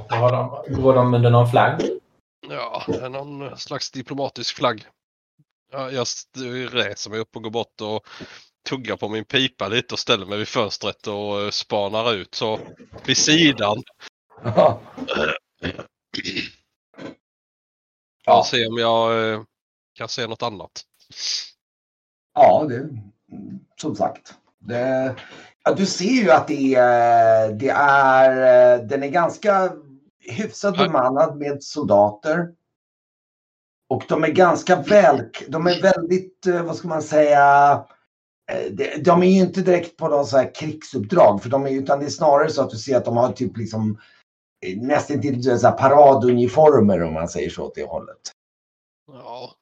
Har 0.09 0.33
de, 0.33 0.75
går 0.83 0.95
de 0.95 1.15
under 1.15 1.31
någon 1.31 1.51
flagg? 1.51 1.81
Ja, 2.49 2.83
det 2.87 3.05
är 3.05 3.09
någon 3.09 3.59
slags 3.59 3.91
diplomatisk 3.91 4.57
flagg. 4.57 4.87
Ja, 5.73 5.91
jag 5.91 6.07
reser 6.75 7.11
mig 7.11 7.21
upp 7.21 7.37
och 7.37 7.43
går 7.43 7.51
bort 7.51 7.81
och 7.81 8.07
tuggar 8.69 8.97
på 8.97 9.09
min 9.09 9.25
pipa 9.25 9.69
lite 9.69 9.95
och 9.95 9.99
ställer 9.99 10.27
mig 10.27 10.39
vid 10.39 10.49
fönstret 10.49 11.07
och 11.07 11.41
eh, 11.41 11.51
spanar 11.51 12.13
ut. 12.13 12.35
Så 12.35 12.59
vid 13.07 13.17
sidan. 13.17 13.83
Ja. 14.45 14.81
Ja. 15.61 15.73
Ja. 18.25 18.45
Se 18.45 18.67
om 18.67 18.79
jag 18.79 19.33
eh, 19.33 19.41
kan 19.95 20.09
se 20.09 20.27
något 20.27 20.43
annat. 20.43 20.71
Ja, 22.35 22.67
det, 22.69 22.89
som 23.81 23.97
sagt. 23.97 24.35
Det, 24.59 25.15
ja, 25.65 25.75
du 25.75 25.87
ser 25.87 26.05
ju 26.05 26.31
att 26.31 26.49
det 26.49 26.75
är, 26.75 27.53
det 27.53 27.71
är, 27.71 28.79
den 28.79 29.03
är 29.03 29.09
ganska 29.09 29.73
hyfsat 30.21 30.77
bemannad 30.77 31.37
med 31.37 31.63
soldater. 31.63 32.49
Och 33.89 34.05
de 34.09 34.25
är 34.25 34.29
ganska 34.29 34.77
väl, 34.77 35.29
de 35.49 35.67
är 35.67 35.83
väldigt, 35.83 36.47
eh, 36.47 36.63
vad 36.63 36.77
ska 36.77 36.89
man 36.89 37.03
säga, 37.03 37.73
eh, 37.73 37.85
de- 38.71 38.97
de 39.03 39.23
är 39.23 39.27
ju 39.27 39.41
inte 39.41 39.61
direkt 39.61 39.97
på 39.97 40.09
någon 40.09 40.27
så 40.27 40.37
här 40.37 40.55
krigsuppdrag, 40.55 41.43
för 41.43 41.51
de 41.51 41.67
är, 41.67 41.71
utan 41.71 42.01
det 42.01 42.07
är 42.07 42.11
snarare 42.11 42.51
så 42.51 42.63
att 42.63 42.71
du 42.71 42.77
ser 42.77 42.97
att 42.97 43.05
de 43.05 43.17
har 43.17 43.33
typ 43.33 43.57
liksom 43.57 43.99
eh, 44.67 44.77
nästan 44.83 45.21
till 45.21 45.43
så 45.61 45.67
här 45.69 45.77
paraduniformer 45.79 47.03
om 47.03 47.15
man 47.15 47.29
säger 47.29 47.51
så 47.51 47.63
åt 47.65 47.75
det 47.75 47.85
hållet. 47.89 48.17
Ja, 49.13 49.53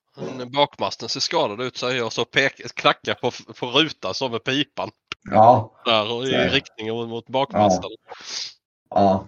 en 0.41 0.51
bakmasten 0.53 1.09
ser 1.09 1.21
skadad 1.21 1.61
ut 1.61 1.77
säger 1.77 1.99
jag 1.99 2.13
så 2.13 2.25
pek, 2.25 2.75
knackar 2.75 3.15
på, 3.15 3.31
på 3.61 3.67
rutan 3.67 4.15
som 4.15 4.31
med 4.33 4.45
pipan. 4.45 4.91
Ja, 5.31 5.73
Där 5.85 6.13
och 6.13 6.25
i 6.27 6.31
det. 6.31 6.49
riktning 6.49 6.89
mot, 7.09 7.29
bakmasten. 7.29 7.91
ja. 8.91 9.25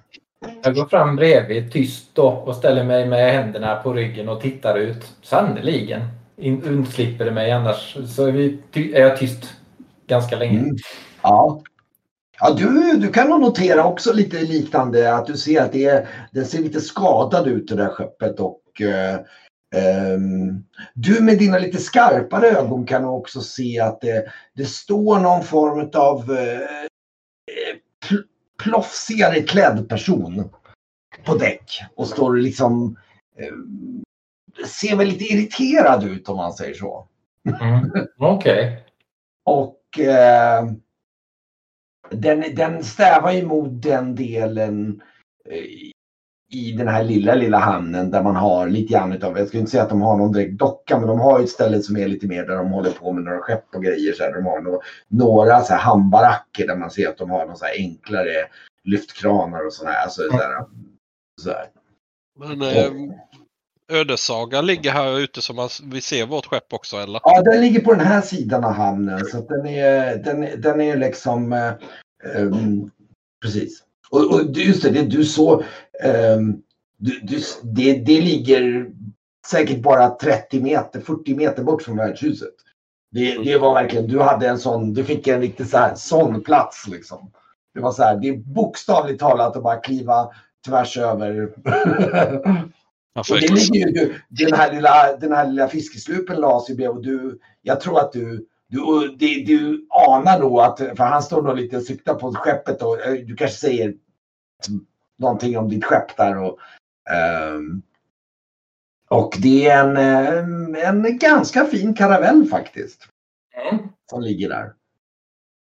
Jag 0.63 0.75
går 0.75 0.87
fram 0.87 1.17
bredvid 1.17 1.73
tyst 1.73 2.11
då 2.15 2.29
och 2.29 2.57
ställer 2.57 2.85
mig 2.85 3.07
med 3.07 3.33
händerna 3.33 3.77
på 3.77 3.93
ryggen 3.93 4.29
och 4.29 4.41
tittar 4.41 4.79
ut. 4.79 5.13
Sannerligen. 5.23 6.01
In- 6.41 6.63
Undslipper 6.63 7.25
det 7.25 7.31
mig 7.31 7.53
annars 7.53 7.97
så 8.17 8.27
är, 8.27 8.33
vi 8.33 8.95
är 8.95 9.01
jag 9.01 9.19
tyst 9.19 9.55
ganska 10.07 10.37
länge. 10.37 10.59
Mm. 10.59 10.77
Ja. 11.23 11.63
Ja, 12.41 12.51
du, 12.51 12.97
du 12.97 13.13
kan 13.13 13.29
nog 13.29 13.41
notera 13.41 13.85
också 13.85 14.13
lite 14.13 14.41
liknande 14.43 15.15
att 15.15 15.27
du 15.27 15.37
ser 15.37 15.63
att 15.63 15.73
det, 15.73 15.85
är, 15.85 16.09
det 16.33 16.45
ser 16.45 16.59
lite 16.59 16.81
skadad 16.81 17.49
ut 17.49 17.69
det 17.69 17.77
där 17.77 17.89
skeppet 17.89 18.41
och 18.41 18.81
eh, 18.81 19.21
ehm, 19.75 20.65
du 20.95 21.21
med 21.23 21.39
dina 21.39 21.59
lite 21.59 21.79
skarpare 21.79 22.47
ögon 22.47 22.87
kan 22.87 23.05
också 23.05 23.41
se 23.41 23.81
att 23.81 24.01
det, 24.01 24.25
det 24.55 24.65
står 24.65 25.19
någon 25.19 25.45
form 25.45 25.91
av 25.95 26.33
eh, 26.39 26.61
pl- 28.09 28.25
plofsigare 28.63 29.41
klädd 29.43 29.89
person 29.89 30.51
på 31.25 31.35
däck 31.35 31.83
och 31.95 32.07
står 32.07 32.37
liksom 32.37 32.97
eh, 33.39 33.55
ser 34.67 34.97
väl 34.97 35.07
lite 35.07 35.25
irriterad 35.25 36.05
ut 36.05 36.29
om 36.29 36.37
man 36.37 36.53
säger 36.53 36.75
så. 36.75 37.09
Mm. 37.61 37.91
Okej. 38.19 38.85
Och 39.45 39.99
eh, 39.99 40.65
den, 42.11 42.45
den 42.55 42.85
stävar 42.85 43.35
emot 43.35 43.83
den 43.83 44.15
delen 44.15 45.03
eh, 45.49 45.91
i 46.53 46.73
den 46.73 46.89
här 46.89 47.05
lilla, 47.05 47.35
lilla 47.35 47.59
hamnen 47.59 48.11
där 48.11 48.23
man 48.23 48.37
har 48.37 48.69
lite 48.69 48.93
grann 48.93 49.13
utav, 49.13 49.39
jag 49.39 49.49
skulle 49.49 49.61
inte 49.61 49.71
säga 49.71 49.83
att 49.83 49.89
de 49.89 50.03
har 50.03 50.17
någon 50.17 50.33
direkt 50.33 50.59
docka, 50.59 50.99
men 50.99 51.09
de 51.09 51.21
har 51.21 51.39
ju 51.39 51.45
ett 51.45 51.51
ställe 51.51 51.83
som 51.83 51.97
är 51.97 52.09
lite 52.09 52.27
mer 52.27 52.47
där 52.47 52.57
de 52.57 52.71
håller 52.71 52.91
på 52.91 53.13
med 53.13 53.25
några 53.25 53.41
skepp 53.41 53.75
och 53.75 53.85
grejer. 53.85 54.13
Så 54.13 54.23
här, 54.23 54.33
de 54.35 54.47
har 54.47 54.61
nå- 54.61 54.83
några 55.09 55.61
så 55.61 55.73
här 55.73 55.81
hamnbaracker 55.81 56.67
där 56.67 56.77
man 56.77 56.91
ser 56.91 57.09
att 57.09 57.19
de 57.19 57.31
har 57.31 57.47
någon 57.47 57.57
så 57.57 57.65
här 57.65 57.75
enklare 57.77 58.47
lyftkranar 58.85 59.67
och 59.67 59.73
sådär. 59.73 59.95
Alltså, 60.05 60.23
så 60.23 60.37
här, 60.37 60.65
så 61.41 61.51
här. 61.51 61.67
Men 62.39 62.63
eh, 62.63 63.15
Ödesaga 63.91 64.61
ligger 64.61 64.91
här 64.91 65.19
ute 65.19 65.43
så 65.43 65.55
man, 65.55 65.69
vi 65.85 66.01
ser 66.01 66.27
vårt 66.27 66.47
skepp 66.47 66.73
också 66.73 66.97
eller? 66.97 67.21
Ja, 67.25 67.43
den 67.43 67.61
ligger 67.61 67.81
på 67.81 67.93
den 67.93 68.07
här 68.07 68.21
sidan 68.21 68.65
av 68.65 68.73
hamnen. 68.73 69.25
Så 69.25 69.39
att 69.39 69.49
den 69.49 69.67
är, 69.67 70.17
den, 70.17 70.61
den 70.61 70.81
är 70.81 70.97
liksom... 70.97 71.53
Eh, 71.53 71.73
eh 72.35 72.43
mm, 72.43 72.91
precis. 73.43 73.83
Och, 74.11 74.35
och 74.35 74.41
just 74.51 74.83
det, 74.83 74.91
det 74.91 75.03
du 75.03 75.25
såg. 75.25 75.65
ehm, 76.05 76.63
du, 76.99 77.21
du, 77.21 77.41
det, 77.63 77.93
det 77.95 78.21
ligger 78.21 78.91
säkert 79.47 79.83
bara 79.83 80.09
30 80.09 80.61
meter, 80.61 81.01
40 81.01 81.35
meter 81.35 81.63
bort 81.63 81.83
från 81.83 81.97
värdshuset. 81.97 82.55
Det, 83.13 83.45
det 83.45 83.59
var 83.59 83.75
verkligen, 83.75 84.07
du 84.07 84.21
hade 84.21 84.49
en 84.49 84.59
sån, 84.59 84.95
du 84.95 85.05
fick 85.05 85.27
en 85.27 85.41
riktig 85.41 85.67
så 85.67 85.79
här, 85.79 85.95
sån 85.95 86.43
plats 86.43 86.89
liksom. 86.89 87.31
Det 87.75 87.81
var 87.81 87.93
så 87.93 88.03
här, 88.03 88.17
det 88.17 88.29
är 88.29 88.37
bokstavligt 88.37 89.21
talat 89.21 89.57
att 89.57 89.63
bara 89.63 89.77
kliva 89.77 90.29
tvärs 90.67 90.99
över. 90.99 91.51
Och 93.15 93.25
det 93.41 93.55
ligger 93.55 93.87
ju, 93.87 93.93
du, 93.93 94.21
den, 94.47 94.53
här 94.59 94.73
lilla, 94.73 95.17
den 95.17 95.33
här 95.33 95.47
lilla 95.47 95.69
fiskeslupen 95.69 96.37
lades 96.41 96.71
ju 96.71 96.75
bredvid 96.75 96.97
och 96.97 97.03
du, 97.03 97.39
jag 97.63 97.81
tror 97.81 98.01
att 98.01 98.13
du, 98.13 98.47
du, 98.69 98.81
det, 99.19 99.45
du 99.45 99.87
anar 99.91 100.41
nog 100.41 100.61
att, 100.61 100.79
för 100.79 101.05
han 101.05 101.23
står 101.23 101.43
nog 101.43 101.57
lite 101.57 101.77
och 101.77 101.83
siktar 101.83 102.15
på 102.15 102.33
skeppet 102.33 102.83
och 102.83 103.01
eh, 103.07 103.13
du 103.13 103.37
kanske 103.37 103.57
säger 103.57 103.95
någonting 105.19 105.59
om 105.59 105.69
ditt 105.69 105.85
skepp 105.85 106.17
där 106.17 106.39
och 106.39 106.59
ehm, 107.11 107.83
och 109.09 109.37
det 109.43 109.69
är 109.69 109.85
en, 109.85 109.97
eh, 110.77 110.89
en 110.89 111.19
ganska 111.19 111.65
fin 111.65 111.95
karavell 111.95 112.47
faktiskt 112.47 113.09
Mm. 113.71 113.89
som 114.11 114.23
ligger 114.23 114.49
där. 114.49 114.75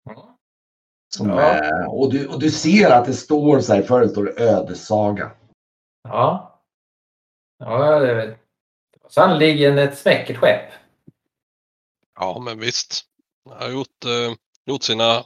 Mm. 0.09 0.19
Som, 1.15 1.29
Ja. 1.29 1.87
och, 1.87 2.11
du, 2.11 2.27
och 2.27 2.39
du 2.39 2.51
ser 2.51 2.91
att 2.91 3.05
det 3.05 3.13
står 3.13 3.59
så 3.59 3.73
här, 3.73 3.81
före 3.81 4.09
står 4.09 4.25
det 4.25 4.43
ödessaga. 4.43 5.31
Ja. 6.03 6.58
Ja, 7.59 7.99
det 7.99 8.11
är 8.11 8.15
väl 8.15 8.35
sannerligen 9.09 9.77
ett 9.77 9.97
smäckert 9.97 10.37
skepp. 10.37 10.71
Ja 12.19 12.39
men 12.39 12.59
visst. 12.59 13.05
Jag 13.49 13.55
har 13.55 13.69
gjort, 13.69 14.05
eh, 14.05 14.35
gjort 14.65 14.83
sina, 14.83 15.23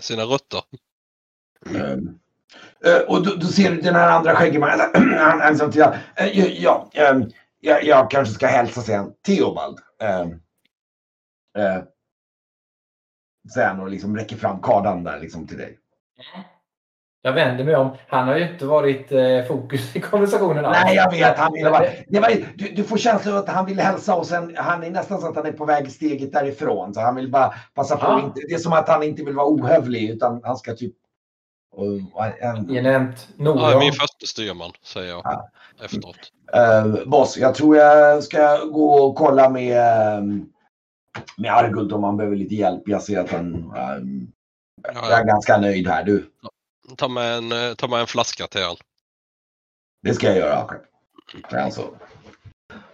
sina 0.00 0.22
rötter. 0.22 0.62
Ehm, 1.66 2.18
eh, 2.84 3.00
och 3.08 3.26
då, 3.26 3.34
då 3.34 3.46
ser 3.46 3.70
du 3.70 3.80
den 3.80 3.94
här 3.94 4.08
andra 4.08 4.36
skäggemannen. 4.36 4.90
han, 5.18 5.40
han 5.40 5.56
sa 5.56 5.70
till 5.70 5.80
jag, 5.80 5.94
eh, 6.16 6.62
ja, 6.62 6.90
ehm, 6.94 7.30
jag, 7.60 7.84
jag 7.84 8.10
kanske 8.10 8.34
ska 8.34 8.46
hälsa 8.46 8.82
sen. 8.82 9.12
Theobald. 9.26 9.78
Um, 10.00 10.30
uh, 11.58 11.84
säger 13.54 13.68
han 13.68 13.80
och 13.80 13.90
liksom 13.90 14.16
räcker 14.16 14.36
fram 14.36 14.60
kardan 14.60 15.04
där 15.04 15.20
liksom 15.20 15.46
till 15.46 15.58
dig. 15.58 15.78
Jag 17.26 17.32
vänder 17.32 17.64
mig 17.64 17.76
om. 17.76 17.90
Han 18.08 18.28
har 18.28 18.36
ju 18.36 18.52
inte 18.52 18.66
varit 18.66 19.12
eh, 19.12 19.44
fokus 19.48 19.96
i 19.96 20.00
konversationen 20.00 20.64
alls. 20.64 20.78
Nej, 20.84 20.96
jag 20.96 21.10
vet. 21.10 21.38
Han 21.38 21.52
ville 21.52 21.70
bara, 21.70 21.84
det 22.08 22.20
var, 22.20 22.30
du, 22.54 22.68
du 22.68 22.84
får 22.84 22.96
känslan 22.96 23.34
av 23.34 23.40
att 23.42 23.48
han 23.48 23.66
vill 23.66 23.80
hälsa 23.80 24.14
och 24.14 24.26
sen 24.26 24.56
han 24.58 24.82
är 24.82 24.90
nästan 24.90 25.20
så 25.20 25.28
att 25.28 25.36
han 25.36 25.46
är 25.46 25.52
på 25.52 25.64
väg 25.64 25.92
steget 25.92 26.32
därifrån. 26.32 26.94
Så 26.94 27.00
han 27.00 27.14
vill 27.16 27.30
bara 27.30 27.54
passa 27.74 27.96
på. 27.96 28.06
Ja. 28.06 28.18
att 28.18 28.24
Inte, 28.24 28.40
det 28.48 28.54
är 28.54 28.58
som 28.58 28.72
att 28.72 28.88
han 28.88 29.02
inte 29.02 29.24
vill 29.24 29.34
vara 29.34 29.46
ohövlig 29.46 30.10
utan 30.10 30.40
han 30.44 30.56
ska 30.56 30.74
typ... 30.74 30.94
Ni 32.66 32.76
har 32.76 32.82
nämnt 32.82 33.28
Ja, 33.38 33.78
min 33.78 33.92
första 33.92 34.26
styrman 34.26 34.70
säger 34.84 35.08
jag 35.08 35.20
Ja. 35.24 35.48
efteråt. 35.84 36.32
Uh, 36.56 37.08
boss, 37.08 37.36
jag 37.36 37.54
tror 37.54 37.76
jag 37.76 38.22
ska 38.24 38.64
gå 38.64 38.90
och 38.94 39.16
kolla 39.16 39.48
med, 39.50 39.78
ehm, 40.18 40.46
med 41.36 41.52
Arguld 41.52 41.92
om 41.92 42.04
han 42.04 42.16
behöver 42.16 42.36
lite 42.36 42.54
hjälp. 42.54 42.82
Jag 42.86 43.02
ser 43.02 43.20
att 43.20 43.30
han... 43.30 43.72
Ja, 43.74 43.98
Jag 44.94 45.20
är 45.20 45.24
ganska 45.24 45.56
nöjd 45.56 45.88
här. 45.88 46.04
Du, 46.04 46.30
Ta, 46.96 47.08
med 47.08 47.36
en, 47.36 47.52
eh, 47.52 47.74
ta 47.74 47.88
med 47.88 48.00
en 48.00 48.06
flaska 48.06 48.46
till 48.46 48.62
han. 48.62 48.76
det 50.02 50.14
ska 50.14 50.26
jag 50.26 50.36
göra 50.36 50.66
själv. 50.66 50.80
Sen 51.50 51.72
så 51.72 51.96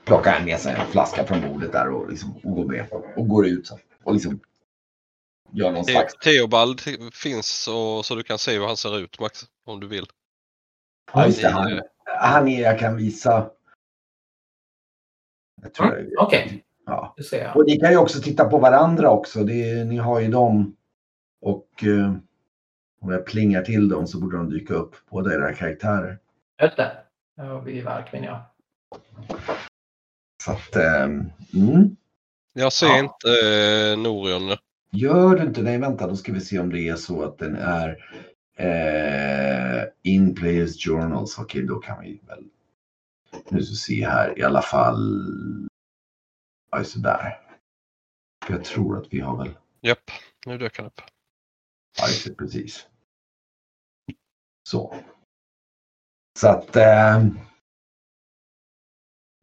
plockar 0.05 0.33
han 0.33 0.45
med 0.45 0.61
sig 0.61 0.75
en 0.75 0.87
flaska 0.87 1.25
från 1.27 1.41
bordet 1.41 1.73
där 1.73 1.89
och, 1.89 2.11
liksom, 2.11 2.37
och 2.45 2.57
går 2.57 2.65
med. 2.65 2.87
Och 3.17 3.29
går 3.29 3.47
ut 3.47 3.67
så. 3.67 3.79
Och 4.05 4.15
liksom 4.15 4.41
gör 5.51 5.73
någon 5.73 5.85
Te- 5.85 5.93
slags... 5.93 6.15
Theobald 6.15 6.81
finns 7.13 7.47
så, 7.63 8.03
så 8.03 8.15
du 8.15 8.23
kan 8.23 8.39
se 8.39 8.59
hur 8.59 8.67
han 8.67 8.77
ser 8.77 8.99
ut 8.99 9.21
Max. 9.21 9.45
Om 9.65 9.81
du 9.81 9.87
vill. 9.87 10.07
Ja, 11.13 11.27
just 11.27 11.43
det, 11.43 11.49
han, 11.49 11.81
han 12.05 12.49
är, 12.49 12.63
jag 12.63 12.79
kan 12.79 12.97
visa. 12.97 13.51
Mm, 15.79 16.11
jag, 16.11 16.27
Okej, 16.27 16.65
ja. 16.87 17.15
ser 17.31 17.45
jag. 17.45 17.57
Och 17.57 17.67
ni 17.67 17.77
kan 17.81 17.91
ju 17.91 17.97
också 17.97 18.21
titta 18.21 18.45
på 18.49 18.59
varandra 18.59 19.11
också. 19.11 19.45
Det 19.45 19.85
ni 19.85 19.97
har 19.97 20.21
ju 20.21 20.29
dem. 20.29 20.77
Och 21.41 21.85
eh, 21.85 22.15
om 23.03 23.11
jag 23.13 23.27
plingar 23.27 23.63
till 23.63 23.89
dem 23.89 24.07
så 24.07 24.21
borde 24.21 24.37
de 24.37 24.51
dyka 24.51 24.75
upp, 24.75 24.95
båda 25.11 25.35
era 25.35 25.55
karaktärer. 25.55 26.19
Just 26.63 26.77
det. 26.77 26.97
Ja, 27.37 27.61
vi 27.61 27.81
verk 27.81 28.13
menar 28.13 28.27
jag. 28.27 28.41
Så 30.45 30.53
att, 30.53 30.77
ehm, 30.77 31.25
mm. 31.55 31.97
Jag 32.53 32.73
ser 32.73 32.87
Ja. 32.87 32.99
inte 32.99 33.29
eh, 33.93 33.99
Norion. 33.99 34.57
Gör 34.91 35.37
du 35.37 35.43
inte? 35.43 35.63
Nej, 35.63 35.79
vänta, 35.79 36.07
då 36.07 36.17
ska 36.17 36.33
vi 36.33 36.41
se 36.41 36.59
om 36.59 36.71
det 36.71 36.89
är 36.89 36.97
så 36.97 37.23
att 37.25 37.39
den 37.39 37.57
är 37.57 37.97
eh, 38.57 39.85
in 40.03 40.35
players 40.35 40.85
journals. 40.87 41.39
Okej, 41.39 41.63
då 41.63 41.79
kan 41.79 42.01
vi 42.03 42.21
väl. 42.27 42.45
Nu 43.49 43.63
ska 43.63 43.75
se 43.75 44.07
här 44.07 44.39
i 44.39 44.43
alla 44.43 44.63
fall. 44.63 45.23
Ja, 46.71 46.85
sådär. 46.85 47.39
För 48.47 48.53
jag 48.55 48.65
tror 48.65 48.99
att 48.99 49.07
vi 49.11 49.21
har 49.21 49.37
väl. 49.39 49.51
Japp, 49.81 50.11
nu 50.47 50.59
dök 50.59 50.77
han 50.77 50.87
upp. 50.87 51.01
Ja, 51.99 52.35
precis. 52.39 52.87
Så. 54.69 54.95
Så 56.39 56.49
att... 56.49 56.77
Eh, 56.77 57.17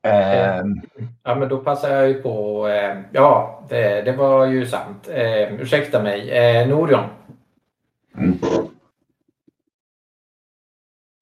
eh, 0.08 0.64
Ja, 1.24 1.36
men 1.36 1.50
då 1.50 1.58
passar 1.58 1.90
jag 1.90 2.08
ju 2.08 2.22
på. 2.22 2.68
Eh, 2.68 3.02
ja, 3.12 3.64
det, 3.70 4.02
det 4.02 4.12
var 4.12 4.46
ju 4.46 4.68
sant. 4.68 5.08
Eh, 5.08 5.54
ursäkta 5.54 6.04
mig. 6.04 6.30
Eh, 6.30 6.68
Norion. 6.68 7.10
mm. 8.18 8.40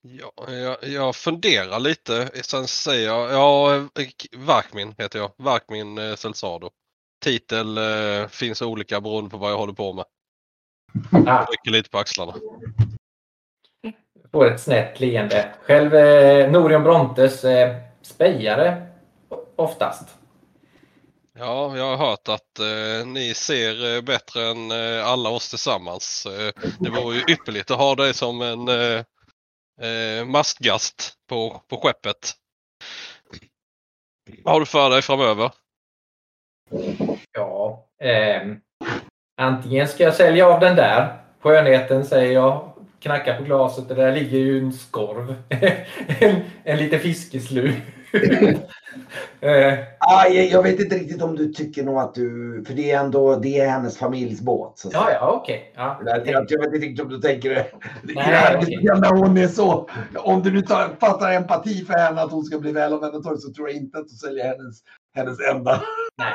Ja, 0.01 0.51
jag, 0.51 0.77
jag 0.83 1.15
funderar 1.15 1.79
lite. 1.79 2.29
Sen 2.43 2.67
säger 2.67 3.07
jag, 3.07 3.31
ja, 3.31 3.87
Varkmin 4.37 4.95
heter 4.97 5.19
jag. 5.19 5.31
Varkmin 5.37 5.97
eh, 5.97 6.15
Celsado. 6.15 6.69
Titel 7.23 7.77
eh, 7.77 8.27
finns 8.27 8.61
olika 8.61 9.01
beroende 9.01 9.29
på 9.29 9.37
vad 9.37 9.51
jag 9.51 9.57
håller 9.57 9.73
på 9.73 9.93
med. 9.93 10.05
Ah, 11.27 11.45
Rycker 11.45 11.71
lite 11.71 11.89
på 11.89 11.97
axlarna. 11.97 12.33
Får 14.31 14.51
ett 14.51 14.59
snett 14.59 14.99
leende. 14.99 15.49
Själv 15.61 15.95
eh, 15.95 16.51
Norion 16.51 16.83
Brontes 16.83 17.43
eh, 17.43 17.75
spejare 18.01 18.87
oftast. 19.55 20.17
Ja, 21.39 21.77
jag 21.77 21.97
har 21.97 22.09
hört 22.09 22.29
att 22.29 22.59
eh, 22.59 23.07
ni 23.07 23.33
ser 23.33 23.95
eh, 23.95 24.01
bättre 24.01 24.47
än 24.47 24.71
eh, 24.71 25.07
alla 25.07 25.29
oss 25.29 25.49
tillsammans. 25.49 26.25
Eh, 26.25 26.63
det 26.79 26.89
vore 26.89 27.15
ju 27.15 27.23
ypperligt 27.27 27.71
att 27.71 27.77
ha 27.77 27.95
dig 27.95 28.13
som 28.13 28.41
en 28.41 28.67
eh, 28.67 29.03
eh, 29.81 30.25
mastgast 30.25 31.13
på, 31.29 31.61
på 31.67 31.77
skeppet. 31.77 32.33
Vad 34.43 34.53
har 34.53 34.59
du 34.59 34.65
för 34.65 34.89
dig 34.89 35.01
framöver? 35.01 35.51
Ja, 37.31 37.85
ehm, 38.03 38.59
antingen 39.37 39.87
ska 39.87 40.03
jag 40.03 40.15
sälja 40.15 40.47
av 40.47 40.59
den 40.59 40.75
där. 40.75 41.17
Skönheten 41.39 42.05
säger 42.05 42.33
jag. 42.33 42.76
Knacka 42.99 43.37
på 43.37 43.43
glaset 43.43 43.89
och 43.89 43.95
där 43.95 44.15
ligger 44.15 44.37
ju 44.37 44.59
en 44.59 44.73
skorv. 44.73 45.35
en, 46.19 46.41
en 46.63 46.77
liten 46.77 46.99
fiskeslu. 46.99 47.73
eh, 49.41 49.73
aj, 49.99 50.49
jag 50.51 50.63
vet 50.63 50.79
inte 50.79 50.95
riktigt 50.95 51.21
om 51.21 51.35
du 51.35 51.53
tycker 51.53 51.83
nog 51.83 51.97
att 51.97 52.15
du... 52.15 52.63
För 52.67 52.73
det 52.73 52.91
är 52.91 52.99
ändå 52.99 53.35
det 53.35 53.59
är 53.59 53.69
hennes 53.69 53.97
familjs 53.97 54.41
båt. 54.41 54.77
Så 54.77 54.89
ja, 54.93 55.11
ja, 55.11 55.39
okej. 55.41 55.73
Ja, 55.75 56.01
Jag, 56.05 56.27
jag, 56.27 56.45
jag 56.49 56.59
vet 56.59 56.73
inte 56.73 56.85
riktigt 56.85 57.05
om 57.05 57.09
du 57.09 57.19
tänker 57.19 57.49
det. 57.49 57.67
Nej, 58.03 58.79
när 58.83 59.17
hon 59.17 59.37
är 59.37 59.47
så. 59.47 59.89
Om 60.15 60.43
du 60.43 60.51
nu 60.51 60.61
tar, 60.61 60.95
fattar 60.99 61.31
empati 61.31 61.85
för 61.85 61.93
henne 61.93 62.21
att 62.21 62.31
hon 62.31 62.43
ska 62.43 62.59
bli 62.59 62.71
väl 62.71 62.93
omhändertagen 62.93 63.37
så 63.37 63.53
tror 63.53 63.69
jag 63.69 63.77
inte 63.77 63.97
att 63.97 64.07
du 64.07 64.15
säljer 64.15 64.45
hennes, 64.45 64.77
hennes 65.15 65.37
enda. 65.51 65.81
nej. 66.17 66.33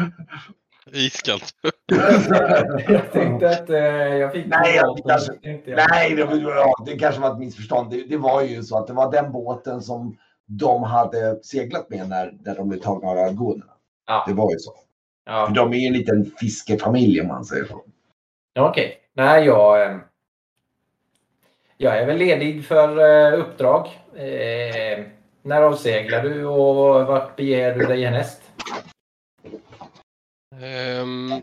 Iskallt. 0.94 1.54
Jag 2.88 3.12
tänkte 3.12 3.50
att 3.50 3.70
eh, 3.70 3.76
jag 4.16 4.32
fick 4.32 4.46
Nej, 4.46 4.76
jag- 4.76 4.86
båten, 4.96 5.04
kanske- 5.08 5.60
jag. 5.70 5.78
Nej, 5.90 6.14
det, 6.14 6.24
var- 6.24 6.36
ja, 6.36 6.74
det 6.86 6.98
kanske 6.98 7.20
var 7.20 7.32
ett 7.32 7.38
missförstånd. 7.38 7.90
Det, 7.90 8.04
det 8.08 8.16
var 8.16 8.42
ju 8.42 8.62
så 8.62 8.78
att 8.78 8.86
det 8.86 8.92
var 8.92 9.12
den 9.12 9.32
båten 9.32 9.82
som 9.82 10.16
de 10.46 10.82
hade 10.82 11.44
seglat 11.44 11.90
med 11.90 12.08
när, 12.08 12.32
när 12.44 12.54
de 12.54 12.68
blev 12.68 12.78
tagna 12.80 13.08
av 13.08 13.18
argonerna. 13.18 13.72
Ja, 14.06 14.24
Det 14.28 14.34
var 14.34 14.52
ju 14.52 14.58
så. 14.58 14.72
För 15.26 15.32
ja. 15.32 15.48
de 15.54 15.72
är 15.72 15.76
ju 15.76 15.86
en 15.86 15.92
liten 15.92 16.24
fiskefamilj 16.40 17.20
om 17.20 17.26
man 17.28 17.44
säger 17.44 17.64
så. 17.64 17.82
Ja, 18.52 18.68
Okej. 18.70 18.96
Nej, 19.14 19.44
jag, 19.44 19.82
eh, 19.82 19.96
jag 21.76 21.98
är 21.98 22.06
väl 22.06 22.16
ledig 22.16 22.64
för 22.64 22.98
eh, 23.32 23.38
uppdrag. 23.40 23.86
Eh, 24.14 25.04
när 25.42 25.62
avseglar 25.62 26.22
du 26.22 26.44
och 26.46 27.06
vart 27.06 27.36
beger 27.36 27.74
du 27.74 27.86
dig 27.86 28.04
härnäst? 28.04 28.41
Ehm, 30.60 31.42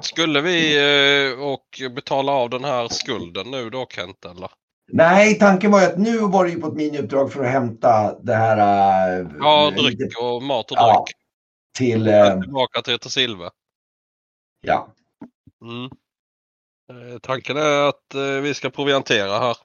skulle 0.00 0.40
vi 0.40 0.76
eh, 1.32 1.40
och 1.44 1.94
betala 1.94 2.32
av 2.32 2.50
den 2.50 2.64
här 2.64 2.88
skulden 2.88 3.50
nu 3.50 3.70
då 3.70 3.86
Kent 3.90 4.24
eller? 4.24 4.50
Nej, 4.92 5.38
tanken 5.38 5.70
var 5.70 5.80
ju 5.80 5.86
att 5.86 5.98
nu 5.98 6.18
var 6.18 6.44
det 6.44 6.50
ju 6.50 6.60
på 6.60 6.66
ett 6.66 6.74
miniuppdrag 6.74 7.32
för 7.32 7.44
att 7.44 7.50
hämta 7.50 8.18
det 8.20 8.34
här... 8.34 9.20
äh, 9.20 9.26
Ja, 9.38 9.70
dryck 9.70 10.18
och 10.20 10.42
mat 10.42 10.70
och 10.70 10.76
Ja. 10.76 11.04
dryck. 11.06 11.16
Till... 11.78 12.08
Äh, 12.08 12.40
Tillbaka 12.40 12.82
till 12.82 12.94
Ete 12.94 13.10
Silva. 13.10 13.50
ja. 14.60 14.88
Mm. 15.62 15.90
Eh, 16.92 17.18
tanken 17.18 17.56
är 17.56 17.88
att 17.88 18.14
eh, 18.14 18.22
vi 18.42 18.54
ska 18.54 18.70
proviantera 18.70 19.38
här. 19.38 19.56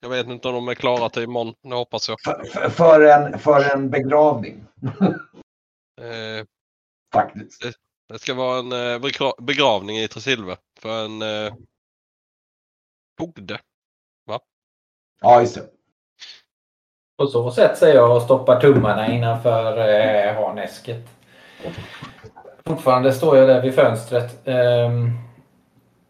Jag 0.00 0.08
vet 0.08 0.26
inte 0.26 0.48
om 0.48 0.54
de 0.54 0.68
är 0.68 0.74
klara 0.74 1.08
till 1.08 1.22
imorgon. 1.22 1.54
Det 1.62 1.74
hoppas 1.74 2.08
jag. 2.08 2.20
För, 2.20 2.44
för, 2.44 2.68
för, 2.68 3.00
en, 3.00 3.38
för 3.38 3.74
en 3.74 3.90
begravning. 3.90 4.64
Faktiskt. 7.12 7.62
det 8.08 8.18
ska 8.18 8.34
vara 8.34 8.58
en 8.58 8.72
eh, 8.72 8.98
begra- 8.98 9.42
begravning 9.42 9.98
i 9.98 10.08
Tresilve 10.08 10.56
för 10.80 11.04
en 11.04 11.22
eh, 11.22 11.54
fogde. 13.18 13.58
Ja, 15.20 15.40
just 15.40 15.54
det. 15.54 15.62
På 17.18 17.26
så 17.26 17.50
sätt 17.50 17.78
säger 17.78 17.94
jag 17.94 18.16
och 18.16 18.22
stoppar 18.22 18.60
tummarna 18.60 19.12
innanför 19.12 19.78
eh, 19.78 20.34
harnäsket. 20.34 21.04
Fortfarande 22.66 23.12
står 23.12 23.36
jag 23.36 23.48
där 23.48 23.62
vid 23.62 23.74
fönstret. 23.74 24.48
Ehm, 24.48 25.10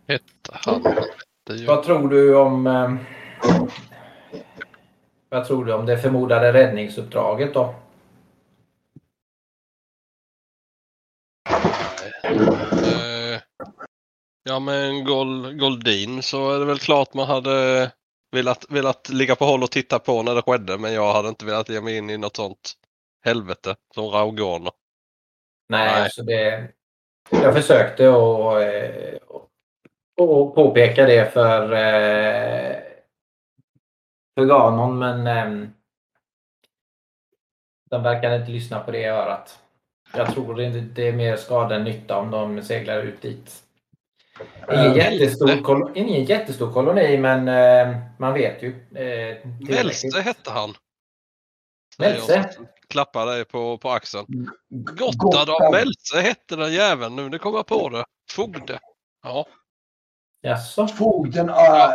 Hette 0.08 0.24
han. 0.52 0.82
Det 1.46 1.66
vad 1.66 1.82
tror 1.82 2.08
du 2.08 2.36
om... 2.36 2.66
ehm, 2.66 2.98
vad 5.28 5.46
tror 5.46 5.64
du 5.64 5.72
om 5.72 5.86
det 5.86 5.98
förmodade 5.98 6.52
räddningsuppdraget 6.52 7.54
då? 7.54 7.74
Ja 14.42 14.58
men 14.58 15.04
Gol, 15.04 15.52
Goldin 15.52 16.22
så 16.22 16.54
är 16.54 16.58
det 16.58 16.64
väl 16.64 16.78
klart 16.78 17.14
man 17.14 17.26
hade 17.26 17.90
velat, 18.32 18.66
velat 18.70 19.08
ligga 19.08 19.36
på 19.36 19.44
håll 19.44 19.62
och 19.62 19.70
titta 19.70 19.98
på 19.98 20.22
när 20.22 20.34
det 20.34 20.42
skedde 20.42 20.78
men 20.78 20.92
jag 20.92 21.12
hade 21.12 21.28
inte 21.28 21.44
velat 21.44 21.68
ge 21.68 21.80
mig 21.80 21.96
in 21.96 22.10
i 22.10 22.18
något 22.18 22.36
sånt 22.36 22.72
helvete 23.24 23.76
som 23.94 24.04
Raugorner. 24.04 24.72
Nej, 25.68 25.92
Nej. 25.92 26.02
Alltså 26.02 26.22
det, 26.22 26.68
jag 27.30 27.54
försökte 27.54 28.08
att 28.08 28.62
eh, 28.62 29.18
och 30.16 30.54
påpeka 30.54 31.06
det 31.06 31.32
för, 31.32 31.72
eh, 31.72 32.76
för 34.34 34.44
Ganon 34.46 34.98
men 34.98 35.26
eh, 35.26 35.68
de 37.90 38.02
verkar 38.02 38.36
inte 38.36 38.50
lyssna 38.50 38.80
på 38.80 38.90
det 38.90 39.04
örat. 39.04 39.58
Jag 40.14 40.34
tror 40.34 40.54
det 40.94 41.08
är 41.08 41.12
mer 41.12 41.36
skada 41.36 41.76
än 41.76 41.84
nytta 41.84 42.18
om 42.18 42.30
de 42.30 42.62
seglar 42.62 43.02
ut 43.02 43.22
dit. 43.22 43.62
Ingen 44.72 44.90
Eh, 44.90 44.96
jättestor, 44.96 45.62
kol- 45.62 45.92
ingen 45.94 46.24
jättestor 46.24 46.72
koloni 46.72 47.18
men 47.18 47.48
eh, 47.48 47.96
man 48.18 48.34
vet 48.34 48.62
ju. 48.62 48.86
Eh. 48.96 49.46
Mälse 49.68 50.20
hette 50.20 50.50
han. 50.50 50.74
Mälse? 51.98 52.50
Klappar 52.88 53.26
dig 53.26 53.44
på, 53.44 53.78
på 53.78 53.90
axeln. 53.90 54.26
Gottad 54.70 55.16
Gottad. 55.18 55.50
av 55.50 55.72
Mälse 55.72 56.20
hette 56.20 56.56
den 56.56 56.72
jäveln 56.72 57.16
nu. 57.16 57.28
Det 57.28 57.38
kommer 57.38 57.58
jag 57.58 57.66
på 57.66 57.88
det. 57.88 58.04
Fogde. 58.30 58.78
Ja. 59.22 59.46
Jaså? 60.42 60.88
Fogden 60.88 61.48
äh, 61.48 61.90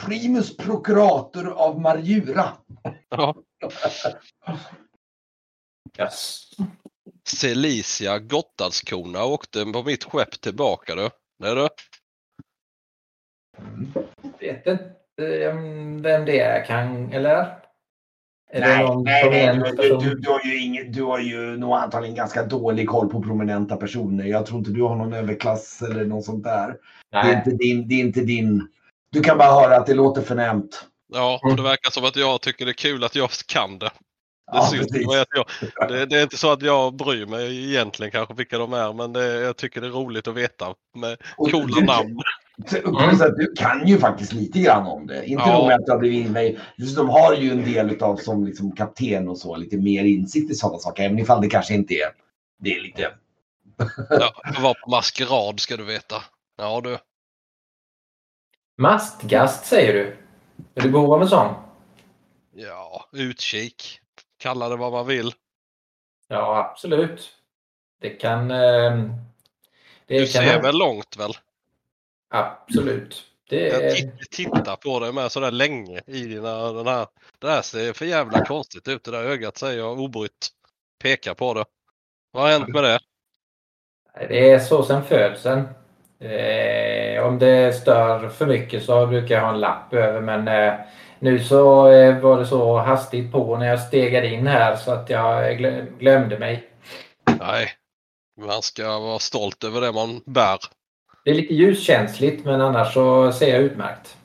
Primus 0.00 0.56
prokurator 0.56 1.52
av 1.52 1.80
Marjura. 1.80 2.48
ja. 3.08 3.34
Jaså? 5.96 6.48
Celicia 7.36 8.18
Gottadskona 8.18 9.24
åkte 9.24 9.64
på 9.64 9.82
mitt 9.82 10.04
skepp 10.04 10.40
tillbaka 10.40 10.94
du. 10.94 11.10
Nej 11.38 11.54
du. 11.54 11.68
vet 14.40 14.66
inte 14.66 14.90
vem 16.02 16.24
det 16.24 16.40
är 16.40 16.64
kan, 16.64 17.12
eller? 17.12 17.60
Är 18.52 18.60
Nej, 18.60 19.56
du, 19.56 19.76
person? 19.76 19.98
du, 20.04 20.14
du, 20.14 20.30
har 20.30 20.40
ju 20.44 20.60
inget, 20.60 20.92
du 20.92 21.02
har 21.02 21.18
ju 21.18 21.56
nog 21.56 21.72
antagligen 21.74 22.16
ganska 22.16 22.44
dålig 22.44 22.88
koll 22.88 23.08
på 23.08 23.22
prominenta 23.22 23.76
personer. 23.76 24.24
Jag 24.24 24.46
tror 24.46 24.58
inte 24.58 24.70
du 24.70 24.82
har 24.82 24.96
någon 24.96 25.12
överklass 25.12 25.82
eller 25.82 26.04
något 26.04 26.24
sånt 26.24 26.44
där. 26.44 26.76
Det 27.10 27.16
är, 27.16 27.36
inte 27.36 27.50
din, 27.50 27.88
det 27.88 27.94
är 27.94 28.00
inte 28.00 28.20
din. 28.20 28.68
Du 29.12 29.20
kan 29.20 29.38
bara 29.38 29.52
höra 29.52 29.76
att 29.76 29.86
det 29.86 29.94
låter 29.94 30.22
förnämt. 30.22 30.86
Ja, 31.12 31.40
och 31.42 31.56
det 31.56 31.62
verkar 31.62 31.90
som 31.90 32.04
att 32.04 32.16
jag 32.16 32.40
tycker 32.40 32.64
det 32.64 32.70
är 32.70 32.72
kul 32.72 33.04
att 33.04 33.14
jag 33.14 33.30
kan 33.46 33.78
det. 33.78 33.90
Det, 34.52 34.56
Ja, 34.58 34.66
syns 34.66 34.86
jag, 34.90 35.88
det, 35.88 36.06
det 36.06 36.18
är 36.18 36.22
inte 36.22 36.36
så 36.36 36.52
att 36.52 36.62
jag 36.62 36.94
bryr 36.94 37.26
mig 37.26 37.70
egentligen 37.70 38.10
kanske 38.12 38.34
vilka 38.34 38.58
de 38.58 38.72
är 38.72 38.92
men 38.92 39.12
det, 39.12 39.40
jag 39.40 39.56
tycker 39.56 39.80
det 39.80 39.86
är 39.86 39.90
roligt 39.90 40.28
att 40.28 40.34
veta 40.34 40.74
med 40.94 41.16
Och 41.36 41.50
coola 41.50 41.80
du- 41.80 41.86
namn. 41.86 42.20
Att 43.22 43.36
Du 43.36 43.52
kan 43.56 43.86
ju 43.88 43.98
faktiskt 43.98 44.32
lite 44.32 44.58
grann 44.58 44.86
om 44.86 45.06
det. 45.06 45.26
Inte 45.26 45.42
Ja. 45.46 45.58
nog 45.58 45.66
med 45.66 45.74
att 45.76 45.86
du 45.86 45.92
har 45.92 45.98
blivit 45.98 46.26
invägd. 46.26 46.58
Dessutom 46.76 47.08
har 47.08 47.30
du 47.36 47.42
ju 47.42 47.50
en 47.50 47.64
del 47.64 47.90
utav 47.90 48.16
som 48.16 48.44
liksom 48.46 48.72
kapten 48.72 49.28
och 49.28 49.38
så 49.38 49.56
lite 49.56 49.76
mer 49.76 50.04
insikt 50.04 50.50
i 50.50 50.54
sådana 50.54 50.78
saker. 50.78 51.02
Även 51.02 51.18
ifall 51.18 51.40
det 51.40 51.48
kanske 51.48 51.74
inte 51.74 51.94
är. 51.94 52.08
Det 52.58 52.74
är 52.76 52.80
lite. 52.80 53.10
Ja, 54.10 54.32
jag 54.54 54.60
var 54.60 54.74
på 54.84 54.90
maskerad 54.90 55.60
ska 55.60 55.76
du 55.76 55.84
veta. 55.84 56.16
Ja 56.58 56.80
du. 56.84 56.98
Mastgast 58.78 59.66
säger 59.66 59.92
du? 59.94 60.16
Är 60.74 60.88
du 60.88 60.96
av 60.98 61.22
en 61.22 61.28
sån? 61.28 61.54
Ja, 62.54 63.04
utkik. 63.12 63.99
Kalla 64.40 64.68
det 64.68 64.76
vad 64.76 64.92
man 64.92 65.06
vill. 65.06 65.32
Ja, 66.28 66.70
absolut. 66.70 67.30
Det 68.00 68.10
kan... 68.10 68.50
Eh, 68.50 68.92
Du 70.06 70.18
det 70.18 70.32
kan 70.32 70.44
ser 70.44 70.62
väl 70.62 70.78
långt 70.78 71.16
väl? 71.16 71.32
Absolut. 72.30 73.24
Det 73.48 73.68
Jag 73.68 74.30
tittar 74.30 74.76
på 74.76 75.00
det 75.00 75.12
med 75.12 75.32
sådär 75.32 75.50
länge 75.50 76.00
i 76.06 76.24
dina, 76.24 76.72
den 76.72 76.86
här. 76.86 77.06
Det 77.38 77.46
där 77.46 77.62
ser 77.62 77.92
för 77.92 78.04
jävla 78.04 78.44
konstigt 78.44 78.88
ut. 78.88 79.04
Det 79.04 79.10
där 79.10 79.24
ögat 79.24 79.58
säger 79.58 79.78
jag 79.78 80.00
obrytt. 80.00 80.48
Pekar 81.02 81.34
på 81.34 81.54
det. 81.54 81.64
Vad 82.32 82.42
har 82.42 82.50
hänt 82.50 82.68
med 82.68 82.84
det? 82.84 82.98
Det 84.28 84.50
är 84.50 84.58
så 84.58 84.82
sen 84.82 85.04
födseln. 85.04 85.68
Eh, 86.18 87.26
om 87.26 87.38
det 87.38 87.72
stör 87.72 88.28
för 88.28 88.46
mycket 88.46 88.84
så 88.84 89.06
brukar 89.06 89.34
jag 89.34 89.42
ha 89.42 89.52
en 89.54 89.60
lapp 89.60 89.94
över 89.94 90.20
men 90.20 90.48
eh, 90.48 90.74
nu 91.20 91.44
så 91.44 91.90
eh, 91.90 92.18
var 92.18 92.38
det 92.38 92.46
så 92.46 92.78
hastigt 92.78 93.32
på 93.32 93.56
när 93.58 93.66
jag 93.66 93.80
stegade 93.80 94.28
in 94.28 94.46
här 94.46 94.76
så 94.76 94.92
att 94.92 95.10
jag 95.10 95.58
glö- 95.60 95.98
glömde 95.98 96.38
mig. 96.38 96.70
Nej. 97.38 97.68
Man 98.40 98.62
ska 98.62 98.98
vara 98.98 99.18
stolt 99.18 99.64
över 99.64 99.80
det 99.80 99.92
man 99.92 100.22
bär. 100.26 100.58
Det 101.24 101.30
är 101.30 101.34
lite 101.34 101.54
ljuskänsligt 101.54 102.44
men 102.44 102.60
annars 102.60 102.94
så 102.94 103.32
ser 103.32 103.48
jag 103.48 103.60
utmärkt. 103.60 104.16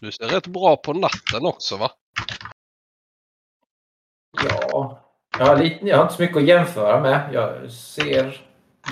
Du 0.00 0.12
ser 0.12 0.28
rätt 0.28 0.46
bra 0.46 0.76
på 0.76 0.92
natten 0.92 1.46
också 1.46 1.76
va? 1.76 1.90
Ja, 4.44 5.02
jag 5.38 5.46
har, 5.46 5.56
lite, 5.56 5.86
jag 5.86 5.96
har 5.96 6.02
inte 6.02 6.14
så 6.14 6.22
mycket 6.22 6.36
att 6.36 6.48
jämföra 6.48 7.00
med. 7.00 7.34
Jag 7.34 7.72
ser 7.72 8.40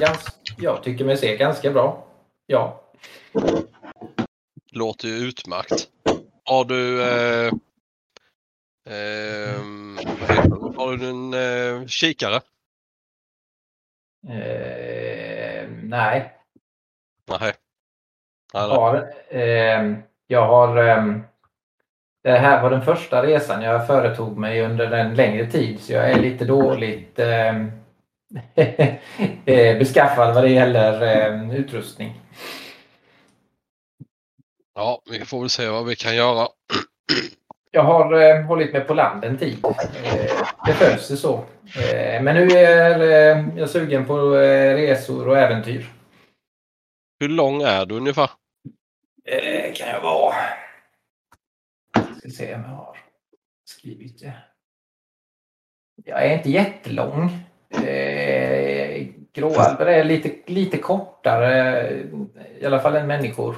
ganska, 0.00 0.32
jag 0.58 0.82
tycker 0.82 1.04
mig 1.04 1.16
se 1.16 1.36
ganska 1.36 1.70
bra. 1.70 2.06
Ja. 2.46 2.80
Låter 4.74 5.08
ju 5.08 5.14
utmärkt. 5.14 5.88
Har 6.44 6.64
du... 6.64 7.02
Eh, 7.02 7.52
det? 8.84 10.76
Har 10.76 10.96
du 10.96 11.08
en 11.08 11.34
eh, 11.34 11.86
kikare? 11.86 12.36
Eh, 14.28 15.68
nej, 15.82 16.34
Nej. 17.30 17.52
Nej, 18.54 18.68
har, 18.68 19.10
eh, 19.28 19.94
jag 20.26 20.46
har 20.46 20.76
eh, 20.88 21.04
det 22.22 22.38
här 22.38 22.62
var 22.62 22.70
den 22.70 22.82
första 22.82 23.22
resan 23.22 23.62
jag 23.62 23.86
företog 23.86 24.38
mig 24.38 24.62
under 24.62 24.90
en 24.90 25.14
längre 25.14 25.46
tid 25.46 25.80
så 25.80 25.92
jag 25.92 26.10
är 26.10 26.20
lite 26.20 26.44
dåligt 26.44 27.18
eh, 27.18 27.56
eh, 29.44 29.78
beskaffad 29.78 30.34
vad 30.34 30.44
det 30.44 30.50
gäller 30.50 31.02
eh, 31.02 31.54
utrustning. 31.58 32.20
Ja, 34.74 35.02
vi 35.10 35.24
får 35.24 35.40
väl 35.40 35.50
se 35.50 35.68
vad 35.68 35.86
vi 35.86 35.96
kan 35.96 36.16
göra. 36.16 36.48
Jag 37.70 37.82
har 37.82 38.12
eh, 38.12 38.44
hållit 38.44 38.72
mig 38.72 38.80
på 38.80 38.94
land 38.94 39.24
en 39.24 39.38
tid. 39.38 39.64
Eh, 39.64 40.46
det 40.66 40.72
följs 40.72 41.08
det 41.08 41.16
så. 41.16 41.34
Eh, 41.78 42.22
men 42.22 42.36
nu 42.36 42.48
är 42.56 43.00
eh, 43.00 43.58
jag 43.58 43.70
sugen 43.70 44.06
på 44.06 44.36
eh, 44.36 44.74
resor 44.74 45.28
och 45.28 45.38
äventyr. 45.38 45.86
Hur 47.20 47.28
lång 47.28 47.62
är 47.62 47.86
du 47.86 47.94
ungefär? 47.94 48.30
Eh, 49.24 49.72
kan 49.74 49.88
jag 49.88 50.00
vara. 50.00 50.34
Ska 52.18 52.28
se 52.30 52.54
om 52.54 52.62
jag 52.62 52.68
har 52.68 52.96
skrivit 53.64 54.20
det. 54.20 54.32
Jag 56.04 56.26
är 56.26 56.36
inte 56.36 56.50
jättelång. 56.50 57.30
Eh, 57.86 59.06
Gråalper 59.32 59.86
är 59.86 60.04
lite, 60.04 60.52
lite 60.52 60.78
kortare, 60.78 61.90
i 62.60 62.66
alla 62.66 62.80
fall 62.80 62.96
än 62.96 63.06
människor. 63.06 63.56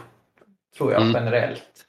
Tror 0.77 0.93
jag 0.93 1.03
Mm. 1.03 1.15
generellt. 1.15 1.87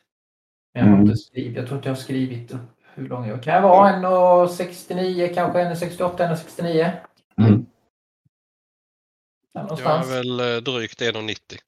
Men 0.74 0.84
jag, 0.84 0.90
har 0.92 0.98
Mm. 0.98 1.06
inte 1.08 1.18
skrivit, 1.18 1.56
jag 1.58 1.66
tror 1.68 1.78
inte 1.78 1.90
jag 1.90 1.96
har 1.96 2.02
skrivit 2.02 2.52
upp 2.52 2.60
hur 2.94 3.08
lång 3.10 3.28
jag. 3.28 3.44
Kan 3.44 3.54
jag 3.54 3.62
vara 3.62 3.90
1,69 3.90 5.34
kanske 5.34 5.60
1,68, 5.60 6.24
1,69? 6.28 6.92
Mm. 7.38 7.66
Där 9.54 9.68
Jag 9.70 9.80
är 9.80 10.10
väl 10.10 10.40
eh, 10.40 10.62
drygt 10.64 11.02
1,90. 11.02 11.60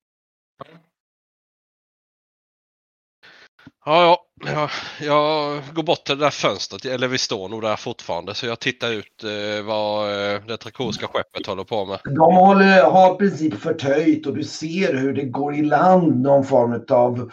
Ja, 3.85 4.01
ja, 4.03 4.25
jag, 4.45 4.69
jag 5.01 5.61
går 5.73 5.83
bort 5.83 6.03
till 6.03 6.17
det 6.17 6.25
där 6.25 6.31
fönstret, 6.31 6.85
eller 6.85 7.07
vi 7.07 7.17
står 7.17 7.49
nog 7.49 7.61
där 7.61 7.75
fortfarande, 7.75 8.33
så 8.33 8.45
jag 8.45 8.59
tittar 8.59 8.91
ut 8.91 9.23
eh, 9.23 9.65
vad 9.65 10.09
eh, 10.09 10.41
det 10.47 10.57
trakoriska 10.57 11.07
skeppet 11.07 11.47
håller 11.47 11.63
på 11.63 11.85
med. 11.85 11.99
De 12.03 12.35
håller, 12.35 12.83
har 12.83 13.15
i 13.15 13.17
princip 13.17 13.53
förtöjt 13.61 14.25
och 14.25 14.35
du 14.35 14.43
ser 14.43 14.93
hur 14.93 15.13
det 15.13 15.23
går 15.23 15.55
i 15.55 15.61
land 15.61 16.21
någon 16.21 16.45
form 16.45 16.85
av 16.89 17.31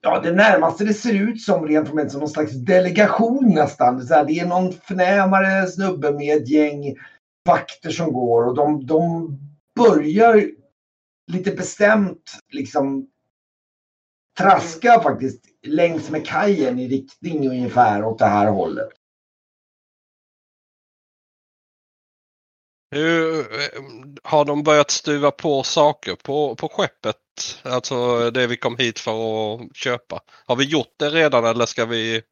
Ja, 0.00 0.20
det 0.20 0.32
närmaste 0.32 0.84
det 0.84 0.94
ser 0.94 1.14
ut 1.14 1.42
som 1.42 1.66
rent 1.66 1.88
formellt 1.88 2.10
som 2.10 2.20
någon 2.20 2.28
slags 2.28 2.52
delegation 2.52 3.54
nästan. 3.54 4.06
Så 4.06 4.14
här, 4.14 4.24
det 4.24 4.40
är 4.40 4.46
någon 4.46 4.72
förnämare 4.72 5.66
snubbe 5.66 6.12
med 6.12 6.36
ett 6.36 6.48
gäng 6.48 6.96
vakter 7.44 7.90
som 7.90 8.12
går 8.12 8.46
och 8.46 8.54
de, 8.54 8.86
de 8.86 9.28
börjar 9.76 10.50
lite 11.32 11.50
bestämt 11.50 12.32
liksom 12.52 13.08
traska 14.38 15.00
faktiskt 15.02 15.44
längs 15.68 16.10
med 16.10 16.26
kajen 16.26 16.78
i 16.78 16.88
riktning 16.88 17.48
ungefär 17.48 18.04
åt 18.04 18.18
det 18.18 18.26
här 18.26 18.46
hållet. 18.50 18.88
Hur, 22.90 23.46
har 24.22 24.44
de 24.44 24.62
börjat 24.62 24.90
stuva 24.90 25.30
på 25.30 25.62
saker 25.62 26.14
på, 26.14 26.56
på 26.56 26.68
skeppet? 26.68 27.16
Alltså 27.62 28.30
det 28.30 28.46
vi 28.46 28.56
kom 28.56 28.76
hit 28.76 28.98
för 28.98 29.54
att 29.54 29.76
köpa. 29.76 30.20
Har 30.46 30.56
vi 30.56 30.64
gjort 30.64 30.94
det 30.96 31.10
redan 31.10 31.44
eller 31.44 31.66
ska 31.66 31.84
vi? 31.84 32.22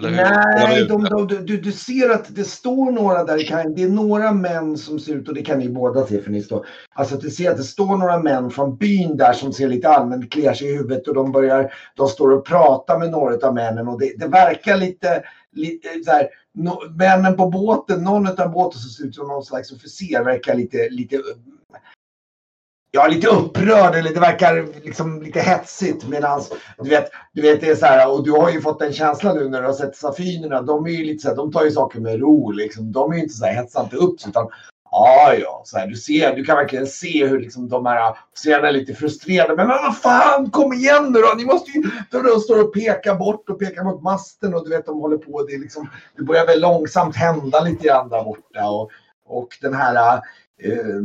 Nej, 0.00 0.80
hur? 0.80 0.88
de, 0.88 1.04
de, 1.04 1.26
du- 1.46 1.56
du, 1.56 1.72
ser 1.72 2.10
att 2.10 2.34
det 2.34 2.44
står 2.44 2.90
några 2.92 3.24
där 3.24 3.40
i 3.42 3.46
kajen. 3.46 3.74
Det 3.74 3.82
är 3.82 3.88
några 3.88 4.32
män 4.32 4.78
som 4.78 4.98
ser 4.98 5.14
ut, 5.14 5.28
och 5.28 5.34
det 5.34 5.42
kan 5.42 5.58
ni 5.58 5.68
båda 5.68 6.06
se 6.06 6.22
för 6.22 6.30
ni 6.30 6.42
står. 6.42 6.66
Alltså 6.94 7.16
du 7.16 7.30
ser 7.30 7.50
att 7.50 7.56
det 7.56 7.62
står 7.62 7.96
några 7.96 8.18
män 8.18 8.50
från 8.50 8.76
byn 8.76 9.16
där 9.16 9.32
som 9.32 9.52
ser 9.52 9.68
lite 9.68 9.88
allmänt 9.88 10.32
kliar 10.32 10.54
sig 10.54 10.68
i 10.68 10.76
huvudet 10.76 11.08
och 11.08 11.14
de 11.14 11.32
börjar, 11.32 11.72
de 11.96 12.08
står 12.08 12.32
och 12.32 12.46
pratar 12.46 12.98
med 12.98 13.10
några 13.10 13.46
av 13.48 13.54
männen 13.54 13.88
och 13.88 14.00
det, 14.00 14.12
det 14.18 14.28
verkar 14.28 14.76
lite, 14.76 15.22
lite 15.52 15.88
så 16.04 16.10
här, 16.10 16.28
no, 16.54 16.90
männen 16.98 17.36
på 17.36 17.50
båten, 17.50 18.04
någon 18.04 18.26
av 18.26 18.50
båten 18.52 18.80
som 18.80 18.90
ser 18.90 19.04
ut 19.04 19.14
som 19.14 19.28
någon 19.28 19.44
slags 19.44 19.72
officer 19.72 20.24
verkar 20.24 20.54
lite, 20.54 20.88
lite 20.90 21.16
Ja, 22.96 23.06
lite 23.06 23.28
upprörd 23.28 23.94
eller 23.94 24.14
det 24.14 24.20
verkar 24.20 24.66
liksom 24.84 25.22
lite 25.22 25.40
hetsigt 25.40 26.08
Medan 26.08 26.42
du 26.78 26.90
vet, 26.90 27.10
du 27.32 27.42
vet 27.42 27.60
det 27.60 27.70
är 27.70 27.74
så 27.74 27.86
här 27.86 28.12
och 28.12 28.24
du 28.24 28.30
har 28.30 28.50
ju 28.50 28.60
fått 28.60 28.82
en 28.82 28.92
känsla 28.92 29.32
nu 29.32 29.48
när 29.48 29.60
du 29.60 29.66
har 29.66 29.74
sett 29.74 29.96
safinerna. 29.96 30.62
De 30.62 30.86
är 30.86 30.90
ju 30.90 31.04
lite 31.04 31.22
så 31.22 31.28
här, 31.28 31.36
de 31.36 31.52
tar 31.52 31.64
ju 31.64 31.70
saker 31.70 32.00
med 32.00 32.20
ro 32.20 32.50
liksom. 32.50 32.92
De 32.92 33.12
är 33.12 33.16
ju 33.16 33.22
inte 33.22 33.34
så 33.34 33.44
här 33.44 33.54
hetsar 33.54 33.84
inte 33.84 33.96
upp 33.96 34.20
sig 34.20 34.30
utan 34.30 34.48
ja, 34.90 35.34
ja, 35.34 35.62
så 35.64 35.78
här, 35.78 35.86
du 35.86 35.96
ser, 35.96 36.36
du 36.36 36.44
kan 36.44 36.56
verkligen 36.56 36.86
se 36.86 37.26
hur 37.26 37.40
liksom 37.40 37.68
de 37.68 37.86
här 37.86 38.14
officerarna 38.32 38.68
är 38.68 38.72
lite 38.72 38.94
frustrerade. 38.94 39.56
Men 39.56 39.66
men 39.66 39.76
vad 39.82 39.98
fan, 39.98 40.50
kom 40.50 40.72
igen 40.72 41.12
nu 41.12 41.20
då! 41.20 41.34
Ni 41.36 41.44
måste 41.44 41.70
ju... 41.70 41.82
De 42.10 42.40
står 42.40 42.62
och 42.62 42.74
pekar 42.74 43.14
bort 43.14 43.50
och 43.50 43.58
pekar 43.58 43.84
mot 43.84 44.02
masten 44.02 44.54
och 44.54 44.64
du 44.64 44.70
vet 44.70 44.86
de 44.86 45.00
håller 45.00 45.18
på. 45.18 45.42
Det, 45.42 45.54
är 45.54 45.58
liksom, 45.58 45.90
det 46.16 46.22
börjar 46.22 46.46
väl 46.46 46.60
långsamt 46.60 47.16
hända 47.16 47.60
lite 47.60 47.86
grann 47.86 48.08
där 48.08 48.24
borta 48.24 48.68
och, 48.68 48.90
och 49.26 49.48
den 49.60 49.74
här 49.74 50.20
Eh, 50.62 51.02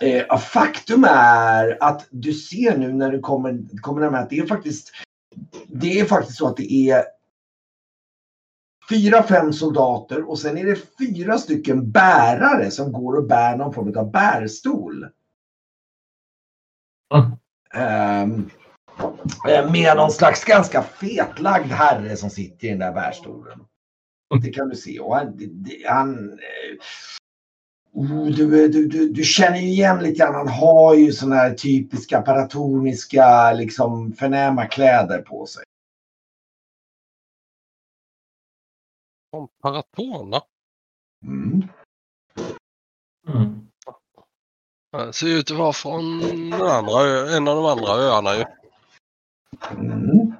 Eh, 0.00 0.38
faktum 0.38 1.04
är 1.08 1.78
att 1.80 2.06
du 2.10 2.32
ser 2.32 2.78
nu 2.78 2.92
när 2.92 3.12
du 3.12 3.20
kommer, 3.20 3.80
kommer 3.80 4.00
närmare 4.00 4.22
att 4.22 4.30
det 4.30 4.38
är 4.38 4.46
faktiskt 4.46 4.92
det 5.66 6.00
är 6.00 6.04
faktiskt 6.04 6.38
så 6.38 6.48
att 6.48 6.56
det 6.56 6.72
är 6.72 7.04
fyra, 8.88 9.22
fem 9.22 9.52
soldater 9.52 10.30
och 10.30 10.38
sen 10.38 10.58
är 10.58 10.66
det 10.66 10.98
fyra 10.98 11.38
stycken 11.38 11.90
bärare 11.90 12.70
som 12.70 12.92
går 12.92 13.16
och 13.16 13.26
bär 13.26 13.56
någon 13.56 13.74
form 13.74 13.96
av 13.96 14.10
bärstol. 14.10 15.06
Mm. 17.14 18.50
Eh, 19.48 19.70
med 19.70 19.96
någon 19.96 20.10
slags 20.10 20.44
ganska 20.44 20.82
fetlagd 20.82 21.72
herre 21.72 22.16
som 22.16 22.30
sitter 22.30 22.66
i 22.66 22.70
den 22.70 22.78
där 22.78 22.92
bärstolen. 22.92 23.60
Det 24.42 24.50
kan 24.50 24.68
du 24.68 24.76
se. 24.76 25.00
Och 25.00 25.16
han, 25.16 25.38
han, 25.88 26.30
eh, 26.30 26.78
du, 27.92 28.68
du, 28.68 28.88
du, 28.88 29.08
du 29.08 29.24
känner 29.24 29.58
ju 29.58 29.66
igen 29.66 30.02
lite 30.02 30.18
grann. 30.18 30.34
Han 30.34 30.48
har 30.48 30.94
ju 30.94 31.12
såna 31.12 31.36
här 31.36 31.54
typiska 31.54 32.22
paratoniska, 32.22 33.52
liksom 33.52 34.12
förnäma 34.12 34.66
kläder 34.66 35.22
på 35.22 35.46
sig. 35.46 35.64
Om 39.36 39.48
Paratona? 39.62 40.40
Mm. 41.24 41.68
Mm. 43.28 43.68
Det 44.92 45.12
ser 45.12 45.26
ut 45.26 45.50
att 45.50 45.56
vara 45.56 45.72
från 45.72 46.20
den 46.50 46.62
andra, 46.62 47.02
ö- 47.02 47.36
en 47.36 47.48
av 47.48 47.56
de 47.56 47.64
andra 47.64 47.92
öarna 47.92 48.34
ju. 48.34 48.44
Mm. 49.70 50.34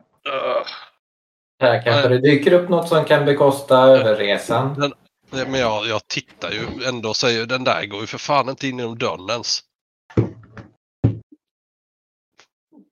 Här 1.61 1.83
kanske 1.83 2.09
det 2.09 2.19
dyker 2.19 2.53
upp 2.53 2.69
något 2.69 2.89
som 2.89 3.05
kan 3.05 3.25
bekosta 3.25 3.79
överresan. 3.79 4.93
Det- 5.33 5.47
Men 5.51 5.61
jag, 5.61 5.87
jag 5.87 6.09
tittar 6.09 6.51
ju 6.51 6.85
ändå 6.85 7.09
och 7.09 7.17
säger 7.17 7.47
den 7.47 7.65
där 7.65 7.87
går 7.87 8.01
ju 8.01 8.07
för 8.07 8.19
fan 8.19 8.49
inte 8.49 8.69
in 8.69 8.79
genom 8.79 8.99
dörren 8.99 9.31
ens. 9.31 9.61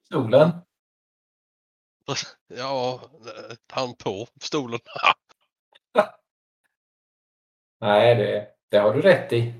Stolen. 0.06 0.50
Ja, 2.56 3.00
eh, 3.26 3.56
han 3.72 3.94
på 3.94 4.26
stolen. 4.40 4.80
Nej, 7.80 8.14
det, 8.14 8.46
det 8.70 8.78
har 8.78 8.94
du 8.94 9.00
rätt 9.00 9.32
i. 9.32 9.54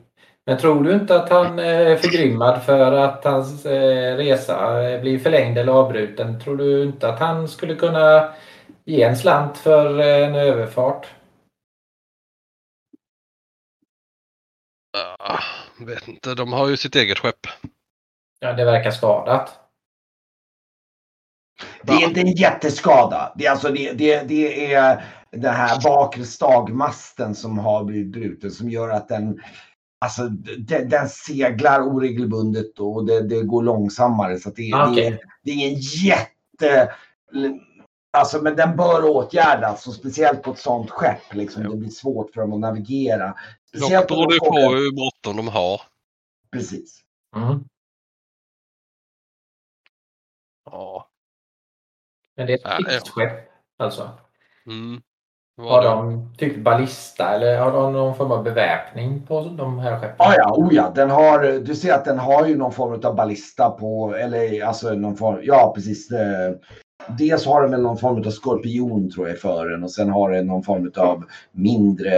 Men 0.47 0.59
tror 0.59 0.85
du 0.85 0.93
inte 0.93 1.17
att 1.23 1.31
han 1.31 1.59
är 1.59 1.97
förgrymmad 1.97 2.63
för 2.63 2.93
att 2.93 3.25
hans 3.25 3.67
eh, 3.67 4.17
resa 4.17 4.81
blir 5.01 5.19
förlängd 5.19 5.59
eller 5.59 5.73
avbruten? 5.73 6.41
Tror 6.41 6.57
du 6.57 6.83
inte 6.83 7.09
att 7.09 7.19
han 7.21 7.49
skulle 7.49 7.75
kunna 7.75 8.35
ge 8.85 9.03
en 9.03 9.17
slant 9.17 9.59
för 9.59 9.99
en 9.99 10.35
överfart? 10.35 11.07
Uh, 14.97 15.87
vet 15.87 16.09
inte, 16.09 16.35
de 16.35 16.53
har 16.53 16.69
ju 16.69 16.77
sitt 16.77 16.97
eget 16.97 17.19
skepp. 17.19 17.47
Ja, 18.41 18.53
det 18.53 18.65
verkar 18.65 18.91
skadat. 18.91 19.61
Det 21.83 21.93
är 21.93 22.09
inte 22.09 22.21
en 22.21 22.33
jätteskada. 22.33 23.33
Det 23.37 23.47
är, 23.47 23.51
alltså, 23.51 23.69
det, 23.69 23.93
det, 23.93 24.23
det 24.23 24.75
är 24.75 25.05
den 25.33 25.55
här 25.55 25.83
bakre 25.83 26.25
stagmasten 26.25 27.35
som 27.35 27.59
har 27.59 27.85
blivit 27.85 28.13
bruten 28.13 28.51
som 28.51 28.71
gör 28.71 28.89
att 28.89 29.09
den 29.09 29.41
Alltså 30.05 30.29
den, 30.59 30.89
den 30.89 31.09
seglar 31.09 31.81
oregelbundet 31.81 32.79
och 32.79 33.07
det, 33.07 33.21
det, 33.21 33.43
går 33.43 33.63
långsammare. 33.63 34.39
Så 34.39 34.51
det, 34.51 34.75
okay. 34.75 34.95
det, 34.95 35.07
är, 35.07 35.19
det 35.43 35.51
är 35.51 35.55
ingen 35.55 35.81
jätte... 35.81 36.93
Alltså 38.13 38.43
men 38.43 38.57
den 38.57 38.77
bör 38.77 39.05
åtgärdas 39.05 39.87
och 39.87 39.95
speciellt 39.95 40.43
på 40.43 40.51
ett 40.51 40.59
sånt 40.59 40.91
skepp. 40.91 41.35
Liksom, 41.35 41.63
det 41.63 41.77
blir 41.77 41.91
svårt 41.91 42.35
för 42.35 42.41
dem 42.41 42.53
att 42.53 42.61
navigera. 42.61 43.35
Speciellt 43.77 44.09
Dock 44.09 44.19
beror 44.19 44.33
det 44.33 44.39
på 44.39 44.75
hur 44.77 44.93
bråttom 44.93 45.37
de 45.37 45.49
har. 45.49 45.81
Precis. 46.53 47.01
Mm. 47.37 47.65
Ja. 50.71 51.09
Men 52.37 52.47
det 52.47 52.53
är 52.53 52.57
ett 52.57 52.87
krigsskepp 52.87 53.51
alltså? 53.79 54.11
Mm. 54.67 55.03
Har 55.57 55.83
de 55.83 56.29
typ 56.39 56.65
ballista 56.65 57.35
eller 57.35 57.59
har 57.59 57.73
de 57.73 57.93
någon 57.93 58.17
form 58.17 58.33
av 58.33 58.45
beväpning 58.45 59.27
på 59.27 59.41
de 59.41 59.79
här 59.79 60.01
skeppen? 60.01 60.17
Ah, 60.19 60.35
ja, 60.37 60.55
oh 60.57 60.75
ja, 60.75 60.93
den 60.95 61.11
har, 61.11 61.61
du 61.61 61.75
ser 61.75 61.93
att 61.93 62.05
den 62.05 62.19
har 62.19 62.47
ju 62.47 62.57
någon 62.57 62.73
form 62.73 63.01
av 63.05 63.15
ballista 63.15 63.71
på, 63.71 64.15
eller 64.15 64.65
alltså 64.65 64.95
någon 64.95 65.17
form, 65.17 65.41
ja 65.43 65.73
precis. 65.75 66.11
Eh, 66.11 66.55
dels 67.19 67.47
har 67.47 67.63
den 67.63 67.71
väl 67.71 67.83
någon 67.83 67.99
form 67.99 68.19
av 68.19 68.31
skorpion 68.31 69.11
tror 69.11 69.29
jag 69.29 69.39
för 69.39 69.69
den 69.69 69.85
och 69.85 69.93
sen 69.93 70.11
har 70.11 70.31
den 70.31 70.47
någon 70.47 70.63
form 70.63 70.93
av 70.97 71.25
mindre 71.53 72.13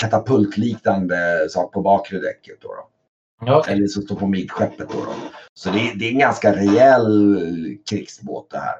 katapultliknande 0.00 1.48
sak 1.50 1.72
på 1.72 1.82
bakre 1.82 2.18
däcket. 2.18 2.60
Då, 2.60 2.68
då. 2.68 3.58
Okay. 3.58 3.74
Eller 3.74 3.86
som 3.86 4.02
står 4.02 4.16
på 4.16 4.26
midtskeppet. 4.26 4.88
Då, 4.88 5.04
då. 5.04 5.12
Så 5.54 5.70
det, 5.70 5.92
det, 5.96 6.08
är 6.08 6.12
en 6.12 6.18
ganska 6.18 6.56
rejäl 6.56 7.36
krigsbåt 7.90 8.50
det 8.50 8.58
här. 8.58 8.76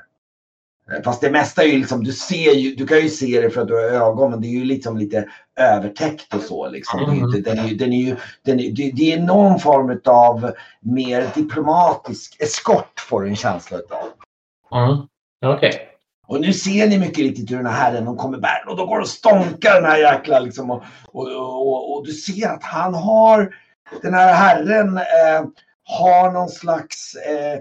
Eh, 0.93 1.03
fast 1.03 1.21
det 1.21 1.31
mesta 1.31 1.63
är 1.63 1.67
ju 1.67 1.79
liksom, 1.79 2.05
du 2.05 2.13
ser 2.13 2.53
ju, 2.53 2.75
du 2.75 2.87
kan 2.87 3.01
ju 3.01 3.09
se 3.09 3.41
det 3.41 3.51
för 3.51 3.61
att 3.61 3.69
du 3.69 3.75
har 3.75 3.83
ögon 3.83 4.31
men 4.31 4.41
det 4.41 4.47
är 4.47 4.59
ju 4.59 4.65
liksom 4.65 4.99
lite 4.99 5.29
övertäckt 5.61 6.35
och 6.35 6.41
så 6.41 6.69
liksom. 6.69 7.01
Mm. 7.05 7.31
Det, 7.31 7.41
den 7.41 7.59
är 7.59 7.69
ju, 7.69 7.77
den 7.77 7.93
är 7.93 8.03
ju, 8.03 8.17
den 8.45 8.61
är, 8.61 8.71
det, 8.71 8.91
det 8.91 9.13
är 9.13 9.21
någon 9.21 9.59
form 9.59 10.01
av 10.05 10.53
mer 10.81 11.27
diplomatisk 11.35 12.37
eskort 12.41 13.01
får 13.01 13.23
du 13.23 13.29
en 13.29 13.37
känsla 13.37 13.79
av. 13.79 14.83
Mm. 14.85 15.07
Okej. 15.47 15.69
Okay. 15.69 15.90
Och 16.31 16.41
nu 16.41 16.53
ser 16.53 16.89
ni 16.89 16.99
mycket 16.99 17.19
riktigt 17.19 17.51
hur 17.51 17.57
den 17.57 17.67
här 17.67 17.73
herren 17.73 18.05
de 18.05 18.17
kommer 18.17 18.39
bär 18.39 18.65
och 18.69 18.77
då 18.77 18.87
går 18.87 19.01
och 19.01 19.09
stånkar 19.09 19.75
den 19.75 19.85
här 19.85 19.99
jäkla 19.99 20.41
liksom 20.41 20.71
och, 20.71 20.83
och, 21.07 21.27
och, 21.27 21.97
och, 21.97 22.07
du 22.07 22.13
ser 22.13 22.49
att 22.49 22.63
han 22.63 22.95
har 22.95 23.55
den 24.03 24.15
här 24.15 24.35
herren 24.35 24.97
eh, 24.97 25.49
har 25.85 26.33
någon 26.33 26.49
slags 26.49 27.15
eh, 27.15 27.59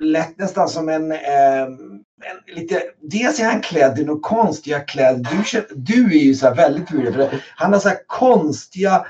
lätt 0.00 0.38
nästan 0.38 0.68
som 0.68 0.88
en, 0.88 1.12
eh, 1.12 1.62
en, 1.62 2.54
lite, 2.54 2.82
dels 3.00 3.40
är 3.40 3.44
han 3.44 3.60
klädd 3.60 3.98
i 3.98 4.04
några 4.04 4.20
konstiga 4.20 4.80
kläder. 4.80 5.26
Du, 5.30 5.66
du 5.76 6.18
är 6.18 6.22
ju 6.22 6.34
så 6.34 6.54
väldigt 6.54 6.88
förvirrad 6.88 7.14
för 7.14 7.20
det. 7.20 7.40
Han 7.56 7.72
har 7.72 7.80
så 7.80 7.88
här 7.88 8.06
konstiga 8.06 9.06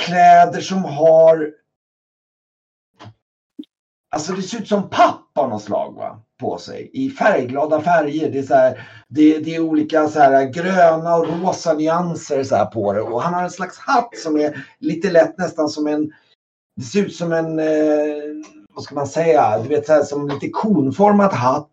kläder 0.00 0.60
som 0.60 0.84
har 0.84 1.52
Alltså 4.14 4.32
det 4.32 4.42
ser 4.42 4.58
ut 4.58 4.68
som 4.68 4.90
papp 4.90 5.38
av 5.38 5.48
något 5.48 5.62
slag 5.62 5.94
va? 5.94 6.22
På 6.42 6.58
sig 6.58 6.90
i 6.92 7.10
färgglada 7.10 7.80
färger. 7.80 8.30
Det 8.30 8.38
är, 8.38 8.42
så 8.42 8.54
här, 8.54 8.88
det, 9.08 9.38
det, 9.38 9.54
är 9.54 9.60
olika 9.60 10.08
så 10.08 10.18
här, 10.18 10.44
gröna 10.44 11.16
och 11.16 11.26
rosa 11.28 11.72
nyanser 11.72 12.44
så 12.44 12.56
här 12.56 12.66
på 12.66 12.92
det. 12.92 13.00
Och 13.00 13.22
han 13.22 13.34
har 13.34 13.42
en 13.42 13.50
slags 13.50 13.78
hatt 13.78 14.16
som 14.16 14.36
är 14.36 14.66
lite 14.78 15.10
lätt 15.10 15.38
nästan 15.38 15.68
som 15.68 15.86
en... 15.86 16.12
Det 16.76 16.82
ser 16.82 17.00
ut 17.00 17.14
som 17.14 17.32
en... 17.32 17.58
Eh, 17.58 17.66
vad 18.74 18.84
ska 18.84 18.94
man 18.94 19.06
säga? 19.06 19.58
Du 19.62 19.68
vet 19.68 19.86
så 19.86 19.92
här, 19.92 20.02
som 20.02 20.28
lite 20.28 20.48
konformad 20.48 21.32
hatt. 21.32 21.70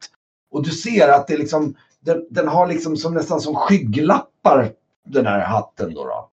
Och 0.51 0.63
du 0.63 0.71
ser 0.71 1.09
att 1.09 1.27
det 1.27 1.37
liksom... 1.37 1.75
Den, 2.01 2.25
den 2.29 2.47
har 2.47 2.67
liksom 2.67 2.97
som 2.97 3.13
nästan 3.13 3.41
som 3.41 3.55
skygglappar 3.55 4.71
den 5.07 5.25
här 5.25 5.39
hatten 5.39 5.93
då. 5.93 6.05
då. 6.05 6.29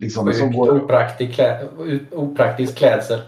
Liksom, 0.00 0.32
som 0.32 0.52
går... 0.52 0.84
opraktisk, 0.84 1.34
klä... 1.34 1.68
opraktisk 2.12 2.76
klädsel. 2.76 3.20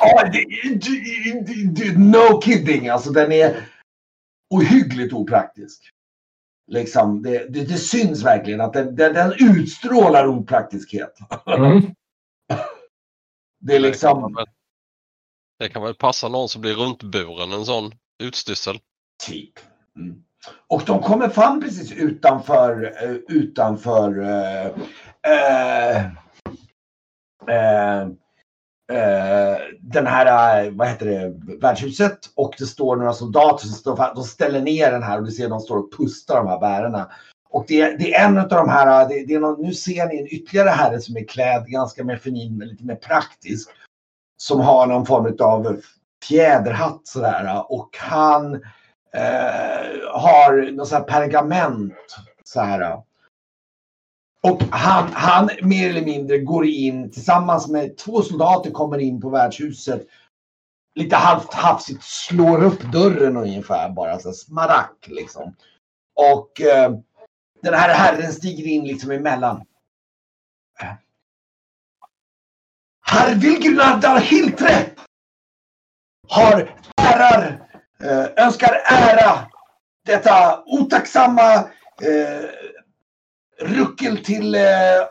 Ja, 0.00 0.24
det, 0.32 0.44
det, 0.74 1.84
det, 1.84 1.98
no 1.98 2.40
kidding. 2.42 2.88
Alltså 2.88 3.10
den 3.10 3.32
är 3.32 3.56
ohyggligt 4.50 5.12
opraktisk. 5.12 5.92
Liksom, 6.66 7.22
det, 7.22 7.46
det, 7.48 7.64
det 7.64 7.78
syns 7.78 8.24
verkligen 8.24 8.60
att 8.60 8.72
den, 8.72 8.96
den, 8.96 9.14
den 9.14 9.32
utstrålar 9.32 10.26
opraktiskhet. 10.26 11.18
Mm. 11.46 11.80
det 13.60 13.76
är 13.76 13.80
liksom... 13.80 14.36
Det 15.58 15.68
kan 15.68 15.82
väl 15.82 15.94
passa 15.94 16.28
någon 16.28 16.48
som 16.48 16.60
blir 16.60 16.74
runtburen 16.74 17.52
en 17.52 17.64
sån 17.64 17.92
utstyrsel. 18.22 18.78
Typ. 19.26 19.52
Mm. 19.96 20.22
Och 20.68 20.82
de 20.86 21.02
kommer 21.02 21.28
fram 21.28 21.60
precis 21.60 21.92
utanför, 21.92 22.84
uh, 22.84 23.16
utanför 23.28 24.18
uh, 24.18 24.66
uh, 25.28 26.06
eh, 27.54 28.08
Eh, 28.92 29.58
den 29.80 30.06
här, 30.06 30.64
eh, 30.64 30.72
vad 30.72 30.88
heter 30.88 31.06
det, 31.06 31.34
värdshuset 31.60 32.18
och 32.34 32.54
det 32.58 32.66
står 32.66 32.96
några 32.96 33.12
soldater 33.12 33.66
som 33.66 33.76
står, 33.76 34.14
de 34.14 34.24
ställer 34.24 34.60
ner 34.60 34.90
den 34.90 35.02
här 35.02 35.18
och 35.18 35.24
du 35.24 35.30
ser 35.30 35.48
de 35.48 35.60
står 35.60 35.76
och 35.76 35.92
pustar 35.92 36.36
de 36.36 36.46
här 36.46 36.60
bärarna. 36.60 37.10
Och 37.50 37.64
det, 37.68 37.96
det 37.98 38.14
är 38.14 38.28
en 38.28 38.38
av 38.38 38.48
de 38.48 38.68
här, 38.68 39.02
eh, 39.02 39.08
det, 39.08 39.26
det 39.26 39.34
är 39.34 39.40
någon, 39.40 39.62
nu 39.62 39.74
ser 39.74 40.06
ni 40.06 40.18
en 40.18 40.26
ytterligare 40.26 40.68
herre 40.68 41.00
som 41.00 41.16
är 41.16 41.24
klädd 41.24 41.66
ganska 41.66 42.04
mer 42.04 42.16
fin, 42.16 42.58
lite 42.58 42.84
mer 42.84 42.96
praktisk. 42.96 43.70
Som 44.36 44.60
har 44.60 44.86
någon 44.86 45.06
form 45.06 45.36
av 45.40 45.80
fjäderhatt 46.28 47.00
sådär 47.04 47.64
och 47.68 47.96
han 47.98 48.54
eh, 49.14 50.10
har 50.12 50.72
någon 50.72 50.86
sånt 50.86 51.10
här 51.10 51.20
pergament 51.20 52.16
så 52.44 52.60
här 52.60 53.00
och 54.46 54.62
han, 54.70 55.12
han 55.12 55.50
mer 55.62 55.90
eller 55.90 56.04
mindre 56.04 56.38
går 56.38 56.66
in 56.66 57.10
tillsammans 57.10 57.68
med 57.68 57.96
två 57.96 58.22
soldater 58.22 58.70
kommer 58.70 58.98
in 58.98 59.20
på 59.20 59.30
värdshuset. 59.30 60.06
Lite 60.94 61.16
halvt 61.16 61.54
hafsigt 61.54 62.02
slår 62.02 62.64
upp 62.64 62.92
dörren 62.92 63.36
ungefär 63.36 63.90
bara 63.90 64.18
så 64.18 64.32
smarack 64.32 65.04
liksom. 65.06 65.54
Och 66.14 66.60
eh, 66.60 66.90
den 67.62 67.74
här 67.74 67.94
herren 67.94 68.32
stiger 68.32 68.66
in 68.66 68.84
liksom 68.84 69.10
emellan. 69.10 69.64
Herr 73.06 73.34
Vilgrunardar 73.34 74.20
Hiltre 74.20 74.86
har 76.28 76.74
ärar, 76.96 77.68
eh, 78.02 78.44
önskar 78.44 78.82
ära 78.84 79.46
detta 80.04 80.62
otacksamma 80.66 81.54
eh, 82.02 82.44
ruckel 83.60 84.24
till 84.24 84.54
eh, 84.54 85.02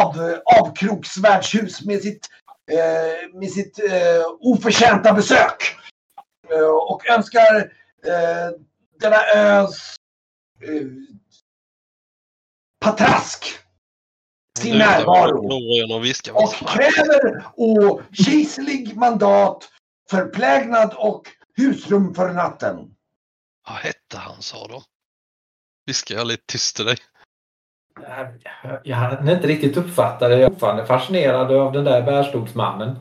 av, 0.00 0.40
avkroksvärdshus 0.60 1.84
med 1.84 2.02
sitt, 2.02 2.28
eh, 2.72 3.38
med 3.40 3.50
sitt 3.50 3.78
eh, 3.78 4.26
oförtjänta 4.40 5.12
besök. 5.12 5.76
Eh, 6.50 6.92
och 6.92 7.06
önskar 7.10 7.56
eh, 8.06 8.50
denna 9.00 9.24
ös 9.34 9.96
eh, 10.62 10.86
patrask 12.80 13.58
sin 14.58 14.78
närvaro. 14.78 15.38
Och 16.32 16.54
kräver 16.68 17.44
och 17.56 18.02
kejserlig 18.12 18.96
mandat 18.96 19.68
för 20.10 20.26
plägnad 20.28 20.94
och 20.96 21.28
husrum 21.56 22.14
för 22.14 22.32
natten. 22.32 22.94
Vad 23.66 23.76
hette 23.76 24.16
han 24.16 24.42
sa 24.42 24.66
de? 24.66 24.82
Viskar 25.86 26.14
jag 26.14 26.26
lite 26.26 26.42
tyst 26.46 26.76
till 26.76 26.84
dig. 26.84 26.96
Jag 28.82 28.96
hade 28.96 29.32
inte 29.32 29.46
riktigt 29.46 29.76
uppfattat 29.76 30.20
det. 30.20 30.30
Jag 30.30 30.40
är 30.40 30.50
fortfarande 30.50 30.86
fascinerad 30.86 31.52
av 31.52 31.72
den 31.72 31.84
där 31.84 32.02
bärstolsmannen. 32.02 32.96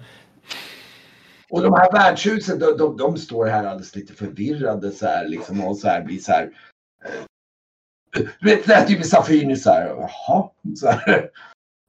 Och 1.50 1.62
de 1.62 1.74
här 1.74 1.92
värdshusen, 1.92 2.60
de, 2.60 2.78
de, 2.78 2.98
de, 2.98 3.18
står 3.18 3.46
här 3.46 3.64
alldeles 3.64 3.96
lite 3.96 4.14
förvirrade 4.14 4.92
så 4.92 5.06
här 5.06 5.28
liksom 5.28 5.64
och 5.64 5.78
så 5.78 5.88
här 5.88 6.02
blir 6.02 6.20
så 6.20 6.32
här. 6.32 6.50
Eh, 7.06 8.24
du 8.40 8.50
vet, 8.50 8.66
det 8.66 8.74
här 8.74 8.86
typ 8.86 9.06
Safini 9.06 9.56
så 9.56 9.70
här. 9.70 9.88
Jaha. 9.88 10.50
Så 10.76 10.90
här. 10.90 11.30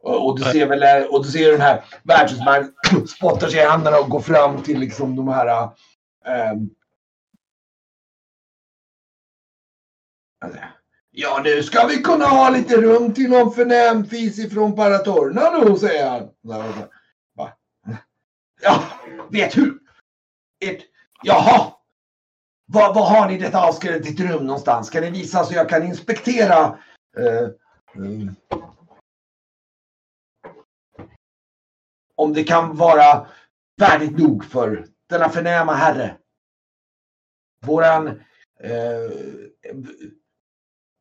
Och, 0.02 0.26
och, 0.26 0.38
du 0.38 0.44
ser 0.44 0.66
väl, 0.66 1.09
och 1.09 1.24
du 1.24 1.30
ser 1.30 1.52
den 1.52 1.61
här 1.61 1.84
värdshusmannen 2.02 2.72
spottar 3.09 3.48
sig 3.48 3.61
i 3.61 3.68
händerna 3.68 3.98
och 3.98 4.09
går 4.09 4.20
fram 4.20 4.62
till 4.62 4.80
liksom 4.80 5.16
de 5.16 5.28
här. 5.28 5.68
Um, 6.52 6.70
Ja, 11.17 11.41
nu 11.45 11.62
ska 11.62 11.87
vi 11.87 11.97
kunna 11.97 12.25
ha 12.25 12.51
lite 12.51 12.81
rum 12.81 13.15
till 13.15 13.31
någon 13.31 13.55
förnäm 13.55 14.05
fis 14.05 14.39
ifrån 14.39 14.77
Paratorna 14.77 15.51
då, 15.51 15.77
säger 15.77 16.11
han. 16.11 16.31
Va? 17.33 17.53
Ja, 18.62 18.85
vet 19.31 19.57
hur? 19.57 19.79
Ett, 20.65 20.81
jaha. 21.23 21.73
Var, 22.67 22.95
va 22.95 23.01
har 23.01 23.29
ni 23.29 23.39
detta 23.39 23.69
avskrädet 23.69 24.21
rum 24.21 24.47
någonstans? 24.47 24.91
Kan 24.91 25.03
ni 25.03 25.11
visa 25.11 25.45
så 25.45 25.55
jag 25.55 25.69
kan 25.69 25.83
inspektera? 25.83 26.79
Eh, 27.17 27.49
mm. 27.97 28.35
Om 32.15 32.33
det 32.33 32.45
kan 32.45 32.77
vara 32.77 33.27
värdigt 33.81 34.19
nog 34.19 34.45
för 34.45 34.87
denna 35.09 35.29
förnäma 35.29 35.75
herre. 35.75 36.17
Våran 37.67 38.09
eh, 38.61 39.11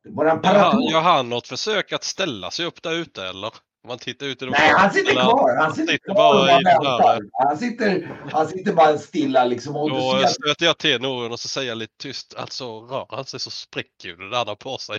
Våran 0.08 0.42
parator... 0.42 0.90
Gör 0.90 1.00
han 1.00 1.28
något 1.28 1.48
försök 1.48 1.92
att 1.92 2.04
ställa 2.04 2.50
sig 2.50 2.66
upp 2.66 2.82
där 2.82 2.94
ute 2.94 3.26
eller? 3.26 3.50
Om 3.84 3.88
man 3.88 3.98
tittar 3.98 4.26
ut 4.26 4.42
i 4.42 4.46
Nej, 4.46 4.72
han 4.76 4.90
sitter 4.90 5.12
kvar. 5.12 5.56
Han 5.56 5.74
sitter, 5.74 5.92
sitter 5.92 6.14
kvar 6.14 6.40
och 6.40 6.48
väntar. 6.48 7.20
Han 7.32 7.58
sitter, 7.58 8.18
han 8.32 8.48
sitter 8.48 8.72
bara 8.72 8.98
stilla 8.98 9.44
liksom. 9.44 9.76
Och 9.76 9.90
Då 9.90 10.18
ser... 10.18 10.26
stöter 10.26 10.66
jag 10.66 10.78
till 10.78 11.00
Norun 11.00 11.32
och 11.32 11.40
så 11.40 11.48
säger 11.48 11.68
jag 11.68 11.78
lite 11.78 11.96
tyst. 11.98 12.34
Alltså 12.38 12.80
rör 12.80 13.06
han 13.08 13.24
sig 13.24 13.40
så 13.40 13.50
spricker 13.50 14.08
ju 14.08 14.16
det 14.16 14.30
där 14.30 14.54
på 14.54 14.78
sig. 14.78 14.98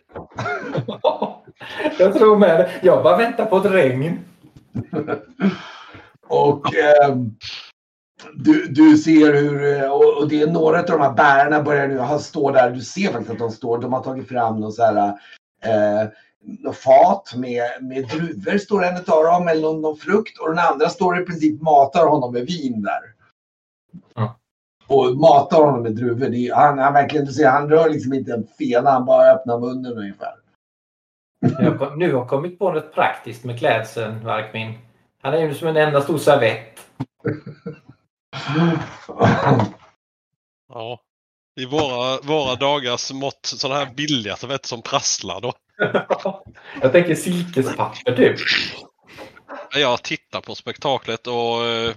jag 1.99 2.13
tror 2.13 2.37
med 2.37 2.59
det. 2.59 2.71
Jag 2.83 3.03
bara 3.03 3.17
väntar 3.17 3.45
på 3.45 3.57
ett 3.57 3.65
regn. 3.65 4.19
och 6.27 6.75
eh, 6.75 7.15
du, 8.33 8.67
du 8.67 8.97
ser 8.97 9.33
hur, 9.33 9.89
och 10.21 10.29
det 10.29 10.41
är 10.41 10.47
några 10.47 10.79
av 10.79 10.85
de 10.85 11.01
här 11.01 11.13
bärarna 11.13 11.63
börjar 11.63 11.87
nu 11.87 12.19
stå 12.19 12.51
där. 12.51 12.71
Du 12.71 12.81
ser 12.81 13.11
faktiskt 13.11 13.31
att 13.31 13.39
de 13.39 13.51
står, 13.51 13.77
de 13.77 13.93
har 13.93 14.03
tagit 14.03 14.27
fram 14.27 14.59
någon 14.59 14.71
så 14.71 14.83
här 14.83 15.07
eh, 15.63 16.09
fat 16.73 17.33
med, 17.35 17.63
med 17.81 18.07
druvor 18.07 18.57
står 18.57 18.83
en 18.83 18.97
av 18.97 19.23
dem 19.23 19.47
eller 19.47 19.61
någon, 19.61 19.81
någon, 19.81 19.97
frukt 19.97 20.39
och 20.39 20.49
den 20.49 20.59
andra 20.59 20.89
står 20.89 21.21
i 21.21 21.25
princip 21.25 21.61
matar 21.61 22.07
honom 22.07 22.33
med 22.33 22.45
vin 22.45 22.81
där. 22.81 23.01
Mm. 24.17 24.29
Och 24.87 25.15
matar 25.15 25.65
honom 25.65 25.83
med 25.83 25.95
druvor. 25.95 26.29
Det 26.29 26.47
är, 26.47 26.55
han, 26.55 26.79
han, 26.79 26.93
verkligen, 26.93 27.25
du 27.25 27.31
ser, 27.31 27.49
han 27.49 27.69
rör 27.69 27.89
liksom 27.89 28.13
inte 28.13 28.33
en 28.33 28.47
fena, 28.57 28.91
han 28.91 29.05
bara 29.05 29.31
öppnar 29.31 29.59
munnen 29.59 29.97
ungefär. 29.97 30.35
Jag 31.59 31.79
kom, 31.79 31.99
nu 31.99 32.13
har 32.13 32.25
kommit 32.25 32.59
på 32.59 32.71
något 32.71 32.93
praktiskt 32.93 33.43
med 33.43 33.59
klädseln, 33.59 34.25
Varkmin. 34.25 34.73
Han 35.21 35.33
är 35.33 35.37
ju 35.37 35.53
som 35.53 35.67
en 35.67 35.77
enda 35.77 36.01
stor 36.01 36.17
servett. 36.17 36.79
Ja. 40.69 40.99
I 41.59 41.65
våra, 41.65 42.19
våra 42.21 42.55
dagars 42.55 43.11
mått 43.11 43.45
sådana 43.45 43.79
här 43.79 43.93
billiga 43.93 44.35
servetter 44.35 44.67
som 44.67 44.81
prasslar 44.81 45.41
då. 45.41 45.53
jag 46.81 46.91
tänker 46.91 47.15
silkespapper 47.15 48.15
typ. 48.15 48.37
Jag 49.73 50.03
tittar 50.03 50.41
på 50.41 50.55
spektaklet 50.55 51.27
och... 51.27 51.65
Eh, 51.65 51.95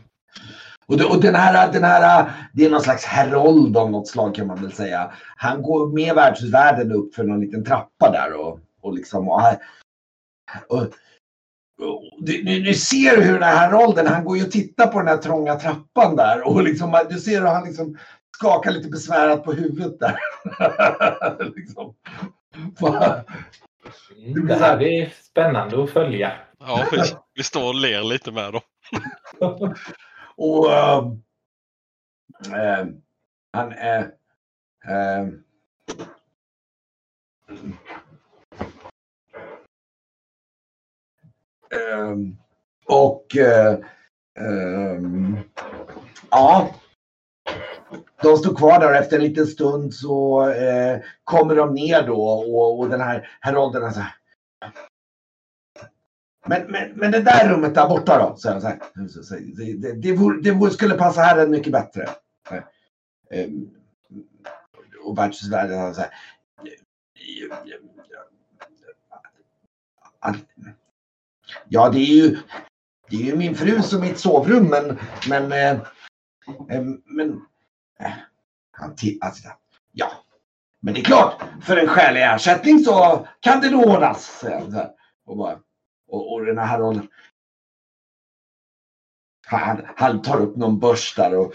och, 0.87 0.97
det, 0.97 1.05
och 1.05 1.21
den, 1.21 1.35
här, 1.35 1.73
den 1.73 1.85
här, 1.85 2.33
det 2.53 2.65
är 2.65 2.71
någon 2.71 2.81
slags 2.81 3.05
herold 3.05 3.77
av 3.77 3.91
något 3.91 4.09
slag 4.09 4.35
kan 4.35 4.47
man 4.47 4.63
väl 4.63 4.73
säga. 4.73 5.13
Han 5.37 5.63
går 5.63 5.87
med 5.87 6.15
världsvärlden 6.15 6.93
upp 6.93 7.15
för 7.15 7.25
någon 7.25 7.41
liten 7.41 7.65
trappa 7.65 8.11
där 8.11 8.33
och, 8.33 8.61
och 8.81 8.95
liksom... 8.95 9.29
Och, 9.29 9.43
och, 10.69 10.87
du, 12.19 12.43
du, 12.43 12.75
ser 12.75 13.23
hur 13.23 13.33
den 13.33 13.43
här 13.43 13.57
herolden, 13.57 14.07
han 14.07 14.25
går 14.25 14.37
ju 14.37 14.45
och 14.45 14.51
tittar 14.51 14.87
på 14.87 14.99
den 14.99 15.09
här 15.09 15.17
trånga 15.17 15.55
trappan 15.55 16.17
där 16.17 16.47
och 16.47 16.63
liksom, 16.63 17.01
du 17.11 17.19
ser 17.21 17.41
hur 17.41 17.47
han 17.47 17.65
liksom 17.65 17.99
skakar 18.37 18.71
lite 18.71 18.89
besvärat 18.89 19.45
på 19.45 19.53
huvudet 19.53 20.01
där. 20.01 20.19
liksom. 21.57 21.95
Mm, 24.17 24.47
det 24.47 24.55
här 24.55 24.77
blir 24.77 25.13
spännande 25.23 25.83
att 25.83 25.91
följa. 25.91 26.33
Ja, 26.59 26.87
vi, 26.93 26.99
vi 27.35 27.43
står 27.43 27.69
och 27.69 27.75
ler 27.75 28.03
lite 28.03 28.33
med 28.33 28.53
dem. 28.53 28.63
och 30.37 30.67
uh, 30.67 31.13
han 33.53 33.73
är... 33.73 34.03
Uh, 34.89 35.29
Ehm, 41.71 42.37
och 42.87 43.37
eh, 43.37 43.79
ehm, 44.39 45.37
ja, 46.31 46.75
de 48.23 48.37
stod 48.37 48.57
kvar 48.57 48.81
där 48.81 48.91
och 48.91 48.97
efter 48.97 49.17
en 49.17 49.23
liten 49.23 49.47
stund 49.47 49.95
så 49.95 50.49
eh, 50.51 51.01
kommer 51.25 51.55
de 51.55 51.75
ner 51.75 52.07
då 52.07 52.23
och, 52.29 52.79
och 52.79 52.89
den 52.89 53.01
här 53.01 53.31
herolden 53.41 53.95
så 53.95 54.01
här. 54.01 54.15
Men, 56.47 56.71
men, 56.71 56.93
men 56.93 57.11
det 57.11 57.23
där 57.23 57.49
rummet 57.49 57.75
där 57.75 57.89
borta 57.89 58.19
då? 58.19 58.37
Så 58.37 58.51
här, 58.51 58.61
så 58.61 58.67
här, 58.67 59.41
det, 59.57 59.73
det, 59.73 59.93
det, 59.93 60.13
vore, 60.13 60.41
det 60.43 60.51
vore, 60.51 60.71
skulle 60.71 60.95
passa 60.95 61.21
herren 61.21 61.51
mycket 61.51 61.73
bättre. 61.73 62.09
Eh, 63.31 63.49
och 65.05 65.19
världsvärden 65.19 65.95
så 65.95 66.01
här. 66.01 66.11
Ja, 71.69 71.89
det 71.89 71.99
är 71.99 72.25
ju, 72.25 72.39
det 73.11 73.17
är 73.17 73.21
ju 73.21 73.37
min 73.37 73.55
frus 73.55 73.93
och 73.93 74.01
mitt 74.01 74.19
sovrum, 74.19 74.65
men, 74.69 74.99
men, 75.29 75.53
eh, 75.53 75.81
eh 76.71 76.83
men 77.05 77.43
eh, 78.01 78.13
han 78.73 78.97
alltså, 79.21 79.49
Ja, 79.93 80.11
men 80.81 80.95
det 80.95 81.01
är 81.01 81.05
klart, 81.05 81.43
för 81.63 81.77
en 81.77 81.89
skälig 81.89 82.23
ersättning 82.23 82.79
så 82.79 83.27
kan 83.41 83.61
det 83.61 83.71
nog 83.71 83.87
ordnas. 83.87 84.45
Och, 85.27 85.37
bara, 85.37 85.59
och, 86.09 86.33
och 86.33 86.45
den 86.45 86.59
här 86.59 86.79
rollen. 86.79 87.09
Han, 89.47 89.87
han 89.97 90.23
tar 90.23 90.41
upp 90.41 90.57
någon 90.57 90.79
börs 90.79 91.15
där 91.15 91.35
och 91.39 91.55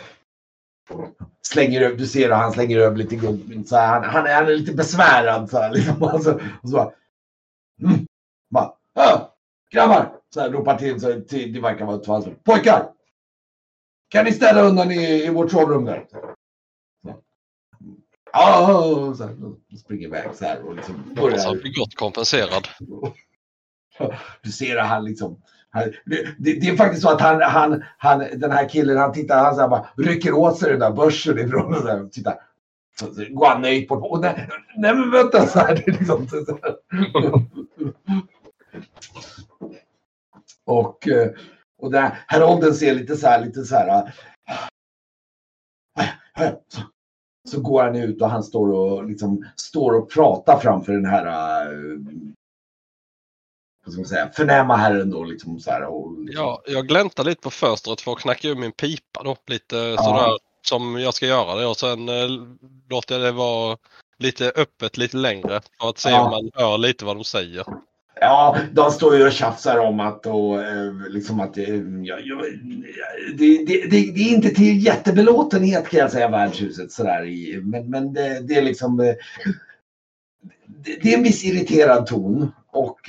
slänger 1.42 1.82
över, 1.82 1.98
du 1.98 2.08
ser 2.08 2.30
att 2.30 2.38
han 2.38 2.52
slänger 2.52 2.80
över 2.80 2.98
lite 2.98 3.16
guldmynt. 3.16 3.72
Han, 3.72 4.04
han, 4.04 4.26
är, 4.26 4.36
han 4.36 4.48
är 4.48 4.56
lite 4.56 4.74
besvärad. 4.74 5.50
Så 5.50 5.58
här, 5.58 5.72
liksom, 5.72 6.04
och 6.14 6.24
så, 6.24 6.34
och 6.34 6.70
så 6.70 6.76
bara, 6.76 6.92
mm, 7.82 8.06
bara 8.50 8.74
grabbar! 9.74 10.16
Så 10.34 10.42
här, 10.42 10.50
ropar 10.50 10.78
till, 10.78 11.00
så 11.00 11.22
till, 11.22 11.54
det 11.54 11.60
verkar 11.60 11.86
vara 11.86 11.98
två 11.98 12.22
Pojkar! 12.44 12.90
Kan 14.10 14.26
ni 14.26 14.32
ställa 14.32 14.62
undan 14.62 14.92
i, 14.92 15.26
i 15.26 15.30
vårt 15.30 15.52
sovrum 15.52 15.86
där? 15.86 16.06
Ja, 18.34 19.14
så 19.18 19.24
här, 19.24 19.36
springer 19.78 20.08
iväg 20.08 20.36
så 20.36 20.46
här 20.46 20.62
och 20.62 20.76
liksom 20.76 21.14
börjar. 21.16 21.46
Han 21.46 21.58
blir 21.58 21.80
gott 21.80 21.96
kompenserad. 21.96 22.68
Du 24.42 24.52
ser 24.52 24.78
att 24.78 24.88
han 24.88 25.06
liksom 25.06 25.42
han, 25.70 25.84
det, 26.06 26.36
det, 26.40 26.70
är 26.70 26.76
faktiskt 26.76 27.04
så 27.04 27.10
att 27.10 27.22
han, 27.22 27.42
han, 27.42 27.84
han, 27.98 28.20
den 28.20 28.52
här 28.52 28.70
killen, 28.70 28.98
han 28.98 29.14
tittar, 29.14 29.44
han 29.44 29.56
så 29.56 29.62
här 29.62 29.68
bara 29.68 29.90
rycker 29.98 30.34
åt 30.34 30.58
sig 30.58 30.72
den 30.72 30.80
där 30.80 30.92
börsen 30.92 31.40
ifrån 31.40 31.74
och 31.74 31.82
så 31.82 31.88
här, 31.88 32.08
tittar. 32.08 32.36
Så, 33.00 33.06
går 33.30 33.48
han 33.48 33.62
nöjt 33.62 33.88
bort. 33.88 34.12
Och 34.12 34.20
nej, 34.22 34.50
nej 34.78 34.96
men 34.96 35.12
vänta 35.12 35.48
så 35.48 35.60
här. 35.60 35.76
Det 35.76 35.88
är 35.88 35.92
liksom, 35.92 36.28
så, 36.28 36.46
så 36.46 36.60
och, 40.66 41.08
eh, 41.08 41.32
och 41.82 41.92
där, 41.92 42.24
Herolden 42.28 42.74
ser 42.74 42.96
lite 42.96 43.18
så 43.18 43.28
här, 43.28 43.46
lite 43.46 43.64
så 43.64 43.76
här. 43.76 44.14
Äh, 46.00 46.48
äh, 46.48 46.54
så, 46.68 46.82
så 47.50 47.62
går 47.62 47.84
han 47.84 47.96
ut 47.96 48.22
och 48.22 48.30
han 48.30 48.44
står 48.44 48.72
och, 48.72 49.06
liksom, 49.06 49.46
står 49.56 49.92
och 49.92 50.12
pratar 50.12 50.60
framför 50.60 50.94
den 50.94 51.06
här 51.06 51.26
vad 53.86 53.94
ska 53.94 54.02
man 54.02 54.08
säga, 54.08 54.30
förnäma 54.30 54.76
herren 54.76 55.10
då. 55.10 55.24
Liksom, 55.24 55.60
så 55.60 55.72
här, 55.72 55.84
och, 55.84 56.20
liksom. 56.20 56.46
Ja, 56.46 56.62
jag 56.66 56.88
gläntar 56.88 57.24
lite 57.24 57.42
på 57.42 57.50
fönstret 57.50 58.02
för 58.02 58.12
att 58.12 58.20
knacka 58.20 58.48
ur 58.48 58.56
min 58.56 58.72
pipa 58.72 59.24
då. 59.24 59.36
Lite 59.48 59.76
ja. 59.76 59.98
sådär 59.98 60.38
som 60.62 61.00
jag 61.00 61.14
ska 61.14 61.26
göra 61.26 61.56
det 61.56 61.66
och 61.66 61.78
sen 61.78 62.10
eh, 62.10 62.28
låter 62.90 63.16
jag 63.16 63.24
det 63.24 63.32
vara 63.32 63.78
lite 64.20 64.52
öppet 64.56 64.98
lite 64.98 65.18
längre 65.18 65.62
för 65.80 65.90
att 65.90 65.98
se 65.98 66.10
ja. 66.10 66.22
om 66.22 66.32
man 66.32 66.52
hör 66.54 66.78
lite 66.78 67.06
vad 67.06 67.18
de 67.18 67.24
säger. 67.24 67.66
Ja, 68.24 68.58
de 68.72 68.92
står 68.92 69.18
ju 69.18 69.26
och 69.26 69.32
tjafsar 69.32 69.80
om 69.80 70.00
att, 70.00 70.26
och, 70.26 70.64
eh, 70.64 70.94
liksom 71.10 71.40
att 71.40 71.58
eh, 71.58 71.76
ja, 72.04 72.18
ja, 72.24 72.42
det, 73.38 73.66
det, 73.66 73.88
det, 73.90 74.12
det, 74.12 74.22
är 74.22 74.34
inte 74.34 74.50
till 74.50 74.86
jättebelåtenhet 74.86 75.90
kan 75.90 76.00
jag 76.00 76.12
säga 76.12 76.30
värdshuset 76.30 76.92
sådär 76.92 77.26
i. 77.26 77.62
Men, 77.64 77.90
men 77.90 78.14
det, 78.14 78.40
det 78.40 78.56
är 78.56 78.62
liksom 78.62 79.00
eh, 79.00 79.14
Det, 80.66 81.00
det, 81.02 81.14
är 81.14 81.18
en 81.18 81.24
viss 81.24 81.44
irriterad 81.44 82.06
ton. 82.06 82.52
Och, 82.72 83.00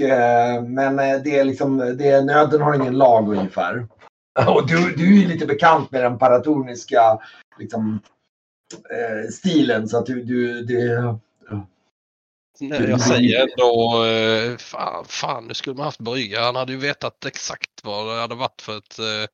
men 0.66 0.96
det 0.96 1.38
är 1.38 1.44
liksom, 1.44 1.78
det 1.78 2.08
är, 2.08 2.22
nöden 2.22 2.60
har 2.60 2.74
ingen 2.74 2.98
lag 2.98 3.28
ungefär. 3.28 3.86
Och 4.46 4.68
du, 4.68 4.94
du 4.96 5.22
är 5.22 5.28
lite 5.28 5.46
bekant 5.46 5.90
med 5.90 6.02
den 6.02 6.18
paratoniska 6.18 7.18
liksom, 7.58 8.00
stilen 9.32 9.88
så 9.88 9.98
att 9.98 10.06
du, 10.06 10.22
du 10.22 10.62
det, 10.62 11.18
jag 12.58 13.00
säger 13.00 13.42
ändå, 13.42 14.04
eh, 14.04 14.56
fan, 14.56 15.04
fan, 15.04 15.46
nu 15.46 15.54
skulle 15.54 15.76
man 15.76 15.84
haft 15.84 16.00
brygga. 16.00 16.40
Han 16.40 16.56
hade 16.56 16.72
ju 16.72 16.78
vetat 16.78 17.24
exakt 17.24 17.84
vad 17.84 18.06
det 18.06 18.20
hade 18.20 18.34
varit 18.34 18.62
för 18.62 18.78
ett, 18.78 18.98
eh, 18.98 19.26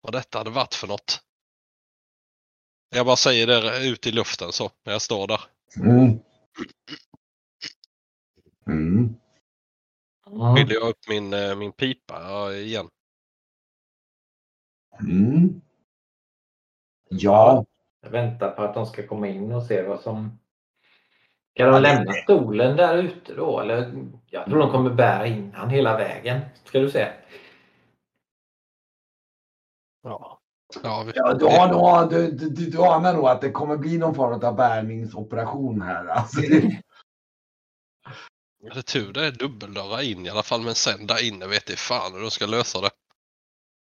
vad 0.00 0.12
detta 0.12 0.38
hade 0.38 0.50
varit 0.50 0.74
för 0.74 0.88
något. 0.88 1.20
Jag 2.94 3.06
bara 3.06 3.16
säger 3.16 3.46
det 3.46 3.88
ut 3.88 4.06
i 4.06 4.12
luften 4.12 4.52
så, 4.52 4.70
när 4.84 4.92
jag 4.92 5.02
står 5.02 5.26
där. 5.26 5.40
Mm. 5.76 6.18
Mm. 8.66 9.14
Fyller 10.56 10.74
jag 10.74 10.88
upp 10.88 11.08
min, 11.08 11.32
eh, 11.32 11.56
min 11.56 11.72
pipa 11.72 12.22
ja, 12.22 12.52
igen. 12.52 12.88
Mm. 15.00 15.60
Ja, 17.08 17.64
Jag 18.02 18.10
väntar 18.10 18.50
på 18.50 18.62
att 18.62 18.74
de 18.74 18.86
ska 18.86 19.06
komma 19.06 19.28
in 19.28 19.52
och 19.52 19.62
se 19.62 19.82
vad 19.82 20.00
som... 20.00 20.38
Ska 21.54 21.66
de 21.66 21.82
lämna 21.82 22.12
stolen 22.12 22.76
där 22.76 22.96
ute 22.96 23.34
då? 23.34 23.60
Eller 23.60 23.94
jag 24.26 24.44
tror 24.44 24.58
de 24.58 24.70
kommer 24.70 24.90
bära 24.90 25.26
in 25.26 25.52
han 25.54 25.70
hela 25.70 25.96
vägen. 25.96 26.40
Ska 26.64 26.78
du 26.78 26.90
se. 26.90 27.12
Ja. 30.02 30.38
Ja, 30.82 31.02
vi, 31.06 31.12
ja 31.14 31.34
du, 31.34 31.44
har 31.44 31.68
nog, 31.68 32.10
du, 32.10 32.30
du, 32.30 32.48
du, 32.48 32.70
du 32.70 32.78
anar 32.78 33.14
nog 33.14 33.28
att 33.28 33.40
det 33.40 33.50
kommer 33.50 33.76
bli 33.76 33.98
någon 33.98 34.14
form 34.14 34.44
av 34.44 34.56
bärgningsoperation 34.56 35.82
här. 35.82 36.06
Alltså, 36.06 36.40
det, 36.40 36.80
det 38.60 38.78
är 38.78 38.82
tur 38.82 39.12
det 39.12 39.26
är 39.26 39.30
dubbeldörrar 39.30 40.02
in 40.02 40.26
i 40.26 40.30
alla 40.30 40.42
fall, 40.42 40.62
men 40.62 40.74
sen 40.74 41.06
där 41.06 41.28
inne 41.28 41.46
vet 41.46 41.68
jag 41.68 41.78
fan 41.78 42.12
hur 42.12 42.20
de 42.20 42.30
ska 42.30 42.46
lösa 42.46 42.80
det. 42.80 42.90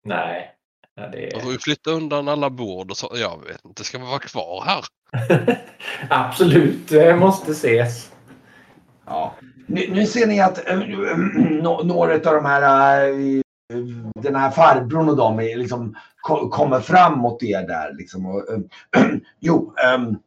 Nej. 0.04 0.57
Ja, 0.98 1.08
det 1.08 1.30
De 1.30 1.40
får 1.40 1.52
ju 1.52 1.58
flytta 1.58 1.90
undan 1.90 2.28
alla 2.28 2.50
bord 2.50 2.90
och 2.90 2.96
så. 2.96 3.12
Jag 3.14 3.44
vet 3.44 3.64
inte, 3.64 3.84
ska 3.84 3.98
man 3.98 4.08
vara 4.08 4.18
kvar 4.18 4.64
här? 4.64 4.84
Absolut, 6.10 6.88
det 6.88 7.16
måste 7.16 7.52
ses. 7.52 8.12
ja. 9.06 9.34
nu, 9.66 9.90
nu 9.90 10.06
ser 10.06 10.26
ni 10.26 10.40
att 10.40 10.68
äh, 10.68 10.78
nå- 11.62 11.82
några 11.82 12.14
av 12.14 12.20
de 12.20 12.44
här, 12.44 13.08
äh, 13.08 13.42
den 14.22 14.34
här 14.36 14.50
farbrorn 14.50 15.08
och 15.08 15.16
de 15.16 15.40
är 15.40 15.56
liksom, 15.56 15.96
ko- 16.20 16.48
kommer 16.48 16.80
fram 16.80 17.18
mot 17.18 17.42
er 17.42 17.66
där. 17.66 17.94
Liksom, 17.94 18.26
och, 18.26 18.44
äh, 18.50 18.58
jo, 19.40 19.74
ähm, 19.84 20.18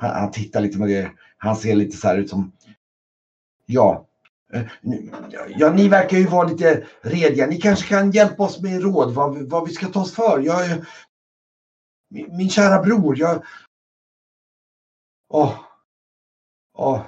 han, 0.00 0.10
han 0.10 0.30
tittar 0.30 0.60
lite 0.60 0.78
med 0.78 0.88
det. 0.88 1.10
Han 1.36 1.56
ser 1.56 1.74
lite 1.74 1.96
så 1.96 2.08
här 2.08 2.18
ut 2.18 2.30
som, 2.30 2.52
ja, 3.66 4.06
ja, 5.56 5.72
ni 5.72 5.88
verkar 5.88 6.16
ju 6.16 6.26
vara 6.26 6.48
lite 6.48 6.86
rediga. 7.00 7.46
Ni 7.46 7.56
kanske 7.60 7.88
kan 7.88 8.10
hjälpa 8.10 8.42
oss 8.42 8.62
med 8.62 8.82
råd 8.82 9.14
vad, 9.14 9.34
vi- 9.38 9.46
vad 9.46 9.68
vi 9.68 9.72
ska 9.74 9.86
ta 9.86 10.00
oss 10.00 10.14
för. 10.14 10.40
Jag, 10.40 10.84
min, 12.10 12.36
min 12.36 12.50
kära 12.50 12.82
bror, 12.82 13.18
jag... 13.18 13.44
Åh. 15.32 15.54
Åh. 16.78 17.02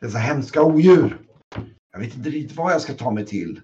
Dessa 0.00 0.18
hemska 0.18 0.62
odjur. 0.62 1.18
Jag 1.92 1.98
vet 2.00 2.14
inte 2.16 2.30
riktigt 2.30 2.56
vad 2.56 2.72
jag 2.72 2.80
ska 2.80 2.92
ta 2.94 3.10
mig 3.10 3.26
till. 3.26 3.60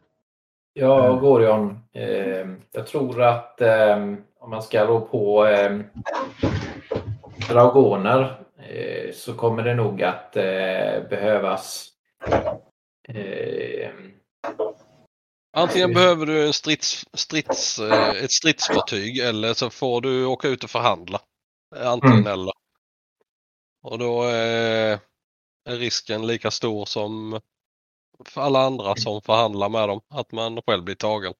Ja, 0.72 1.12
Gorion. 1.14 1.78
Eh, 1.92 2.48
jag 2.72 2.86
tror 2.86 3.22
att 3.22 3.60
eh, 3.60 3.96
om 4.38 4.50
man 4.50 4.62
ska 4.62 4.84
rå 4.86 5.00
på 5.00 5.46
eh, 5.46 5.80
dragoner 7.48 8.44
eh, 8.56 9.12
så 9.14 9.34
kommer 9.34 9.62
det 9.64 9.74
nog 9.74 10.02
att 10.02 10.36
eh, 10.36 11.08
behövas 11.10 11.88
eh, 13.14 13.90
Antingen 15.56 15.94
behöver 15.94 16.26
du 16.26 16.46
en 16.46 16.52
strids, 16.52 17.06
strids, 17.12 17.78
eh, 17.78 18.10
ett 18.24 18.32
stridsfartyg 18.32 19.18
eller 19.18 19.54
så 19.54 19.70
får 19.70 20.00
du 20.00 20.26
åka 20.26 20.48
ut 20.48 20.64
och 20.64 20.70
förhandla. 20.70 21.20
Antingen 21.76 22.18
Mm. 22.18 22.32
eller. 22.32 22.52
Och 23.82 23.98
då 23.98 24.22
är 24.22 24.98
risken 25.68 26.26
lika 26.26 26.50
stor 26.50 26.84
som 26.84 27.40
för 28.26 28.40
alla 28.40 28.60
andra 28.66 28.96
som 28.96 29.22
förhandlar 29.22 29.68
med 29.68 29.88
dem. 29.88 30.00
Att 30.08 30.32
man 30.32 30.62
själv 30.66 30.84
blir 30.84 30.94
tagen. 30.94 31.34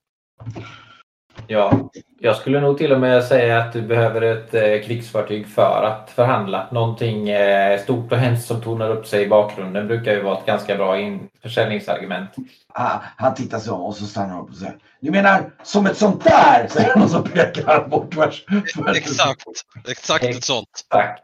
Ja, 1.47 1.91
jag 2.21 2.37
skulle 2.37 2.61
nog 2.61 2.79
till 2.79 2.93
och 2.93 3.01
med 3.01 3.25
säga 3.25 3.59
att 3.59 3.73
du 3.73 3.83
behöver 3.83 4.23
ett 4.23 4.55
eh, 4.55 4.87
krigsfartyg 4.87 5.49
för 5.49 5.83
att 5.83 6.11
förhandla. 6.11 6.69
Någonting 6.73 7.29
eh, 7.29 7.81
stort 7.83 8.13
och 8.13 8.19
hemskt 8.19 8.47
som 8.47 8.61
tornar 8.61 8.91
upp 8.91 9.07
sig 9.07 9.23
i 9.23 9.29
bakgrunden 9.29 9.87
brukar 9.87 10.13
ju 10.13 10.23
vara 10.23 10.39
ett 10.39 10.47
ganska 10.47 10.77
bra 10.77 10.99
in- 11.01 11.29
försäljningsargument. 11.43 12.31
Ah, 12.69 12.99
han 13.17 13.35
tittar 13.35 13.59
sig 13.59 13.73
om 13.73 13.81
och 13.81 13.97
så 13.97 14.05
stannar 14.07 14.29
han 14.29 14.43
upp 14.45 14.51
och 14.51 14.57
säger. 14.57 14.77
Du 15.01 15.11
menar 15.11 15.51
som 15.63 15.87
ett 15.87 15.97
sånt 15.97 16.25
där? 16.25 16.67
Säger 16.71 16.91
han 16.95 17.03
och 17.03 17.11
så 17.11 17.23
pekar 17.23 17.89
bort 17.89 18.15
tvärs- 18.15 18.45
Exakt, 18.97 19.45
exakt 19.89 20.25
ett 20.25 20.45
sånt. 20.45 20.87
Tack. 20.89 21.21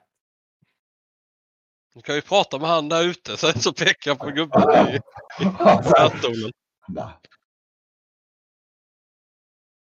Du 1.95 2.03
kan 2.03 2.15
ju 2.15 2.21
prata 2.21 2.59
med 2.59 2.69
han 2.69 2.89
där 2.89 3.03
ute 3.03 3.37
sen 3.37 3.61
så 3.61 3.73
pekar 3.73 4.11
jag 4.11 4.19
på 4.19 4.31
gubben 4.31 4.63
i 4.89 4.99
närstolen. 5.45 6.53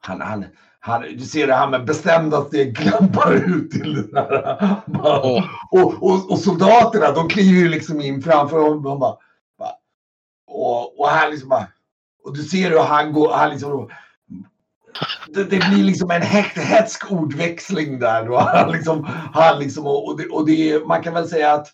Han 0.03 0.20
Han, 0.20 0.44
han, 0.80 1.03
du 1.03 1.24
ser 1.24 1.46
det, 1.46 1.55
han 1.55 1.70
med 1.70 1.84
bestämda 1.84 2.44
steg 2.44 2.76
klampar 2.76 3.32
ut 3.57 3.70
till 3.70 3.94
den 3.94 4.11
här. 4.14 4.76
Bara, 4.86 5.20
Åh. 5.22 5.44
och, 5.70 6.03
och, 6.03 6.30
och 6.30 6.38
soldaterna, 6.38 7.12
de 7.12 7.28
kliver 7.28 7.61
ju 7.61 7.68
liksom 7.68 8.00
in 8.00 8.22
framför 8.22 8.59
honom. 8.62 8.86
Och, 8.86 8.98
bara, 8.98 9.16
bara, 9.59 9.72
och, 10.46 11.00
och 11.00 11.09
han 11.09 11.30
liksom 11.30 11.48
bara, 11.48 11.68
och 12.24 12.36
du 12.36 12.42
ser 12.42 12.70
hur 12.70 12.78
han 12.78 13.12
går, 13.12 13.32
han 13.32 13.50
liksom 13.50 13.90
det, 15.28 15.44
det 15.44 15.59
blir 15.68 15.84
liksom 15.84 16.11
en 16.11 16.22
hätsk 16.22 17.12
ordväxling 17.12 17.98
där. 17.98 18.24
Då. 18.24 18.38
Han 18.55 18.72
liksom, 18.72 19.05
han 19.34 19.59
liksom, 19.59 19.86
och, 19.86 20.16
det, 20.18 20.28
och 20.28 20.46
det, 20.46 20.86
man 20.86 21.03
kan 21.03 21.14
väl 21.14 21.28
säga 21.28 21.53
att 21.53 21.72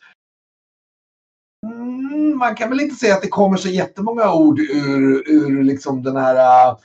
Mm, 1.66 2.38
man 2.38 2.54
kan 2.54 2.70
väl 2.70 2.80
inte 2.80 2.94
säga 2.94 3.14
att 3.14 3.22
det 3.22 3.28
kommer 3.28 3.56
så 3.56 3.68
jättemånga 3.68 4.32
ord 4.32 4.58
ur, 4.58 5.30
ur 5.30 5.62
liksom 5.62 6.02
den 6.02 6.16
här 6.16 6.76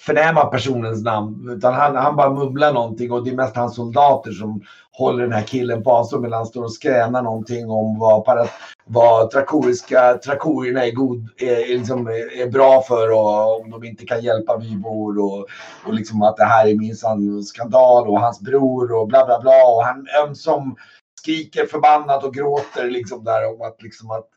förnäma 0.00 0.44
personens 0.44 1.04
namn. 1.04 1.50
Utan 1.56 1.74
han, 1.74 1.96
han 1.96 2.16
bara 2.16 2.30
mumlar 2.30 2.72
någonting 2.72 3.12
och 3.12 3.24
det 3.24 3.30
är 3.30 3.34
mest 3.34 3.56
hans 3.56 3.74
soldater 3.74 4.30
som 4.30 4.62
håller 4.92 5.22
den 5.22 5.32
här 5.32 5.42
killen 5.42 5.82
på 5.82 5.92
avstånd 5.92 6.22
medan 6.22 6.36
han 6.36 6.46
står 6.46 6.64
och 6.64 6.72
skränar 6.72 7.22
någonting 7.22 7.70
om 7.70 7.98
vad, 7.98 8.24
para, 8.24 8.46
vad 8.84 9.30
trakoriska 9.30 10.18
trakorierna 10.24 10.86
är, 10.86 10.90
god, 10.90 11.28
är, 11.38 11.70
är, 11.70 11.78
liksom, 11.78 12.06
är, 12.08 12.50
bra 12.50 12.82
för 12.82 13.10
och 13.10 13.60
om 13.60 13.70
de 13.70 13.84
inte 13.84 14.06
kan 14.06 14.22
hjälpa 14.22 14.58
bybor 14.58 15.18
och, 15.18 15.46
och 15.86 15.94
liksom 15.94 16.22
att 16.22 16.36
det 16.36 16.44
här 16.44 16.68
är 16.68 16.74
minsann 16.74 17.42
skandal 17.42 18.08
och 18.08 18.20
hans 18.20 18.40
bror 18.40 18.92
och 18.92 19.08
bla 19.08 19.26
bla 19.26 19.40
bla 19.40 19.64
och 19.66 19.84
han 19.84 20.06
ömsom 20.24 20.76
skriker 21.20 21.66
förbannat 21.66 22.24
och 22.24 22.34
gråter 22.34 22.90
liksom 22.90 23.24
där 23.24 23.54
om 23.54 23.62
att 23.62 23.82
liksom 23.82 24.10
att 24.10 24.28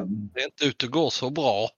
um, 0.00 0.30
Det 0.34 0.40
är 0.40 0.44
inte 0.44 0.64
ute 0.64 0.86
och 0.86 0.92
går 0.92 1.10
så 1.10 1.30
bra 1.30 1.68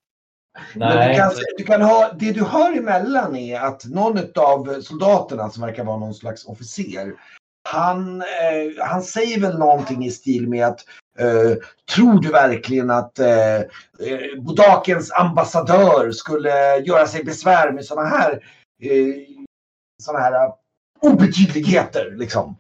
men 0.75 0.89
du 0.89 0.95
Nej, 0.95 1.17
kan, 1.17 1.31
du 1.57 1.65
kan 1.65 1.83
ha, 1.83 2.13
det 2.19 2.33
du 2.33 2.45
hör 2.45 2.79
emellan 2.79 3.37
är 3.37 3.61
att 3.61 3.85
någon 3.85 4.19
av 4.35 4.81
soldaterna 4.81 5.51
som 5.51 5.63
verkar 5.63 5.85
vara 5.85 5.99
någon 5.99 6.15
slags 6.15 6.45
officer. 6.45 7.13
Han, 7.69 8.21
eh, 8.21 8.85
han 8.87 9.03
säger 9.03 9.41
väl 9.41 9.59
någonting 9.59 10.05
i 10.05 10.11
stil 10.11 10.49
med 10.49 10.67
att 10.67 10.81
eh, 11.19 11.57
tror 11.95 12.21
du 12.21 12.29
verkligen 12.29 12.91
att 12.91 13.19
eh, 13.19 13.57
eh, 13.57 13.65
Bodakens 14.39 15.13
ambassadör 15.13 16.11
skulle 16.13 16.79
göra 16.79 17.07
sig 17.07 17.25
besvär 17.25 17.73
med 17.73 17.85
sådana 17.85 18.09
här, 18.09 18.33
eh, 18.83 19.15
såna 20.03 20.19
här 20.19 20.33
eh, 20.33 20.53
obetydligheter 21.01 22.15
liksom? 22.17 22.57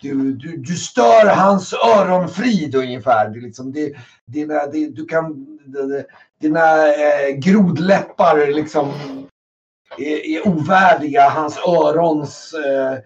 Du, 0.00 0.32
du, 0.32 0.56
du 0.56 0.76
stör 0.76 1.26
hans 1.26 1.72
öronfrid 1.72 2.74
ungefär. 2.74 3.28
Det, 3.28 3.40
liksom, 3.40 3.72
det, 3.72 3.92
dina, 4.26 4.66
det, 4.66 4.88
du 4.88 5.06
kan, 5.06 5.58
det, 5.66 6.06
dina 6.40 6.88
eh, 6.88 7.34
grodläppar 7.36 8.52
liksom 8.54 8.92
är, 9.98 10.26
är 10.26 10.48
ovärdiga 10.48 11.28
hans 11.28 11.58
örons 11.58 12.54
eh, 12.54 12.98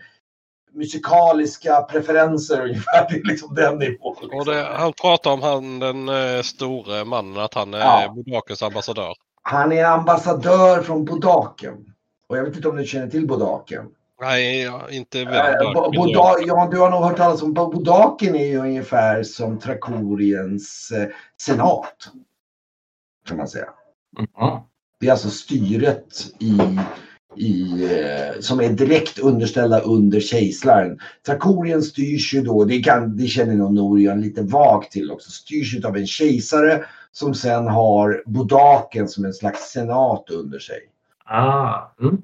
musikaliska 0.75 1.83
preferenser 1.83 2.63
ungefär. 2.63 3.07
Det 3.11 3.17
är 3.17 3.29
liksom 3.29 3.55
den 3.55 3.79
nivån. 3.79 4.17
Liksom. 4.23 4.39
Och 4.39 4.47
det, 4.47 4.69
han 4.77 4.93
pratar 4.93 5.31
om 5.31 5.43
han 5.43 5.79
den 5.79 6.09
eh, 6.09 6.43
store 6.43 7.05
mannen 7.05 7.39
att 7.39 7.55
han 7.55 7.75
är 7.75 7.79
Ja. 7.79 8.13
Bodakens 8.17 8.63
ambassadör. 8.63 9.15
Han 9.43 9.73
är 9.73 9.85
ambassadör 9.85 10.83
från 10.83 11.05
Bodaken. 11.05 11.75
Och 12.29 12.39
jag 12.39 12.45
vet 12.45 12.57
inte 12.57 12.69
om 12.69 12.77
du 12.77 12.85
känner 12.85 13.09
till 13.09 13.27
Bodaken. 13.27 13.89
Nej, 14.23 14.63
ja, 14.63 14.91
inte 14.91 15.21
Eh, 15.21 15.29
väl. 15.29 15.75
Bo- 15.75 15.93
Boda, 15.93 16.35
ja, 16.47 16.69
du 16.71 16.79
har 16.79 16.91
nog 16.91 17.05
hört 17.05 17.17
talas 17.17 17.43
om 17.43 17.53
Bo- 17.53 17.71
Bodaken 17.71 18.35
är 18.37 18.47
ju 18.47 18.57
ungefär 18.59 19.23
som 19.23 19.59
Trakoriens 19.59 20.93
eh, 20.97 21.09
senat. 21.41 21.97
Kan 23.29 23.37
man 23.37 23.49
säga. 23.49 23.69
Mhm. 24.19 24.61
Det 25.01 25.07
är 25.07 25.11
alltså 25.11 25.31
styret 25.31 26.27
i, 26.39 26.59
i, 27.37 27.85
eh, 27.85 28.41
som 28.41 28.61
är 28.61 28.69
direkt 28.69 29.19
underställda 29.19 29.81
under 29.81 30.21
kejsaren. 30.21 30.99
Trakorien 31.27 31.83
styrs 31.83 32.35
ju 32.35 32.41
då, 32.43 32.65
det, 32.65 32.83
kan, 32.83 33.17
det 33.17 33.27
känner 33.27 33.55
nog 33.55 33.75
Norian 33.75 34.21
lite 34.21 34.43
vagt 34.43 34.93
till 34.93 35.11
också, 35.11 35.31
styrs 35.31 35.85
av 35.85 35.97
en 35.97 36.07
kejsare 36.07 36.85
som 37.13 37.35
sen 37.35 37.67
har 37.67 38.23
Bodaken 38.27 39.09
som 39.09 39.25
en 39.25 39.33
slags 39.35 39.71
senat 39.71 40.31
under 40.31 40.59
sig. 40.59 40.79
Ah. 41.25 41.75
Mm. 42.01 42.23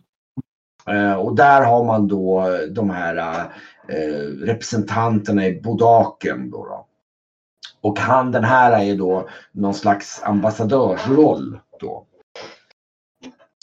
Eh, 0.88 1.14
och 1.14 1.36
där 1.36 1.62
har 1.62 1.84
man 1.84 2.08
då 2.08 2.40
eh, 2.40 2.60
de 2.60 2.90
här 2.90 3.44
eh, 3.88 4.46
representanterna 4.46 5.46
i 5.46 5.60
Bodaken. 5.60 6.50
Då, 6.50 6.64
då. 6.64 6.86
Och 7.80 7.98
han 7.98 8.32
den 8.32 8.44
här 8.44 8.84
är 8.84 8.96
då 8.96 9.28
någon 9.52 9.74
slags 9.74 10.22
ambassadörsroll. 10.24 11.58
Då. 11.80 12.04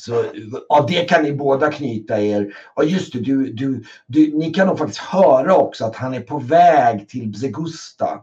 Så 0.02 0.24
av 0.70 0.86
det 0.88 1.10
kan 1.10 1.24
ni 1.24 1.34
båda 1.34 1.72
knyta 1.72 2.22
er. 2.22 2.54
Ja 2.76 2.84
just 2.84 3.14
det, 3.14 3.20
du, 3.20 3.54
du, 3.54 3.84
du, 4.08 4.38
ni 4.38 4.54
kan 4.54 4.68
nog 4.68 4.78
faktiskt 4.78 5.02
höra 5.02 5.56
också 5.56 5.86
att 5.86 5.96
han 5.96 6.14
är 6.14 6.20
på 6.20 6.40
väg 6.40 7.10
till 7.10 7.32
Bzegusta. 7.32 8.20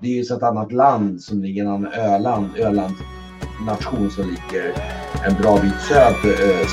Det 0.00 0.08
är 0.08 0.16
ju 0.16 0.24
så 0.24 0.36
ett 0.36 0.42
annat 0.42 0.72
land 0.72 1.22
som 1.22 1.42
ligger 1.42 1.62
en 1.62 1.70
annan 1.70 1.92
öland, 1.92 2.56
Öland 2.58 2.94
nation 3.66 4.10
som 4.10 4.24
ligger 4.24 4.74
en 5.26 5.42
bra 5.42 5.58
bit 5.62 5.80
söder, 5.88 6.60
eh, 6.60 6.66